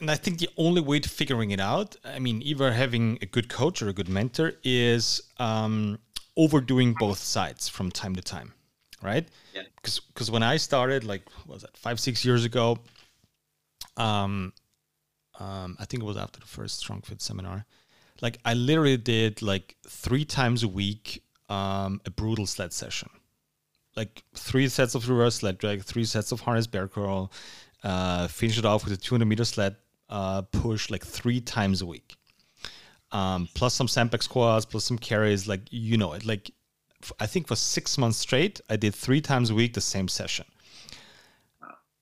[0.00, 3.26] And I think the only way to figuring it out, I mean, either having a
[3.26, 5.98] good coach or a good mentor, is um,
[6.36, 8.54] overdoing both sides from time to time,
[9.02, 9.28] right?
[9.54, 9.62] Yeah.
[9.76, 12.78] Because because when I started, like, was that five six years ago?
[13.96, 14.52] Um,
[15.38, 17.66] um, I think it was after the first Strong Fit seminar
[18.20, 23.10] like I literally did like three times a week um, a brutal sled session,
[23.96, 27.32] like three sets of reverse sled drag, three sets of harness bear crawl,
[27.82, 29.76] uh, finish it off with a 200 meter sled
[30.10, 32.16] uh, push like three times a week,
[33.12, 36.26] um, plus some sandbag squats, plus some carries, like you know it.
[36.26, 36.50] Like
[37.18, 40.44] I think for six months straight, I did three times a week the same session.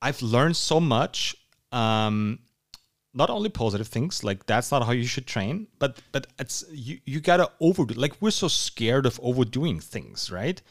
[0.02, 1.36] I've learned so much.
[1.70, 2.40] Um,
[3.14, 6.98] not only positive things like that's not how you should train but but it's you
[7.04, 10.62] you gotta overdo like we're so scared of overdoing things right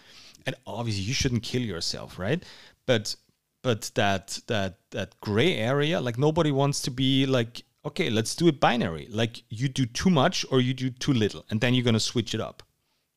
[0.46, 2.44] and obviously you shouldn't kill yourself right
[2.86, 3.16] but
[3.62, 8.48] but that that that gray area like nobody wants to be like okay let's do
[8.48, 11.84] it binary like you do too much or you do too little and then you're
[11.84, 12.64] going to switch it up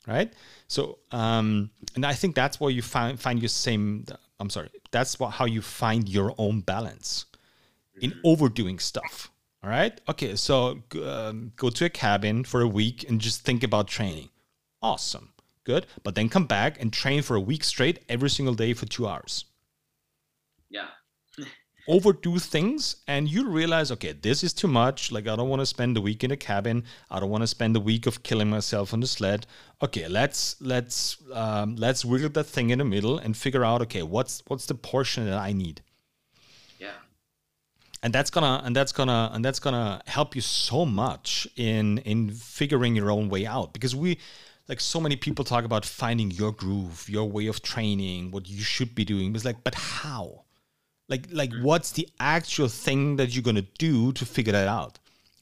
[0.06, 0.32] right
[0.68, 4.04] so um and i think that's where you find find your same
[4.38, 7.26] i'm sorry that's what how you find your own balance
[8.00, 9.30] in overdoing stuff.
[9.62, 10.00] All right.
[10.08, 10.36] Okay.
[10.36, 14.30] So um, go to a cabin for a week and just think about training.
[14.82, 15.32] Awesome.
[15.64, 15.86] Good.
[16.02, 19.06] But then come back and train for a week straight every single day for two
[19.06, 19.44] hours.
[21.88, 25.10] Overdo things and you realize okay this is too much.
[25.12, 26.84] Like i don't want to spend a week in a cabin.
[27.10, 29.46] I don't want to spend a week of killing myself on the sled.
[29.82, 34.02] Okay let's let's um, let's wiggle that thing in the middle and figure out okay
[34.02, 35.82] what's what's the portion that i need?
[36.78, 36.92] Yeah.
[38.02, 42.30] and that's gonna and that's gonna and that's gonna help you so much in in
[42.30, 43.72] figuring your own way out.
[43.72, 44.18] Because we
[44.68, 48.62] like so many people talk about finding your groove your way of training what you
[48.62, 49.34] should be doing.
[49.34, 50.44] It's like but how
[51.10, 51.62] like like mm.
[51.62, 54.98] what's the actual thing that you're gonna do to figure that out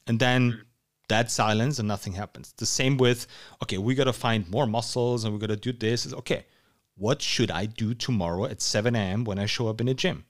[0.07, 0.59] and then mm.
[1.07, 3.27] that silence and nothing happens the same with
[3.63, 6.45] okay we gotta find more muscles and we gotta do this is okay
[6.97, 10.25] what should i do tomorrow at 7 a.m when i show up in the gym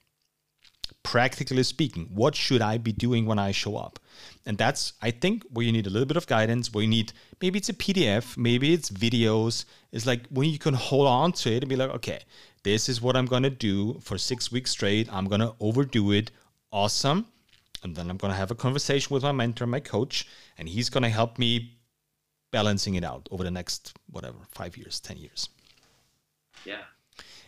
[1.03, 3.99] practically speaking, what should I be doing when I show up?
[4.45, 7.13] And that's, I think, where you need a little bit of guidance, where you need
[7.41, 9.65] maybe it's a PDF, maybe it's videos.
[9.91, 12.19] It's like when you can hold on to it and be like, okay,
[12.63, 15.11] this is what I'm going to do for six weeks straight.
[15.11, 16.31] I'm going to overdo it.
[16.71, 17.27] Awesome.
[17.83, 20.27] And then I'm going to have a conversation with my mentor, my coach,
[20.57, 21.77] and he's going to help me
[22.51, 25.49] balancing it out over the next, whatever, five years, 10 years.
[26.65, 26.81] Yeah.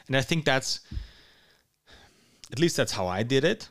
[0.08, 0.80] And I think that's,
[2.52, 3.70] at least that's how I did it.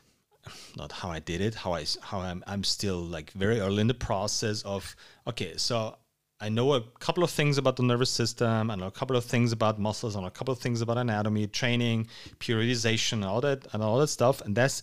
[0.77, 3.89] Not how I did it, how I how I'm I'm still like very early in
[3.89, 4.97] the process of
[5.27, 5.97] okay, so
[6.43, 9.25] I know a couple of things about the nervous system, I know a couple of
[9.27, 12.09] things about muscles, and a couple of things about anatomy, training,
[12.39, 14.41] periodization, all that and all that stuff.
[14.41, 14.83] And that's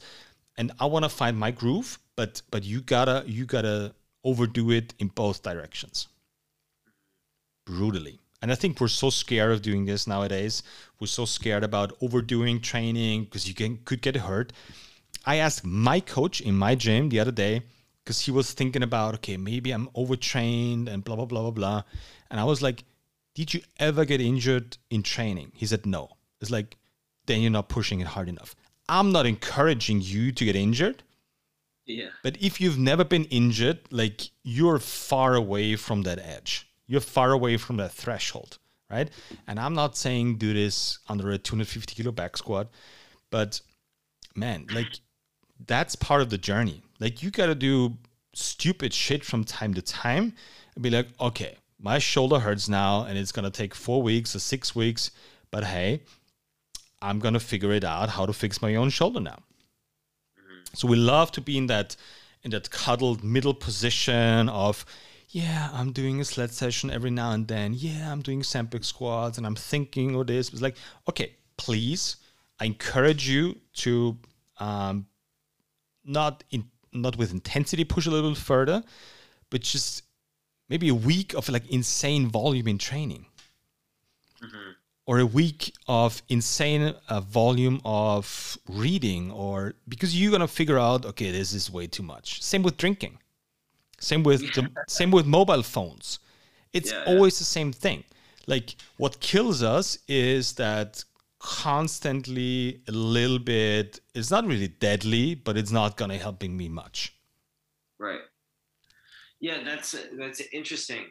[0.58, 4.94] and I want to find my groove, but but you gotta you gotta overdo it
[5.00, 6.08] in both directions.
[7.66, 8.20] Brutally.
[8.44, 10.62] And I think we're so scared of doing this nowadays.
[11.00, 14.54] We're so scared about overdoing training because you can, could get hurt.
[15.26, 17.64] I asked my coach in my gym the other day
[18.08, 21.84] because he was thinking about, okay, maybe I'm overtrained and blah, blah, blah, blah, blah.
[22.32, 22.86] And I was like,
[23.36, 25.52] did you ever get injured in training?
[25.54, 26.10] He said, no.
[26.40, 26.78] It's like,
[27.26, 28.56] then you're not pushing it hard enough.
[28.88, 31.04] I'm not encouraging you to get injured.
[31.86, 32.10] Yeah.
[32.24, 37.32] But if you've never been injured, like you're far away from that edge you're far
[37.32, 38.58] away from that threshold,
[38.90, 39.10] right?
[39.46, 42.70] And I'm not saying do this under a 250 kilo back squat,
[43.30, 43.62] but
[44.36, 45.00] man, like
[45.66, 46.82] that's part of the journey.
[47.00, 47.98] Like you got to do
[48.34, 50.34] stupid shit from time to time
[50.76, 54.36] and be like, okay, my shoulder hurts now and it's going to take four weeks
[54.36, 55.12] or six weeks,
[55.52, 56.02] but hey,
[57.02, 59.40] I'm going to figure it out how to fix my own shoulder now.
[60.40, 60.62] Mm-hmm.
[60.74, 61.96] So we love to be in that
[62.44, 64.86] in that cuddled middle position of
[65.30, 69.38] yeah i'm doing a sled session every now and then yeah i'm doing sandbag squats
[69.38, 70.78] and i'm thinking of this it's like
[71.10, 72.18] okay please
[72.60, 74.18] i encourage you to
[74.60, 75.06] um,
[76.08, 78.84] not in not with intensity push a little further
[79.50, 80.04] but just
[80.70, 83.26] maybe a week of like insane volume in training
[84.42, 84.72] mm-hmm.
[85.06, 91.06] or a week of insane uh, volume of reading or because you're gonna figure out
[91.06, 93.18] okay this is way too much same with drinking
[94.00, 94.50] same with yeah.
[94.56, 96.20] the, same with mobile phones
[96.74, 97.40] it's yeah, always yeah.
[97.40, 98.04] the same thing
[98.48, 101.04] like what kills us is that
[101.40, 107.16] constantly a little bit it's not really deadly but it's not gonna helping me much.
[108.00, 108.22] Right.
[109.40, 111.06] Yeah, that's that's interesting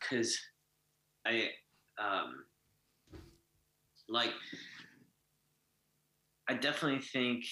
[0.00, 0.38] because
[1.26, 1.50] uh, I
[1.98, 2.44] um,
[4.08, 4.32] like
[6.48, 7.44] I definitely think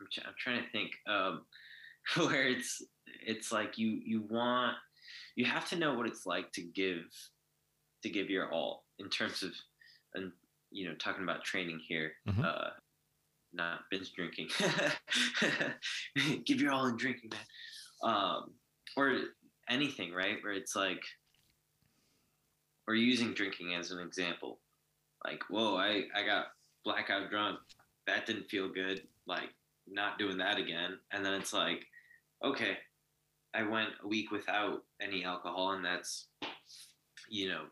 [0.00, 1.46] I'm, I'm trying to think um,
[2.16, 2.82] where it's
[3.26, 4.76] it's like you you want
[5.36, 7.04] you have to know what it's like to give
[8.02, 9.50] to give your all in terms of
[10.14, 10.30] and
[10.70, 12.44] you know talking about training here mm-hmm.
[12.44, 12.70] uh,
[13.52, 14.48] not binge drinking.
[16.44, 18.14] Give your all in drinking, man.
[18.14, 18.52] Um,
[18.96, 19.18] or
[19.68, 20.36] anything, right?
[20.42, 21.02] Where it's like,
[22.86, 24.58] or using drinking as an example.
[25.24, 26.46] Like, whoa, I, I got
[26.84, 27.58] blackout drunk.
[28.06, 29.02] That didn't feel good.
[29.26, 29.50] Like,
[29.88, 30.98] not doing that again.
[31.12, 31.86] And then it's like,
[32.44, 32.78] okay,
[33.54, 36.28] I went a week without any alcohol, and that's,
[37.28, 37.64] you know,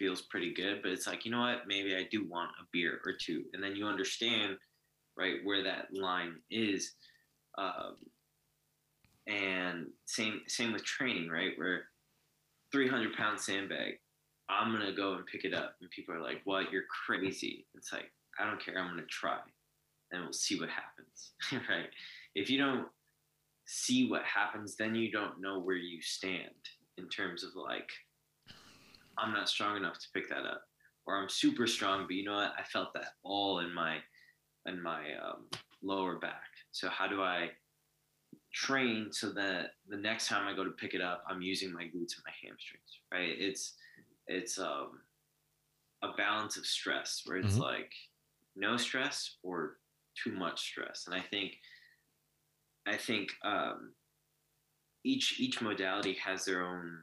[0.00, 0.80] feels pretty good.
[0.82, 1.68] But it's like, you know what?
[1.68, 3.44] Maybe I do want a beer or two.
[3.52, 4.56] And then you understand
[5.16, 6.94] right where that line is
[7.58, 7.96] um,
[9.26, 11.84] and same same with training right where
[12.72, 13.94] 300 pound sandbag
[14.48, 17.92] i'm gonna go and pick it up and people are like what you're crazy it's
[17.92, 19.38] like i don't care i'm gonna try
[20.12, 21.32] and we'll see what happens
[21.68, 21.90] right
[22.34, 22.86] if you don't
[23.66, 26.50] see what happens then you don't know where you stand
[26.98, 27.90] in terms of like
[29.20, 30.62] i'm not strong enough to pick that up
[31.06, 33.98] or i'm super strong but you know what i felt that all in my
[34.66, 35.46] in my um,
[35.82, 36.42] lower back.
[36.72, 37.50] So how do I
[38.52, 41.84] train so that the next time I go to pick it up, I'm using my
[41.84, 43.34] glutes and my hamstrings, right?
[43.38, 43.74] It's
[44.26, 45.00] it's um,
[46.02, 47.62] a balance of stress where it's mm-hmm.
[47.62, 47.92] like
[48.56, 49.78] no stress or
[50.22, 51.54] too much stress, and I think
[52.86, 53.92] I think um,
[55.04, 56.98] each each modality has their own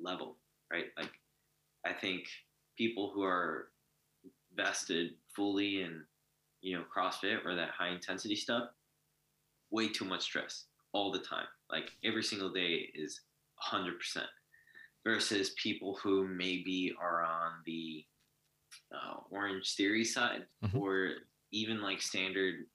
[0.00, 0.36] level,
[0.72, 0.86] right?
[0.96, 1.12] Like
[1.84, 2.26] I think
[2.76, 3.68] people who are
[4.54, 6.02] vested fully in
[6.60, 8.70] you know CrossFit or that high intensity stuff,
[9.70, 11.46] way too much stress all the time.
[11.70, 13.20] Like every single day is
[13.72, 13.92] 100%.
[15.02, 18.04] Versus people who maybe are on the
[18.92, 20.76] uh, Orange Theory side mm-hmm.
[20.76, 21.12] or
[21.52, 22.66] even like standard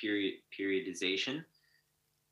[0.00, 1.44] period periodization,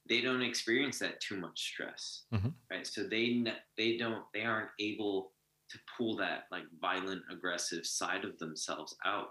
[0.09, 2.49] they don't experience that too much stress, mm-hmm.
[2.71, 2.87] right?
[2.87, 3.45] So they
[3.77, 5.33] they don't they aren't able
[5.71, 9.31] to pull that like violent aggressive side of themselves out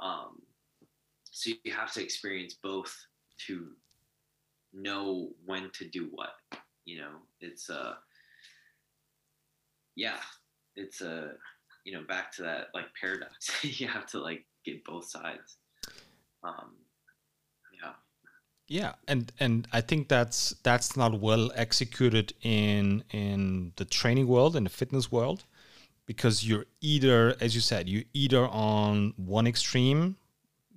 [0.00, 0.42] um,
[1.30, 2.94] so you have to experience both
[3.46, 3.68] to
[4.72, 6.34] know when to do what
[6.84, 7.94] you know it's uh
[9.94, 10.18] yeah
[10.74, 11.28] it's a uh,
[11.84, 15.56] you know back to that like paradox you have to like get both sides
[16.44, 16.72] um
[18.68, 24.56] yeah and and i think that's that's not well executed in in the training world
[24.56, 25.44] in the fitness world
[26.06, 30.16] because you're either, as you said, you're either on one extreme,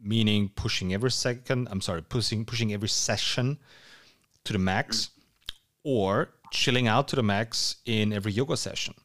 [0.02, 3.60] meaning pushing every second, I'm sorry, pushing pushing every session
[4.44, 5.12] to the max,
[5.84, 8.96] or chilling out to the max in every yoga session.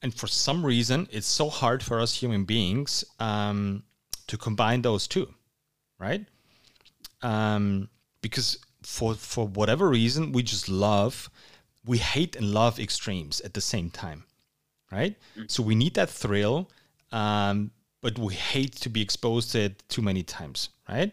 [0.00, 3.82] And for some reason, it's so hard for us human beings um,
[4.28, 5.34] to combine those two,
[5.98, 6.24] right?
[7.22, 7.88] Um,
[8.22, 11.30] because for for whatever reason, we just love,
[11.84, 14.24] we hate and love extremes at the same time
[14.90, 15.16] right?
[15.32, 15.44] Mm-hmm.
[15.48, 16.70] So we need that thrill,
[17.12, 17.70] um,
[18.00, 21.12] but we hate to be exposed to it too many times, right?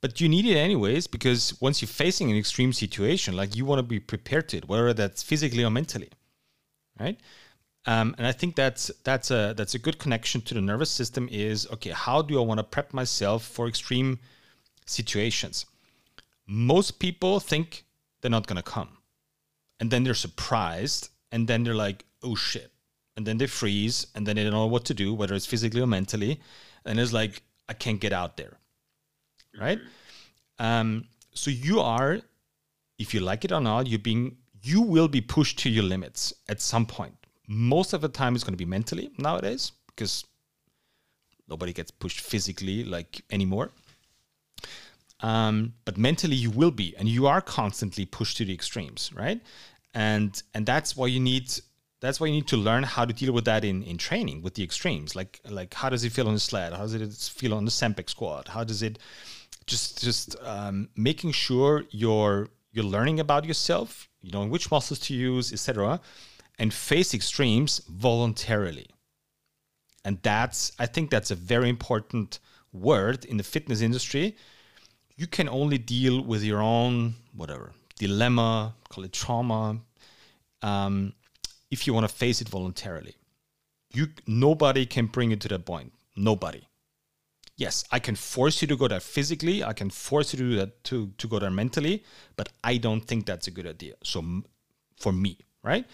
[0.00, 3.78] But you need it anyways because once you're facing an extreme situation, like you want
[3.80, 6.10] to be prepared to it, whether that's physically or mentally,
[7.00, 7.18] right?
[7.86, 11.28] Um, and I think that's that's a that's a good connection to the nervous system.
[11.30, 11.90] Is okay.
[11.90, 14.18] How do I want to prep myself for extreme
[14.86, 15.66] situations?
[16.46, 17.84] Most people think
[18.20, 18.98] they're not gonna come,
[19.80, 22.72] and then they're surprised, and then they're like, "Oh shit,
[23.16, 25.80] and then they freeze and then they don't know what to do whether it's physically
[25.80, 26.40] or mentally.
[26.84, 28.58] And it's like i can't get out there.
[29.58, 29.80] Right?
[30.58, 32.20] Um, so you are
[32.98, 36.32] if you like it or not you're being you will be pushed to your limits
[36.48, 37.14] at some point.
[37.48, 40.24] Most of the time it's going to be mentally nowadays because
[41.48, 43.70] Nobody gets pushed physically like anymore.
[45.20, 49.40] Um, but mentally you will be, and you are constantly pushed to the extremes, right?
[49.94, 51.50] And and that's why you need
[52.00, 54.54] that's why you need to learn how to deal with that in, in training with
[54.54, 55.16] the extremes.
[55.16, 56.74] Like like how does it feel on the sled?
[56.74, 58.48] How does it feel on the Sempex squat?
[58.48, 58.98] How does it
[59.66, 65.14] just just um, making sure you're you're learning about yourself, you know which muscles to
[65.14, 66.00] use, etc.,
[66.58, 68.88] and face extremes voluntarily.
[70.04, 72.38] And that's I think that's a very important
[72.72, 74.36] word in the fitness industry.
[75.16, 79.78] You can only deal with your own whatever dilemma, call it trauma,
[80.62, 81.14] um,
[81.70, 83.16] if you want to face it voluntarily.
[83.92, 85.92] You nobody can bring you to that point.
[86.16, 86.68] Nobody.
[87.56, 89.64] Yes, I can force you to go there physically.
[89.64, 92.04] I can force you to do that to to go there mentally,
[92.36, 93.94] but I don't think that's a good idea.
[94.04, 94.22] So
[94.98, 95.86] for me, right?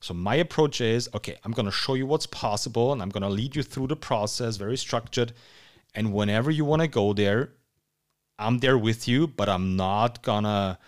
[0.00, 3.24] So my approach is okay, I'm going to show you what's possible and I'm going
[3.24, 5.32] to lead you through the process very structured
[5.94, 7.50] and whenever you want to go there,
[8.38, 10.78] I'm there with you, but I'm not to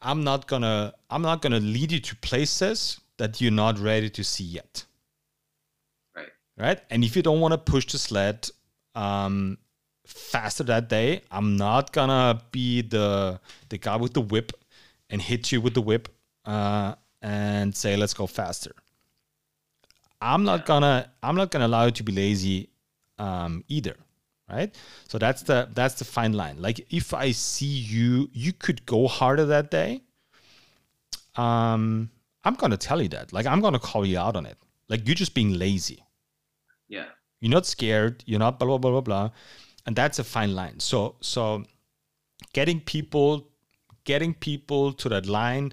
[0.00, 4.24] I'm not to I'm not to lead you to places that you're not ready to
[4.24, 4.84] see yet.
[6.16, 6.28] Right.
[6.56, 6.80] Right?
[6.90, 8.48] And if you don't want to push the sled
[8.94, 9.58] um,
[10.06, 14.52] faster that day, I'm not gonna be the the guy with the whip
[15.10, 16.08] and hit you with the whip
[16.44, 18.72] uh, and say let's go faster.
[20.20, 22.70] I'm not gonna I'm not gonna allow you to be lazy
[23.18, 23.96] um, either,
[24.50, 24.74] right?
[25.08, 26.60] So that's the that's the fine line.
[26.60, 30.02] Like if I see you, you could go harder that day.
[31.36, 32.10] Um,
[32.44, 33.32] I'm gonna tell you that.
[33.32, 34.58] Like I'm gonna call you out on it.
[34.88, 36.02] Like you're just being lazy.
[36.88, 37.06] Yeah.
[37.40, 38.24] You're not scared.
[38.26, 39.30] You're not blah blah blah blah blah,
[39.86, 40.80] and that's a fine line.
[40.80, 41.64] So so,
[42.52, 43.48] getting people,
[44.04, 45.72] getting people to that line,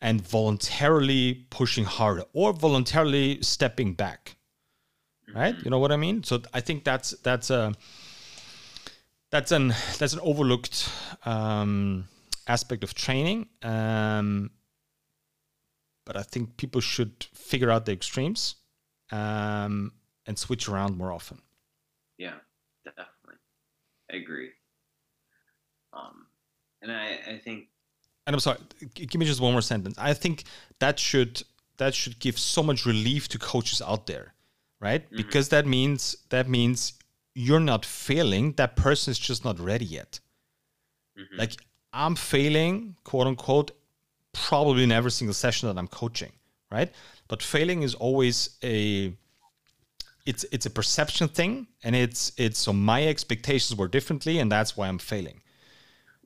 [0.00, 4.36] and voluntarily pushing harder or voluntarily stepping back.
[5.34, 5.54] Right?
[5.62, 6.22] You know what I mean?
[6.24, 7.74] So I think that's that's a
[9.30, 10.90] that's an that's an overlooked
[11.24, 12.08] um,
[12.46, 13.48] aspect of training.
[13.62, 14.50] Um,
[16.06, 18.56] but I think people should figure out the extremes
[19.12, 19.92] um,
[20.26, 21.42] and switch around more often.
[22.16, 22.34] Yeah,
[22.84, 23.36] definitely.
[24.10, 24.50] I agree.
[25.92, 26.26] Um,
[26.82, 27.68] and I, I think.
[28.26, 28.58] And I'm sorry.
[28.94, 29.96] Give me just one more sentence.
[29.98, 30.44] I think
[30.80, 31.42] that should
[31.76, 34.34] that should give so much relief to coaches out there,
[34.80, 35.04] right?
[35.04, 35.16] Mm-hmm.
[35.16, 36.94] Because that means that means
[37.34, 38.52] you're not failing.
[38.52, 40.20] That person is just not ready yet.
[41.18, 41.38] Mm-hmm.
[41.38, 41.52] Like
[41.92, 43.70] I'm failing, quote unquote,
[44.32, 46.32] probably in every single session that I'm coaching,
[46.70, 46.92] right?
[47.28, 49.12] But failing is always a
[50.26, 54.76] it's it's a perception thing, and it's it's so my expectations were differently, and that's
[54.76, 55.40] why I'm failing.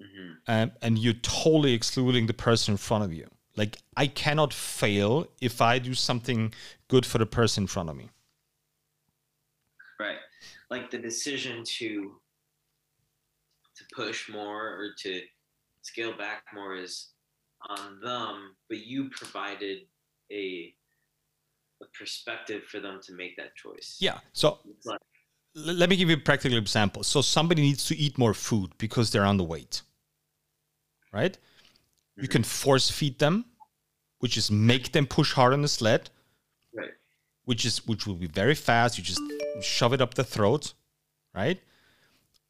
[0.02, 0.32] Mm-hmm.
[0.48, 3.28] Um, and you're totally excluding the person in front of you.
[3.56, 6.52] Like I cannot fail if I do something
[6.88, 8.10] good for the person in front of me.
[10.02, 10.22] Right,
[10.70, 11.88] like the decision to
[13.76, 15.20] to push more or to
[15.82, 17.10] scale back more is
[17.68, 19.78] on them, but you provided
[20.32, 20.74] a
[21.82, 23.96] a perspective for them to make that choice.
[24.00, 24.18] Yeah.
[24.32, 24.98] So like,
[25.54, 27.02] let me give you a practical example.
[27.02, 29.82] So somebody needs to eat more food because they're underweight.
[31.12, 31.32] Right?
[31.32, 32.22] Mm-hmm.
[32.22, 33.44] You can force feed them,
[34.18, 36.10] which is make them push hard on the sled.
[37.44, 38.98] Which is which will be very fast.
[38.98, 39.20] You just
[39.60, 40.74] shove it up the throat,
[41.34, 41.60] right?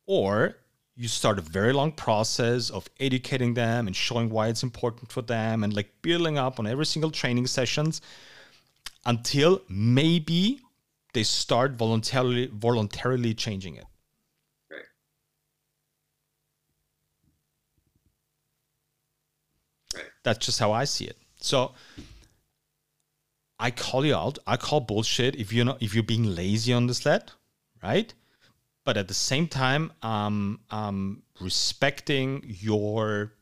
[0.07, 0.57] Or
[0.95, 5.23] you start a very long process of educating them and showing why it's important for
[5.23, 8.01] them and like building up on every single training sessions
[9.07, 10.61] until maybe
[11.15, 13.87] they start voluntarily voluntarily changing it
[14.71, 14.85] right
[19.95, 21.73] right that's just how i see it so
[23.67, 26.87] i call you out i call bullshit if you're not if you're being lazy on
[26.87, 27.25] the sled
[27.83, 28.15] right
[28.85, 33.33] but at the same time, um, um, respecting your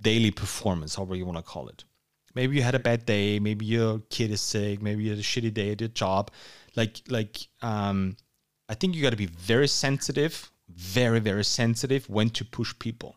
[0.00, 1.84] daily performance, however you want to call it.
[2.34, 3.38] Maybe you had a bad day.
[3.38, 4.80] Maybe your kid is sick.
[4.80, 6.30] Maybe you had a shitty day at your job.
[6.74, 8.16] Like, like, um,
[8.68, 13.16] I think you got to be very sensitive, very, very sensitive when to push people.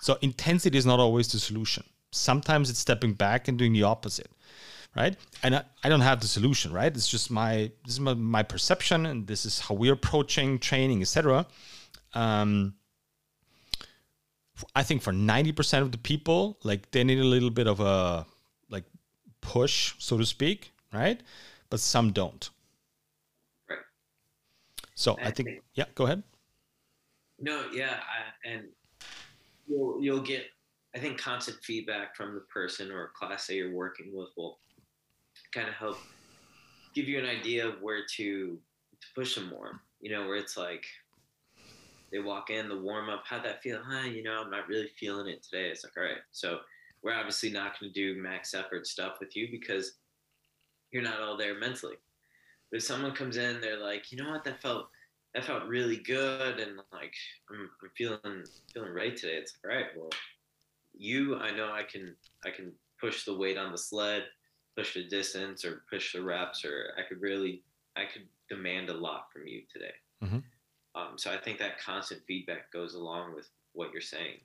[0.00, 1.84] So intensity is not always the solution.
[2.12, 4.30] Sometimes it's stepping back and doing the opposite
[4.96, 5.16] right?
[5.42, 6.94] And I, I don't have the solution, right?
[6.94, 11.00] It's just my this is my, my perception, and this is how we're approaching training,
[11.00, 11.46] etc.
[12.14, 12.74] Um,
[14.74, 17.80] I think for ninety percent of the people, like they need a little bit of
[17.80, 18.26] a
[18.68, 18.84] like
[19.40, 21.20] push, so to speak, right?
[21.70, 22.48] But some don't.
[23.68, 23.78] Right.
[24.94, 26.22] So I, I think, think, yeah, go ahead.
[27.40, 28.64] No, yeah, I, and
[29.66, 30.44] you'll you'll get
[30.94, 34.58] I think constant feedback from the person or class that you're working with will
[35.52, 35.98] kind of help
[36.94, 38.58] give you an idea of where to
[39.00, 39.80] to push them more.
[40.00, 40.84] You know, where it's like
[42.12, 43.80] they walk in the warm up, how'd that feel?
[43.82, 45.70] Huh, you know, I'm not really feeling it today.
[45.70, 46.58] It's like, all right, so
[47.02, 49.94] we're obviously not going to do max effort stuff with you because
[50.92, 51.96] you're not all there mentally.
[52.70, 54.88] But if someone comes in, they're like, you know what, that felt
[55.34, 57.14] that felt really good, and like
[57.50, 59.34] I'm, I'm feeling feeling right today.
[59.34, 60.10] It's like, all right, well,
[60.94, 62.14] you, I know I can
[62.44, 64.24] I can push the weight on the sled,
[64.76, 67.62] push the distance, or push the reps, or I could really
[67.96, 69.94] I could demand a lot from you today.
[70.24, 70.38] Mm-hmm.
[70.94, 74.40] Um, so I think that constant feedback goes along with what you're saying.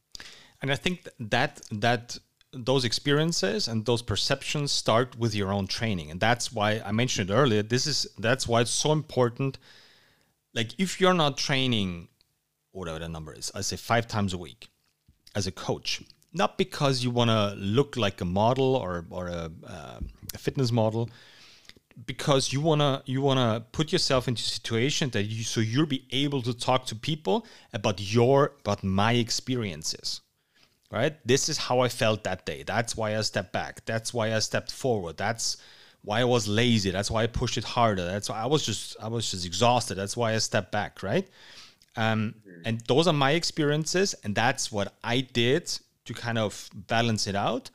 [0.61, 2.17] And I think that that
[2.53, 7.29] those experiences and those perceptions start with your own training and that's why i mentioned
[7.29, 9.57] it earlier this is that's why it's so important
[10.53, 12.07] like if you're not training
[12.71, 14.69] whatever the number is i say five times a week
[15.35, 16.01] as a coach
[16.33, 19.99] not because you want to look like a model or, or a, uh,
[20.33, 21.09] a fitness model
[22.05, 25.59] because you want to you want to put yourself into a situation that you so
[25.59, 30.21] you'll be able to talk to people about your about my experiences
[30.91, 31.15] right?
[31.25, 32.63] This is how I felt that day.
[32.63, 33.85] That's why I stepped back.
[33.85, 35.17] That's why I stepped forward.
[35.17, 35.57] That's
[36.03, 36.91] why I was lazy.
[36.91, 38.05] That's why I pushed it harder.
[38.05, 39.95] That's why I was just I was just exhausted.
[39.95, 41.27] That's why I stepped back, right?
[41.95, 42.61] Um, mm-hmm.
[42.65, 45.77] and those are my experiences, and that's what I did
[46.07, 47.69] to kind of balance it out.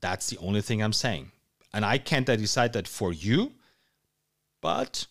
[0.00, 1.32] That's the only thing I'm saying,
[1.72, 3.52] and I can't decide that for you,
[4.60, 5.06] but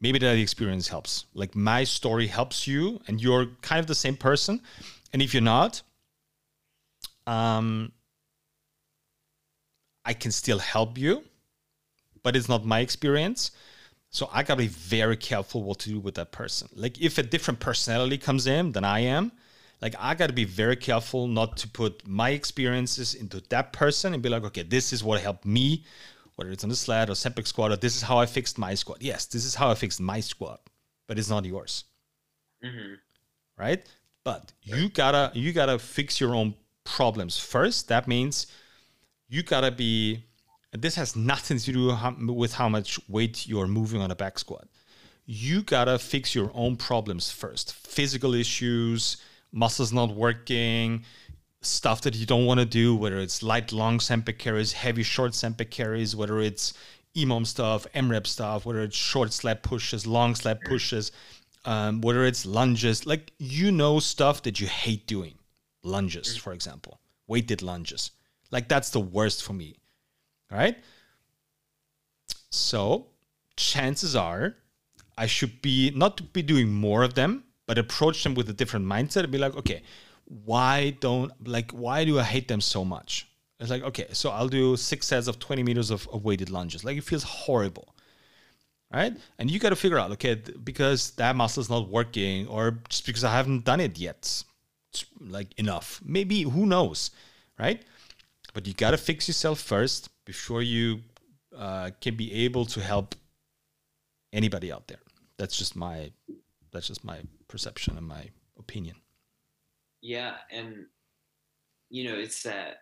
[0.00, 1.26] maybe that experience helps.
[1.34, 4.62] Like my story helps you, and you're kind of the same person
[5.12, 5.82] and if you're not,
[7.26, 7.92] um,
[10.04, 11.22] I can still help you,
[12.22, 13.50] but it's not my experience.
[14.10, 16.68] So I gotta be very careful what to do with that person.
[16.74, 19.32] Like if a different personality comes in than I am,
[19.80, 24.22] like I gotta be very careful not to put my experiences into that person and
[24.22, 25.84] be like, okay, this is what helped me,
[26.36, 28.74] whether it's on the sled or Sempex squat, or this is how I fixed my
[28.74, 28.98] squat.
[29.00, 30.60] Yes, this is how I fixed my squat,
[31.06, 31.84] but it's not yours.
[32.64, 32.94] Mm-hmm.
[33.56, 33.86] Right?
[34.24, 37.88] But you gotta you gotta fix your own problems first.
[37.88, 38.46] That means
[39.28, 40.24] you gotta be.
[40.72, 44.68] This has nothing to do with how much weight you're moving on a back squat.
[45.24, 47.74] You gotta fix your own problems first.
[47.74, 49.18] Physical issues,
[49.52, 51.04] muscles not working,
[51.60, 55.32] stuff that you don't want to do, whether it's light long Sempex carries, heavy short
[55.32, 56.74] Sempex carries, whether it's
[57.16, 61.10] EMOM stuff, AMRAP stuff, whether it's short sled pushes, long sled pushes
[61.68, 65.34] um, whether it's lunges, like you know stuff that you hate doing,
[65.82, 68.10] lunges, for example, weighted lunges.
[68.50, 69.76] Like that's the worst for me,
[70.50, 70.78] right?
[72.50, 73.08] So
[73.56, 74.56] chances are
[75.18, 78.84] I should be not be doing more of them, but approach them with a different
[78.84, 79.82] mindset and be like, okay,
[80.24, 83.28] why don't like why do I hate them so much?
[83.60, 86.84] It's like, okay, so I'll do six sets of 20 meters of, of weighted lunges.
[86.84, 87.94] Like it feels horrible
[88.92, 89.16] right?
[89.38, 90.34] And you got to figure out, okay,
[90.64, 94.42] because that muscle is not working, or just because I haven't done it yet,
[94.90, 96.00] it's like enough.
[96.04, 97.10] Maybe who knows,
[97.58, 97.82] right?
[98.54, 101.00] But you got to fix yourself first before you
[101.56, 103.14] uh, can be able to help
[104.32, 105.00] anybody out there.
[105.36, 106.10] That's just my
[106.72, 108.96] that's just my perception and my opinion.
[110.00, 110.86] Yeah, and
[111.90, 112.76] you know, it's that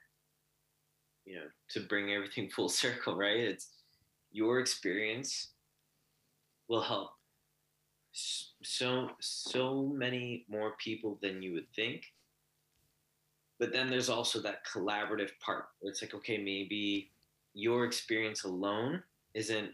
[1.25, 3.39] you know to bring everything full circle, right?
[3.39, 3.71] It's
[4.33, 5.53] your experience
[6.69, 7.11] will help
[8.13, 12.03] so so many more people than you would think
[13.59, 17.11] but then there's also that collaborative part where it's like okay maybe
[17.53, 19.03] your experience alone
[19.35, 19.71] isn't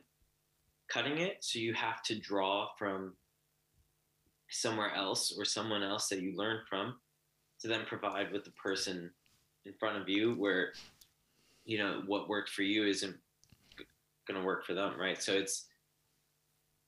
[0.88, 3.14] cutting it so you have to draw from
[4.52, 6.96] somewhere else or someone else that you learn from
[7.60, 9.10] to then provide with the person
[9.64, 10.72] in front of you where
[11.64, 13.16] you know what worked for you isn't
[14.26, 15.66] going to work for them right so it's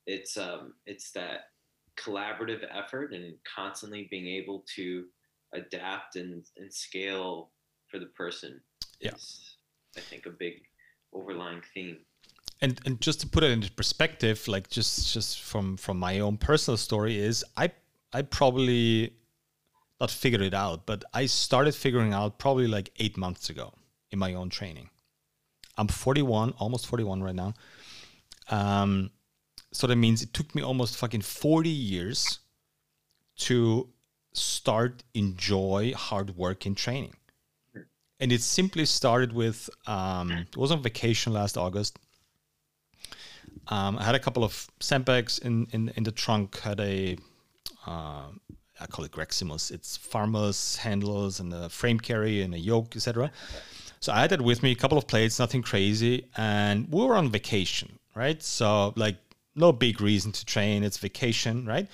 [0.07, 1.51] it's um, it's that
[1.97, 5.05] collaborative effort and constantly being able to
[5.55, 7.51] adapt and, and scale
[7.89, 8.61] for the person
[9.01, 9.12] yeah.
[9.97, 10.62] I think a big
[11.12, 11.99] overlying theme.
[12.65, 16.39] And and just to put it into perspective, like just just from from my own
[16.39, 17.70] personal story is I
[18.15, 19.12] I probably
[20.01, 23.74] not figured it out, but I started figuring out probably like eight months ago
[24.11, 24.89] in my own training.
[25.77, 27.53] I'm 41, almost 41 right now.
[28.49, 29.11] Um,
[29.70, 32.39] so that means it took me almost fucking 40 years
[33.41, 33.91] to
[34.32, 37.16] start enjoy hard work in training.
[38.20, 41.99] And it simply started with um, it was on vacation last August.
[43.68, 46.60] Um, I had a couple of sandbags in, in in the trunk.
[46.60, 47.16] Had a
[47.86, 48.26] uh,
[48.81, 49.70] I call it Greximus.
[49.70, 53.31] It's farmers handles and a frame carry and a yoke, etc.
[54.01, 57.16] So I had that with me, a couple of plates, nothing crazy, and we were
[57.16, 58.43] on vacation, right?
[58.43, 59.16] So like
[59.55, 60.82] no big reason to train.
[60.82, 61.89] It's vacation, right?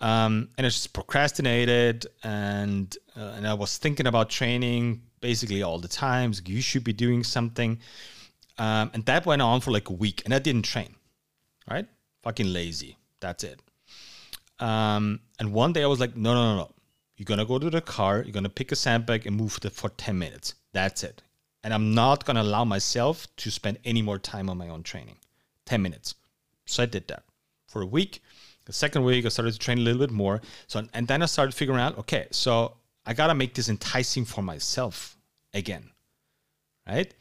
[0.00, 5.78] Um, and I just procrastinated, and uh, and I was thinking about training basically all
[5.78, 6.42] the times.
[6.46, 7.78] You should be doing something,
[8.58, 10.94] um, and that went on for like a week, and I didn't train,
[11.70, 11.86] right?
[12.22, 12.96] Fucking lazy.
[13.20, 13.60] That's it.
[14.58, 16.72] Um, and one day I was like, no, no, no, no.
[17.16, 18.22] You're gonna go to the car.
[18.22, 20.54] You're gonna pick a sandbag and move it for ten minutes.
[20.72, 21.22] That's it.
[21.64, 25.16] And I'm not gonna allow myself to spend any more time on my own training.
[25.64, 26.14] Ten minutes.
[26.66, 27.24] So I did that
[27.66, 28.20] for a week
[28.66, 30.42] the second week, I started to train a little bit more.
[30.66, 32.76] So, and then I started figuring out, okay, so
[33.06, 35.16] I gotta make this enticing for myself
[35.54, 35.90] again,
[36.86, 37.14] right?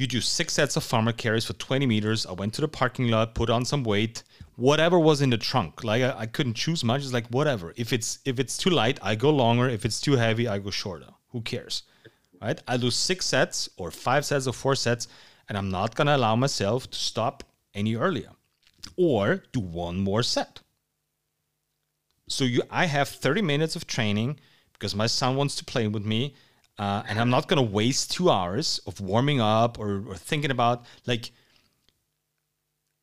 [0.00, 2.24] You do six sets of farmer carries for 20 meters.
[2.24, 4.22] I went to the parking lot, put on some weight,
[4.56, 5.84] whatever was in the trunk.
[5.84, 7.02] Like I, I couldn't choose much.
[7.02, 7.74] It's like whatever.
[7.76, 9.68] If it's if it's too light, I go longer.
[9.68, 11.10] If it's too heavy, I go shorter.
[11.32, 11.82] Who cares,
[12.40, 12.58] right?
[12.66, 15.06] I do six sets or five sets or four sets,
[15.48, 17.44] and I'm not gonna allow myself to stop
[17.74, 18.30] any earlier,
[18.96, 20.60] or do one more set
[22.30, 24.38] so you, I have 30 minutes of training
[24.72, 26.34] because my son wants to play with me,
[26.80, 30.84] uh, and I'm not gonna waste two hours of warming up or, or thinking about
[31.06, 31.30] like.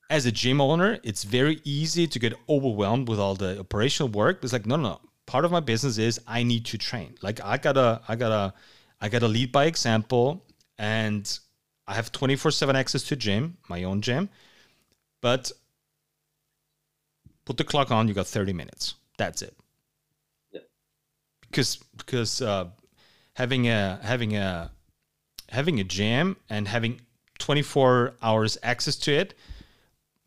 [0.09, 4.39] As a gym owner, it's very easy to get overwhelmed with all the operational work.
[4.41, 5.01] It's like, no, no, no.
[5.25, 7.15] Part of my business is I need to train.
[7.21, 8.53] Like I gotta, I gotta,
[9.01, 10.45] I gotta lead by example,
[10.77, 11.25] and
[11.87, 14.29] I have 24/7 access to gym, my own gym,
[15.21, 15.51] but
[17.43, 18.07] put the clock on.
[18.07, 19.55] You got 30 minutes that's it.
[20.51, 20.61] Yeah.
[21.41, 22.67] Because because uh,
[23.37, 24.71] having a having a
[25.49, 26.99] having a jam and having
[27.37, 29.35] 24 hours access to it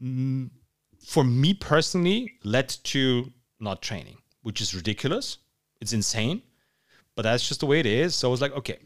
[0.00, 0.48] mm,
[1.04, 5.38] for me personally led to not training which is ridiculous
[5.80, 6.40] it's insane
[7.16, 8.78] but that's just the way it is so i was like okay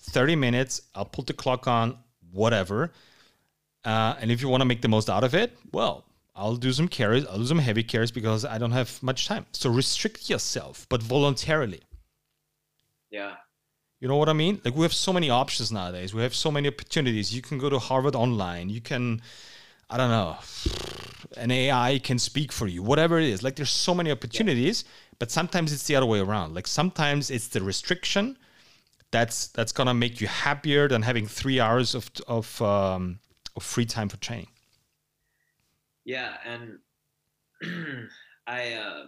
[0.00, 1.96] 30 minutes i'll put the clock on
[2.32, 2.90] whatever
[3.84, 6.04] uh, and if you want to make the most out of it well
[6.36, 9.46] I'll do some carries, I'll do some heavy carries because I don't have much time.
[9.52, 11.80] So restrict yourself, but voluntarily.
[13.08, 13.36] Yeah.
[14.04, 14.60] You know what I mean?
[14.62, 16.12] Like we have so many options nowadays.
[16.12, 17.34] We have so many opportunities.
[17.34, 18.68] You can go to Harvard online.
[18.68, 19.22] You can,
[19.88, 20.36] I don't know,
[21.38, 23.42] an AI can speak for you, whatever it is.
[23.42, 25.14] Like there's so many opportunities, yeah.
[25.20, 26.54] but sometimes it's the other way around.
[26.54, 28.36] Like sometimes it's the restriction
[29.10, 33.20] that's that's gonna make you happier than having three hours of of, um,
[33.56, 34.48] of free time for training.
[36.04, 36.78] Yeah, and
[38.46, 39.06] I uh,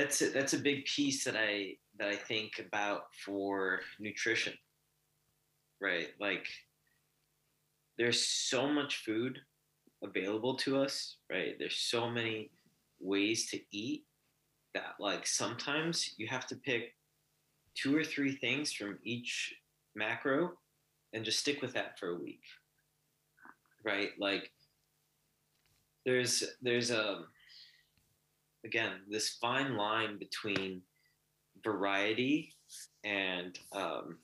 [0.00, 4.54] that's a, that's a big piece that I that I think about for nutrition.
[5.80, 6.08] Right?
[6.18, 6.46] Like
[7.98, 9.38] there's so much food
[10.02, 11.56] available to us, right?
[11.58, 12.50] There's so many
[13.00, 14.04] ways to eat
[14.72, 16.94] that like sometimes you have to pick
[17.74, 19.54] two or three things from each
[19.94, 20.52] macro
[21.12, 22.42] and just stick with that for a week
[23.84, 24.50] right like
[26.04, 27.26] there's there's a um,
[28.64, 30.82] again this fine line between
[31.62, 32.52] variety
[33.04, 34.18] and um,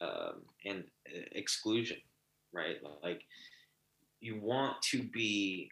[0.00, 0.84] um, and
[1.32, 1.98] exclusion
[2.52, 2.76] right?
[3.02, 3.22] Like
[4.20, 5.70] you want to be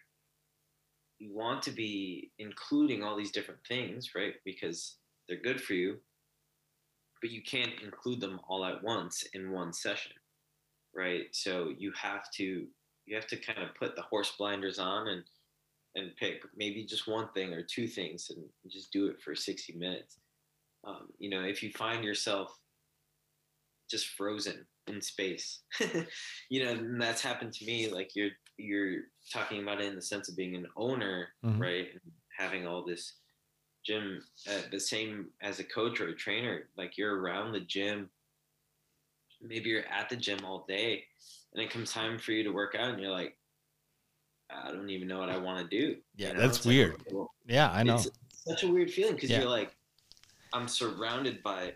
[1.18, 4.34] you want to be including all these different things right?
[4.44, 4.96] Because
[5.28, 5.96] they're good for you
[7.20, 10.12] but you can't include them all at once in one session
[10.94, 11.26] right?
[11.32, 12.66] So you have to
[13.06, 15.24] you have to kind of put the horse blinders on and
[15.94, 19.74] and pick maybe just one thing or two things and just do it for 60
[19.74, 20.18] minutes
[20.86, 22.56] um, you know if you find yourself
[23.90, 25.60] just frozen in space
[26.50, 29.02] you know and that's happened to me like you're you're
[29.32, 31.60] talking about it in the sense of being an owner mm-hmm.
[31.60, 33.14] right and having all this
[33.84, 38.08] gym uh, the same as a coach or a trainer like you're around the gym
[39.40, 41.04] maybe you're at the gym all day
[41.54, 43.36] and it comes time for you to work out and you're like
[44.50, 46.40] i don't even know what i want to do yeah you know?
[46.40, 49.40] that's it's weird like, well, yeah i know it's such a weird feeling because yeah.
[49.40, 49.74] you're like
[50.52, 51.72] i'm surrounded by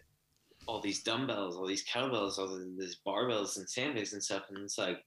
[0.67, 4.79] all these dumbbells all these kettlebells all these barbells and sandbags and stuff and it's
[4.79, 5.05] like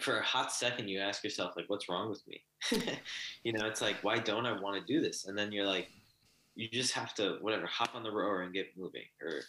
[0.00, 2.42] for a hot second you ask yourself like what's wrong with me
[3.44, 5.88] you know it's like why don't i want to do this and then you're like
[6.54, 9.40] you just have to whatever hop on the rower and get moving or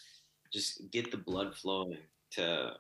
[0.52, 1.98] just get the blood flowing
[2.32, 2.74] to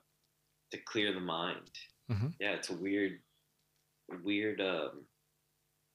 [0.71, 1.69] to clear the mind.
[2.09, 2.27] Mm-hmm.
[2.39, 3.19] Yeah, it's a weird,
[4.23, 5.05] weird um,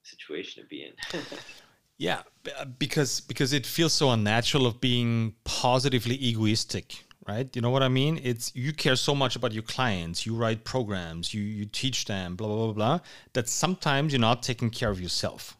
[0.02, 1.20] situation to be in.
[1.98, 2.22] yeah,
[2.58, 7.54] uh, because because it feels so unnatural of being positively egoistic, right?
[7.54, 8.20] You know what I mean?
[8.22, 12.36] It's you care so much about your clients, you write programs, you you teach them,
[12.36, 13.00] blah blah blah blah.
[13.32, 15.56] That sometimes you're not taking care of yourself.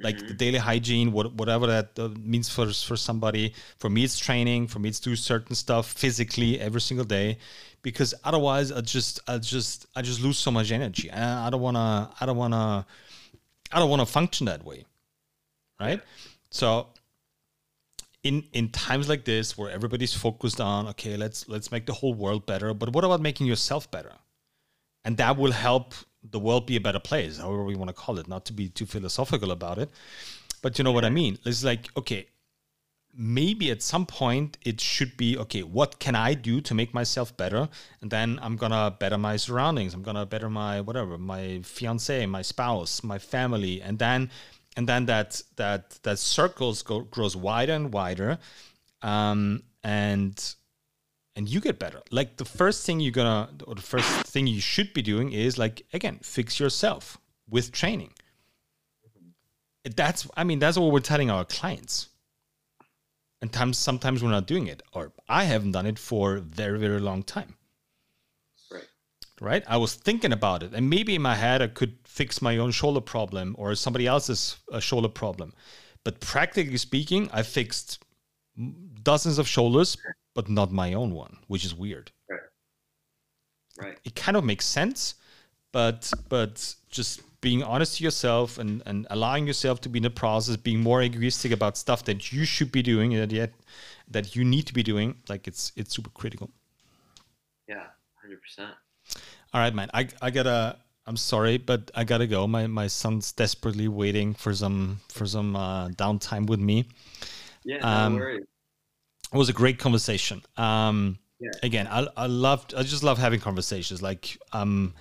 [0.00, 0.28] Like mm-hmm.
[0.28, 3.54] the daily hygiene what, whatever that uh, means for for somebody.
[3.78, 4.68] For me it's training.
[4.68, 7.38] For me it's do certain stuff physically every single day
[7.82, 11.10] because otherwise i just i just i just lose so much energy.
[11.10, 12.86] I, I don't want to i don't want to
[13.72, 14.84] i don't want to function that way
[15.80, 16.00] right?
[16.50, 16.88] So
[18.22, 22.14] in in times like this where everybody's focused on okay let's let's make the whole
[22.14, 24.12] world better but what about making yourself better?
[25.04, 25.94] And that will help
[26.30, 28.68] the world be a better place, however we want to call it, not to be
[28.68, 29.90] too philosophical about it.
[30.62, 31.38] But you know what I mean?
[31.44, 32.28] It's like, okay,
[33.16, 37.36] maybe at some point it should be, okay, what can I do to make myself
[37.36, 37.68] better?
[38.00, 39.94] And then I'm going to better my surroundings.
[39.94, 43.82] I'm going to better my, whatever, my fiance, my spouse, my family.
[43.82, 44.30] And then,
[44.76, 48.38] and then that, that, that circles go, grows wider and wider.
[49.02, 50.54] Um, and,
[51.36, 52.00] and you get better.
[52.10, 55.58] Like the first thing you're gonna, or the first thing you should be doing is
[55.58, 58.12] like again, fix yourself with training.
[59.96, 62.08] That's, I mean, that's what we're telling our clients.
[63.42, 66.78] And times, sometimes we're not doing it, or I haven't done it for a very,
[66.78, 67.56] very long time.
[68.72, 68.88] Right.
[69.38, 69.64] Right.
[69.66, 72.70] I was thinking about it, and maybe in my head I could fix my own
[72.70, 75.52] shoulder problem or somebody else's uh, shoulder problem,
[76.04, 78.02] but practically speaking, I fixed
[79.04, 79.96] dozens of shoulders
[80.34, 82.10] but not my own one, which is weird.
[82.28, 82.40] Right.
[83.78, 83.98] Right.
[84.04, 85.14] It kind of makes sense,
[85.72, 90.10] but but just being honest to yourself and, and allowing yourself to be in the
[90.10, 93.52] process, being more egoistic about stuff that you should be doing and yet
[94.08, 96.50] that you need to be doing, like it's it's super critical.
[97.68, 97.86] Yeah,
[98.20, 98.74] hundred percent.
[99.52, 99.90] All right, man.
[99.94, 100.76] I I gotta
[101.06, 102.46] I'm sorry, but I gotta go.
[102.46, 106.86] My my son's desperately waiting for some for some uh, downtime with me.
[107.64, 108.44] Yeah, no um, worries
[109.32, 110.42] it was a great conversation.
[110.56, 111.50] Um, yeah.
[111.62, 114.02] Again, I I love I just love having conversations.
[114.02, 114.94] Like um,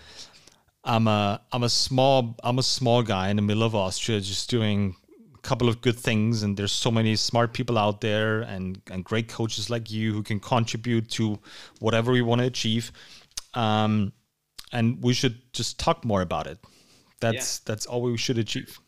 [0.84, 4.50] I'm a I'm a small I'm a small guy in the middle of Austria, just
[4.50, 4.95] doing
[5.36, 6.44] a couple of good things.
[6.44, 10.24] And there's so many smart people out there, and and great coaches like you who
[10.24, 11.40] can contribute to
[11.80, 12.91] whatever we want to achieve.
[13.54, 14.12] Um,
[14.72, 16.58] and we should just talk more about it.
[17.22, 17.74] That's yeah.
[17.74, 18.80] that's all we should achieve.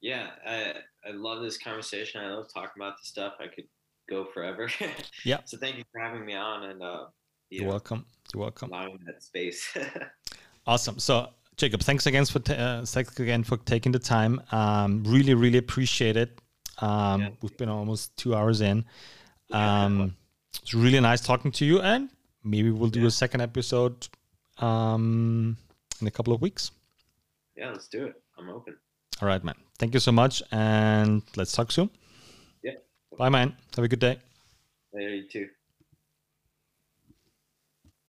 [0.00, 0.74] Yeah, I
[1.06, 2.20] I love this conversation.
[2.20, 3.34] I love talking about the stuff.
[3.40, 3.64] I could
[4.08, 4.68] go forever.
[5.24, 5.38] yeah.
[5.44, 7.06] So thank you for having me on, and uh,
[7.50, 8.06] you you're know, welcome.
[8.32, 8.70] You're welcome.
[8.70, 9.76] Allowing that space.
[10.66, 10.98] awesome.
[10.98, 14.40] So Jacob, thanks again for t- uh, thanks again for taking the time.
[14.52, 16.40] Um, really, really appreciate it.
[16.78, 17.28] Um, yeah.
[17.42, 18.84] We've been almost two hours in.
[19.50, 20.16] Um,
[20.54, 22.08] it's really nice talking to you, and
[22.42, 23.08] maybe we'll do yeah.
[23.08, 24.08] a second episode
[24.58, 25.56] um,
[26.00, 26.70] in a couple of weeks.
[27.56, 28.14] Yeah, let's do it.
[28.38, 28.76] I'm open.
[29.20, 29.54] All right, man.
[29.78, 31.90] Thank you so much, and let's talk soon.
[33.18, 33.56] Bye, man.
[33.76, 34.18] Have a good day.
[34.92, 35.48] Later, you too.